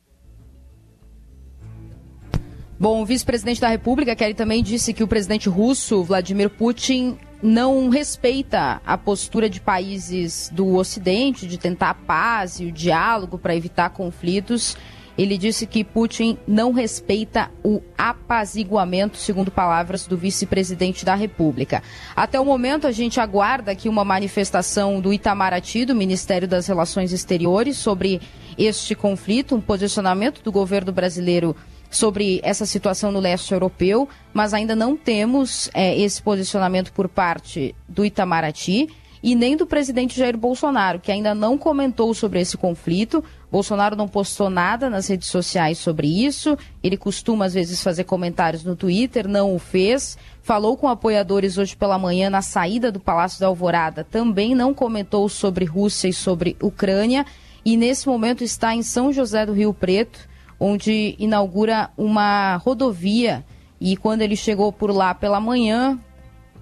Bom, 2.80 3.02
o 3.02 3.06
vice-presidente 3.06 3.60
da 3.60 3.68
República, 3.68 4.16
Kelly, 4.16 4.36
também 4.36 4.62
disse 4.62 4.94
que 4.94 5.04
o 5.04 5.08
presidente 5.08 5.50
russo, 5.50 6.04
Vladimir 6.04 6.50
Putin, 6.50 7.18
não 7.42 7.90
respeita 7.90 8.82
a 8.86 8.98
postura 8.98 9.50
de 9.50 9.62
países 9.62 10.50
do 10.54 10.76
Ocidente 10.76 11.48
de 11.48 11.58
tentar 11.58 11.92
a 11.92 11.94
paz 11.94 12.60
e 12.60 12.66
o 12.66 12.72
diálogo 12.72 13.38
para 13.38 13.56
evitar 13.56 13.90
conflitos. 13.92 14.76
Ele 15.18 15.36
disse 15.36 15.66
que 15.66 15.84
Putin 15.84 16.38
não 16.48 16.72
respeita 16.72 17.50
o 17.64 17.82
apaziguamento, 17.98 19.18
segundo 19.18 19.50
palavras 19.50 20.06
do 20.06 20.16
vice-presidente 20.16 21.04
da 21.04 21.16
República. 21.16 21.82
Até 22.16 22.40
o 22.40 22.46
momento, 22.46 22.86
a 22.86 22.92
gente 22.92 23.20
aguarda 23.20 23.72
aqui 23.72 23.90
uma 23.90 24.06
manifestação 24.06 25.02
do 25.02 25.12
Itamaraty, 25.12 25.86
do 25.86 25.96
Ministério 25.96 26.48
das 26.48 26.68
Relações 26.68 27.12
Exteriores, 27.12 27.78
sobre 27.78 28.22
este 28.60 28.94
conflito, 28.94 29.56
um 29.56 29.62
posicionamento 29.62 30.44
do 30.44 30.52
governo 30.52 30.92
brasileiro 30.92 31.56
sobre 31.90 32.40
essa 32.44 32.66
situação 32.66 33.12
no 33.12 33.20
leste 33.20 33.54
europeu, 33.54 34.08
mas 34.34 34.54
ainda 34.54 34.76
não 34.76 34.96
temos 34.96 35.70
é, 35.74 35.98
esse 35.98 36.22
posicionamento 36.22 36.92
por 36.92 37.08
parte 37.08 37.74
do 37.88 38.06
Itamaraty 38.06 38.90
e 39.22 39.36
nem 39.36 39.58
do 39.58 39.66
presidente 39.66 40.18
Jair 40.18 40.38
Bolsonaro, 40.38 41.00
que 41.00 41.12
ainda 41.12 41.34
não 41.34 41.58
comentou 41.58 42.14
sobre 42.14 42.40
esse 42.40 42.56
conflito. 42.56 43.24
Bolsonaro 43.52 43.96
não 43.96 44.08
postou 44.08 44.50
nada 44.50 44.90
nas 44.90 45.08
redes 45.08 45.28
sociais 45.28 45.78
sobre 45.80 46.08
isso. 46.08 46.58
Ele 46.84 46.96
costuma, 46.96 47.46
às 47.46 47.54
vezes, 47.54 47.82
fazer 47.82 48.04
comentários 48.04 48.64
no 48.64 48.76
Twitter, 48.76 49.28
não 49.28 49.56
o 49.56 49.60
fez. 49.60 50.18
Falou 50.42 50.78
com 50.78 50.88
apoiadores 50.88 51.58
hoje 51.58 51.76
pela 51.76 51.98
manhã 51.98 52.30
na 52.30 52.42
saída 52.42 52.92
do 52.92 53.00
Palácio 53.00 53.40
da 53.40 53.48
Alvorada, 53.48 54.04
também 54.04 54.54
não 54.54 54.74
comentou 54.74 55.28
sobre 55.28 55.66
Rússia 55.66 56.08
e 56.08 56.14
sobre 56.14 56.56
Ucrânia. 56.62 57.26
E 57.66 57.76
nesse 57.76 58.08
momento 58.08 58.44
está 58.44 58.74
em 58.74 58.84
São 58.84 59.12
José 59.12 59.46
do 59.46 59.52
Rio 59.52 59.74
Preto 59.74 60.20
onde 60.60 61.16
inaugura 61.20 61.90
uma 61.98 62.58
rodovia. 62.58 63.44
E 63.80 63.96
quando 63.96 64.22
ele 64.22 64.36
chegou 64.36 64.72
por 64.72 64.92
lá 64.92 65.14
pela 65.14 65.40
manhã, 65.40 66.00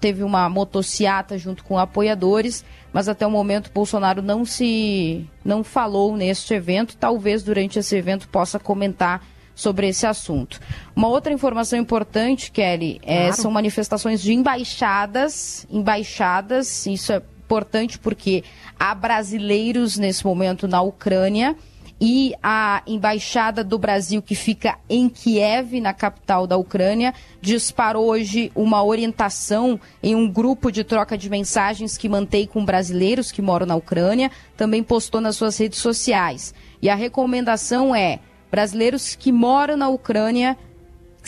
teve 0.00 0.22
uma 0.22 0.48
motociata 0.48 1.38
junto 1.38 1.64
com 1.64 1.78
apoiadores, 1.78 2.64
mas 2.92 3.08
até 3.08 3.26
o 3.26 3.30
momento 3.30 3.70
Bolsonaro 3.72 4.22
não 4.22 4.44
se 4.44 5.26
não 5.44 5.64
falou 5.64 6.16
neste 6.16 6.54
evento, 6.54 6.96
talvez 6.96 7.42
durante 7.42 7.78
esse 7.78 7.96
evento 7.96 8.28
possa 8.28 8.58
comentar 8.58 9.24
sobre 9.54 9.88
esse 9.88 10.06
assunto. 10.06 10.60
Uma 10.94 11.08
outra 11.08 11.32
informação 11.32 11.78
importante, 11.78 12.50
Kelly, 12.50 13.00
é, 13.02 13.28
claro. 13.28 13.42
são 13.42 13.50
manifestações 13.50 14.20
de 14.20 14.34
embaixadas, 14.34 15.66
embaixadas, 15.70 16.86
isso 16.86 17.12
é 17.12 17.22
importante 17.46 17.98
porque 17.98 18.44
há 18.78 18.94
brasileiros 18.94 19.96
nesse 19.96 20.26
momento 20.26 20.68
na 20.68 20.82
Ucrânia 20.82 21.56
e 22.00 22.34
a 22.42 22.82
embaixada 22.86 23.64
do 23.64 23.78
Brasil, 23.78 24.20
que 24.20 24.34
fica 24.34 24.78
em 24.88 25.08
Kiev, 25.08 25.80
na 25.80 25.94
capital 25.94 26.46
da 26.46 26.56
Ucrânia, 26.56 27.14
disparou 27.40 28.06
hoje 28.06 28.52
uma 28.54 28.84
orientação 28.84 29.80
em 30.02 30.14
um 30.14 30.30
grupo 30.30 30.70
de 30.70 30.84
troca 30.84 31.16
de 31.16 31.30
mensagens 31.30 31.96
que 31.96 32.08
mantém 32.08 32.46
com 32.46 32.64
brasileiros 32.64 33.32
que 33.32 33.40
moram 33.40 33.66
na 33.66 33.76
Ucrânia, 33.76 34.30
também 34.56 34.82
postou 34.82 35.20
nas 35.20 35.36
suas 35.36 35.56
redes 35.56 35.78
sociais. 35.78 36.54
E 36.82 36.90
a 36.90 36.94
recomendação 36.94 37.94
é: 37.94 38.18
brasileiros 38.50 39.14
que 39.14 39.32
moram 39.32 39.76
na 39.76 39.88
Ucrânia 39.88 40.56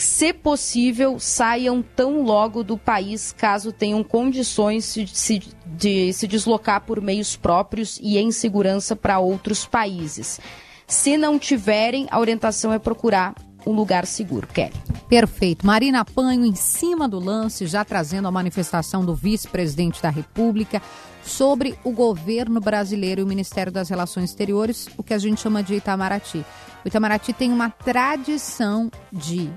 se 0.03 0.31
possível, 0.33 1.19
saiam 1.19 1.81
tão 1.81 2.23
logo 2.23 2.63
do 2.63 2.77
país 2.77 3.33
caso 3.37 3.71
tenham 3.71 4.03
condições 4.03 4.93
de 4.93 5.07
se, 5.17 5.41
de 5.65 6.13
se 6.13 6.27
deslocar 6.27 6.81
por 6.81 7.01
meios 7.01 7.35
próprios 7.35 7.99
e 8.01 8.17
em 8.17 8.31
segurança 8.31 8.95
para 8.95 9.19
outros 9.19 9.65
países. 9.65 10.39
Se 10.87 11.17
não 11.17 11.37
tiverem, 11.37 12.07
a 12.09 12.19
orientação 12.19 12.71
é 12.73 12.79
procurar 12.79 13.35
um 13.65 13.71
lugar 13.71 14.05
seguro. 14.05 14.47
Kelly. 14.47 14.73
Perfeito. 15.07 15.65
Marina 15.65 16.05
Panho 16.05 16.45
em 16.45 16.55
cima 16.55 17.07
do 17.07 17.19
lance, 17.19 17.67
já 17.67 17.83
trazendo 17.83 18.27
a 18.27 18.31
manifestação 18.31 19.03
do 19.03 19.13
vice-presidente 19.13 20.01
da 20.01 20.09
República 20.09 20.81
sobre 21.23 21.77
o 21.83 21.91
governo 21.91 22.59
brasileiro 22.59 23.21
e 23.21 23.23
o 23.23 23.27
Ministério 23.27 23.71
das 23.71 23.89
Relações 23.89 24.29
Exteriores, 24.29 24.87
o 24.97 25.03
que 25.03 25.13
a 25.13 25.17
gente 25.17 25.41
chama 25.41 25.61
de 25.61 25.75
Itamaraty. 25.75 26.45
O 26.83 26.87
Itamaraty 26.87 27.33
tem 27.33 27.51
uma 27.51 27.69
tradição 27.69 28.89
de 29.11 29.49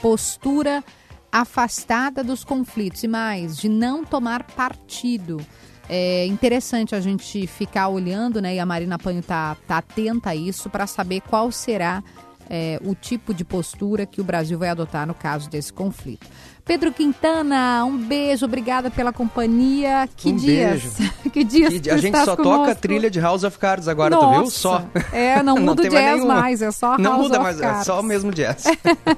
postura 0.00 0.82
afastada 1.30 2.24
dos 2.24 2.44
conflitos 2.44 3.02
e 3.02 3.08
mais, 3.08 3.56
de 3.56 3.68
não 3.68 4.04
tomar 4.04 4.42
partido. 4.42 5.38
É 5.88 6.26
interessante 6.26 6.94
a 6.94 7.00
gente 7.00 7.46
ficar 7.46 7.88
olhando, 7.88 8.42
né? 8.42 8.54
E 8.54 8.58
a 8.58 8.66
Marina 8.66 8.98
Panho 8.98 9.22
tá, 9.22 9.56
tá 9.66 9.78
atenta 9.78 10.30
a 10.30 10.36
isso 10.36 10.68
para 10.68 10.86
saber 10.86 11.22
qual 11.22 11.50
será 11.50 12.02
é, 12.48 12.80
o 12.84 12.94
tipo 12.94 13.32
de 13.32 13.44
postura 13.44 14.06
que 14.06 14.20
o 14.20 14.24
Brasil 14.24 14.58
vai 14.58 14.68
adotar 14.68 15.06
no 15.06 15.14
caso 15.14 15.48
desse 15.48 15.72
conflito. 15.72 16.26
Pedro 16.68 16.92
Quintana, 16.92 17.82
um 17.86 17.96
beijo, 17.96 18.44
obrigada 18.44 18.90
pela 18.90 19.10
companhia. 19.10 20.06
Que 20.14 20.28
um 20.28 20.36
dias? 20.36 20.82
Beijo. 20.98 21.12
que 21.32 21.42
dias 21.42 21.80
que, 21.80 21.90
A 21.90 21.96
gente 21.96 22.14
só 22.18 22.36
conosco? 22.36 22.42
toca 22.58 22.72
a 22.72 22.74
trilha 22.74 23.10
de 23.10 23.18
House 23.18 23.42
of 23.42 23.58
Cards 23.58 23.88
agora, 23.88 24.14
Nossa. 24.14 24.26
tu 24.26 24.32
viu? 24.42 24.50
Só. 24.50 24.84
É, 25.10 25.40
não 25.42 25.56
muda 25.56 25.82
o 25.84 25.88
jazz 25.88 26.22
mais, 26.22 26.24
mais, 26.24 26.62
é 26.62 26.70
só 26.70 26.88
House 26.88 27.00
Não 27.00 27.16
muda 27.22 27.36
of 27.36 27.42
mais, 27.42 27.58
Cards. 27.58 27.80
é 27.80 27.84
só 27.84 28.00
o 28.00 28.02
mesmo 28.02 28.30
jazz. 28.32 28.64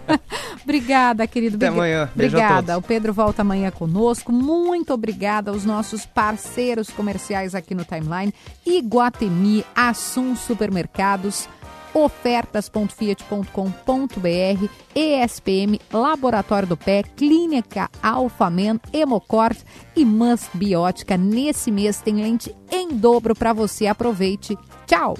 obrigada, 0.62 1.26
querido. 1.26 1.56
Até 1.56 1.66
amanhã. 1.66 2.08
Beijo 2.14 2.36
a 2.36 2.40
Obrigada. 2.40 2.72
todos. 2.74 2.84
O 2.84 2.86
Pedro 2.86 3.12
volta 3.12 3.42
amanhã 3.42 3.72
conosco. 3.72 4.30
Muito 4.30 4.94
obrigada 4.94 5.50
aos 5.50 5.64
nossos 5.64 6.06
parceiros 6.06 6.88
comerciais 6.90 7.56
aqui 7.56 7.74
no 7.74 7.84
Timeline. 7.84 8.32
Iguatemi, 8.64 9.64
Assum 9.74 10.36
Supermercados, 10.36 11.48
ofertas.fiat.com.br, 11.94 14.68
ESPM, 14.94 15.80
Laboratório 15.92 16.68
do 16.68 16.76
Pé, 16.76 17.02
Clínica 17.16 17.90
Alfamen, 18.02 18.80
Hemocort 18.92 19.58
e 19.96 20.04
Must 20.04 20.50
Biótica. 20.54 21.16
Nesse 21.16 21.70
mês 21.70 22.00
tem 22.00 22.16
lente 22.16 22.54
em 22.70 22.88
dobro 22.88 23.34
para 23.34 23.52
você. 23.52 23.86
Aproveite. 23.86 24.56
Tchau! 24.86 25.14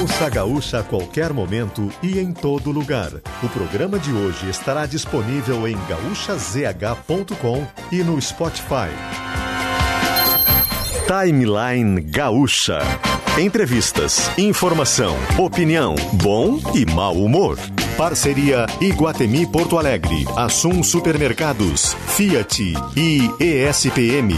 Ouça 0.00 0.26
a 0.26 0.28
Gaúcha 0.28 0.80
a 0.80 0.82
qualquer 0.82 1.32
momento 1.32 1.88
e 2.02 2.18
em 2.18 2.32
todo 2.32 2.72
lugar. 2.72 3.12
O 3.40 3.48
programa 3.48 4.00
de 4.00 4.12
hoje 4.12 4.50
estará 4.50 4.84
disponível 4.84 5.68
em 5.68 5.76
gaúchazh.com 5.88 7.64
e 7.92 8.02
no 8.02 8.20
Spotify. 8.20 8.90
Timeline 11.06 12.00
Gaúcha. 12.00 12.80
Entrevistas, 13.38 14.30
informação, 14.38 15.14
opinião, 15.36 15.94
bom 16.14 16.58
e 16.74 16.86
mau 16.86 17.12
humor. 17.12 17.58
Parceria 17.94 18.64
Iguatemi 18.80 19.46
Porto 19.46 19.76
Alegre, 19.76 20.24
Assum 20.34 20.82
Supermercados, 20.82 21.94
Fiat 22.16 22.72
e 22.96 23.30
ESPM. 23.38 24.34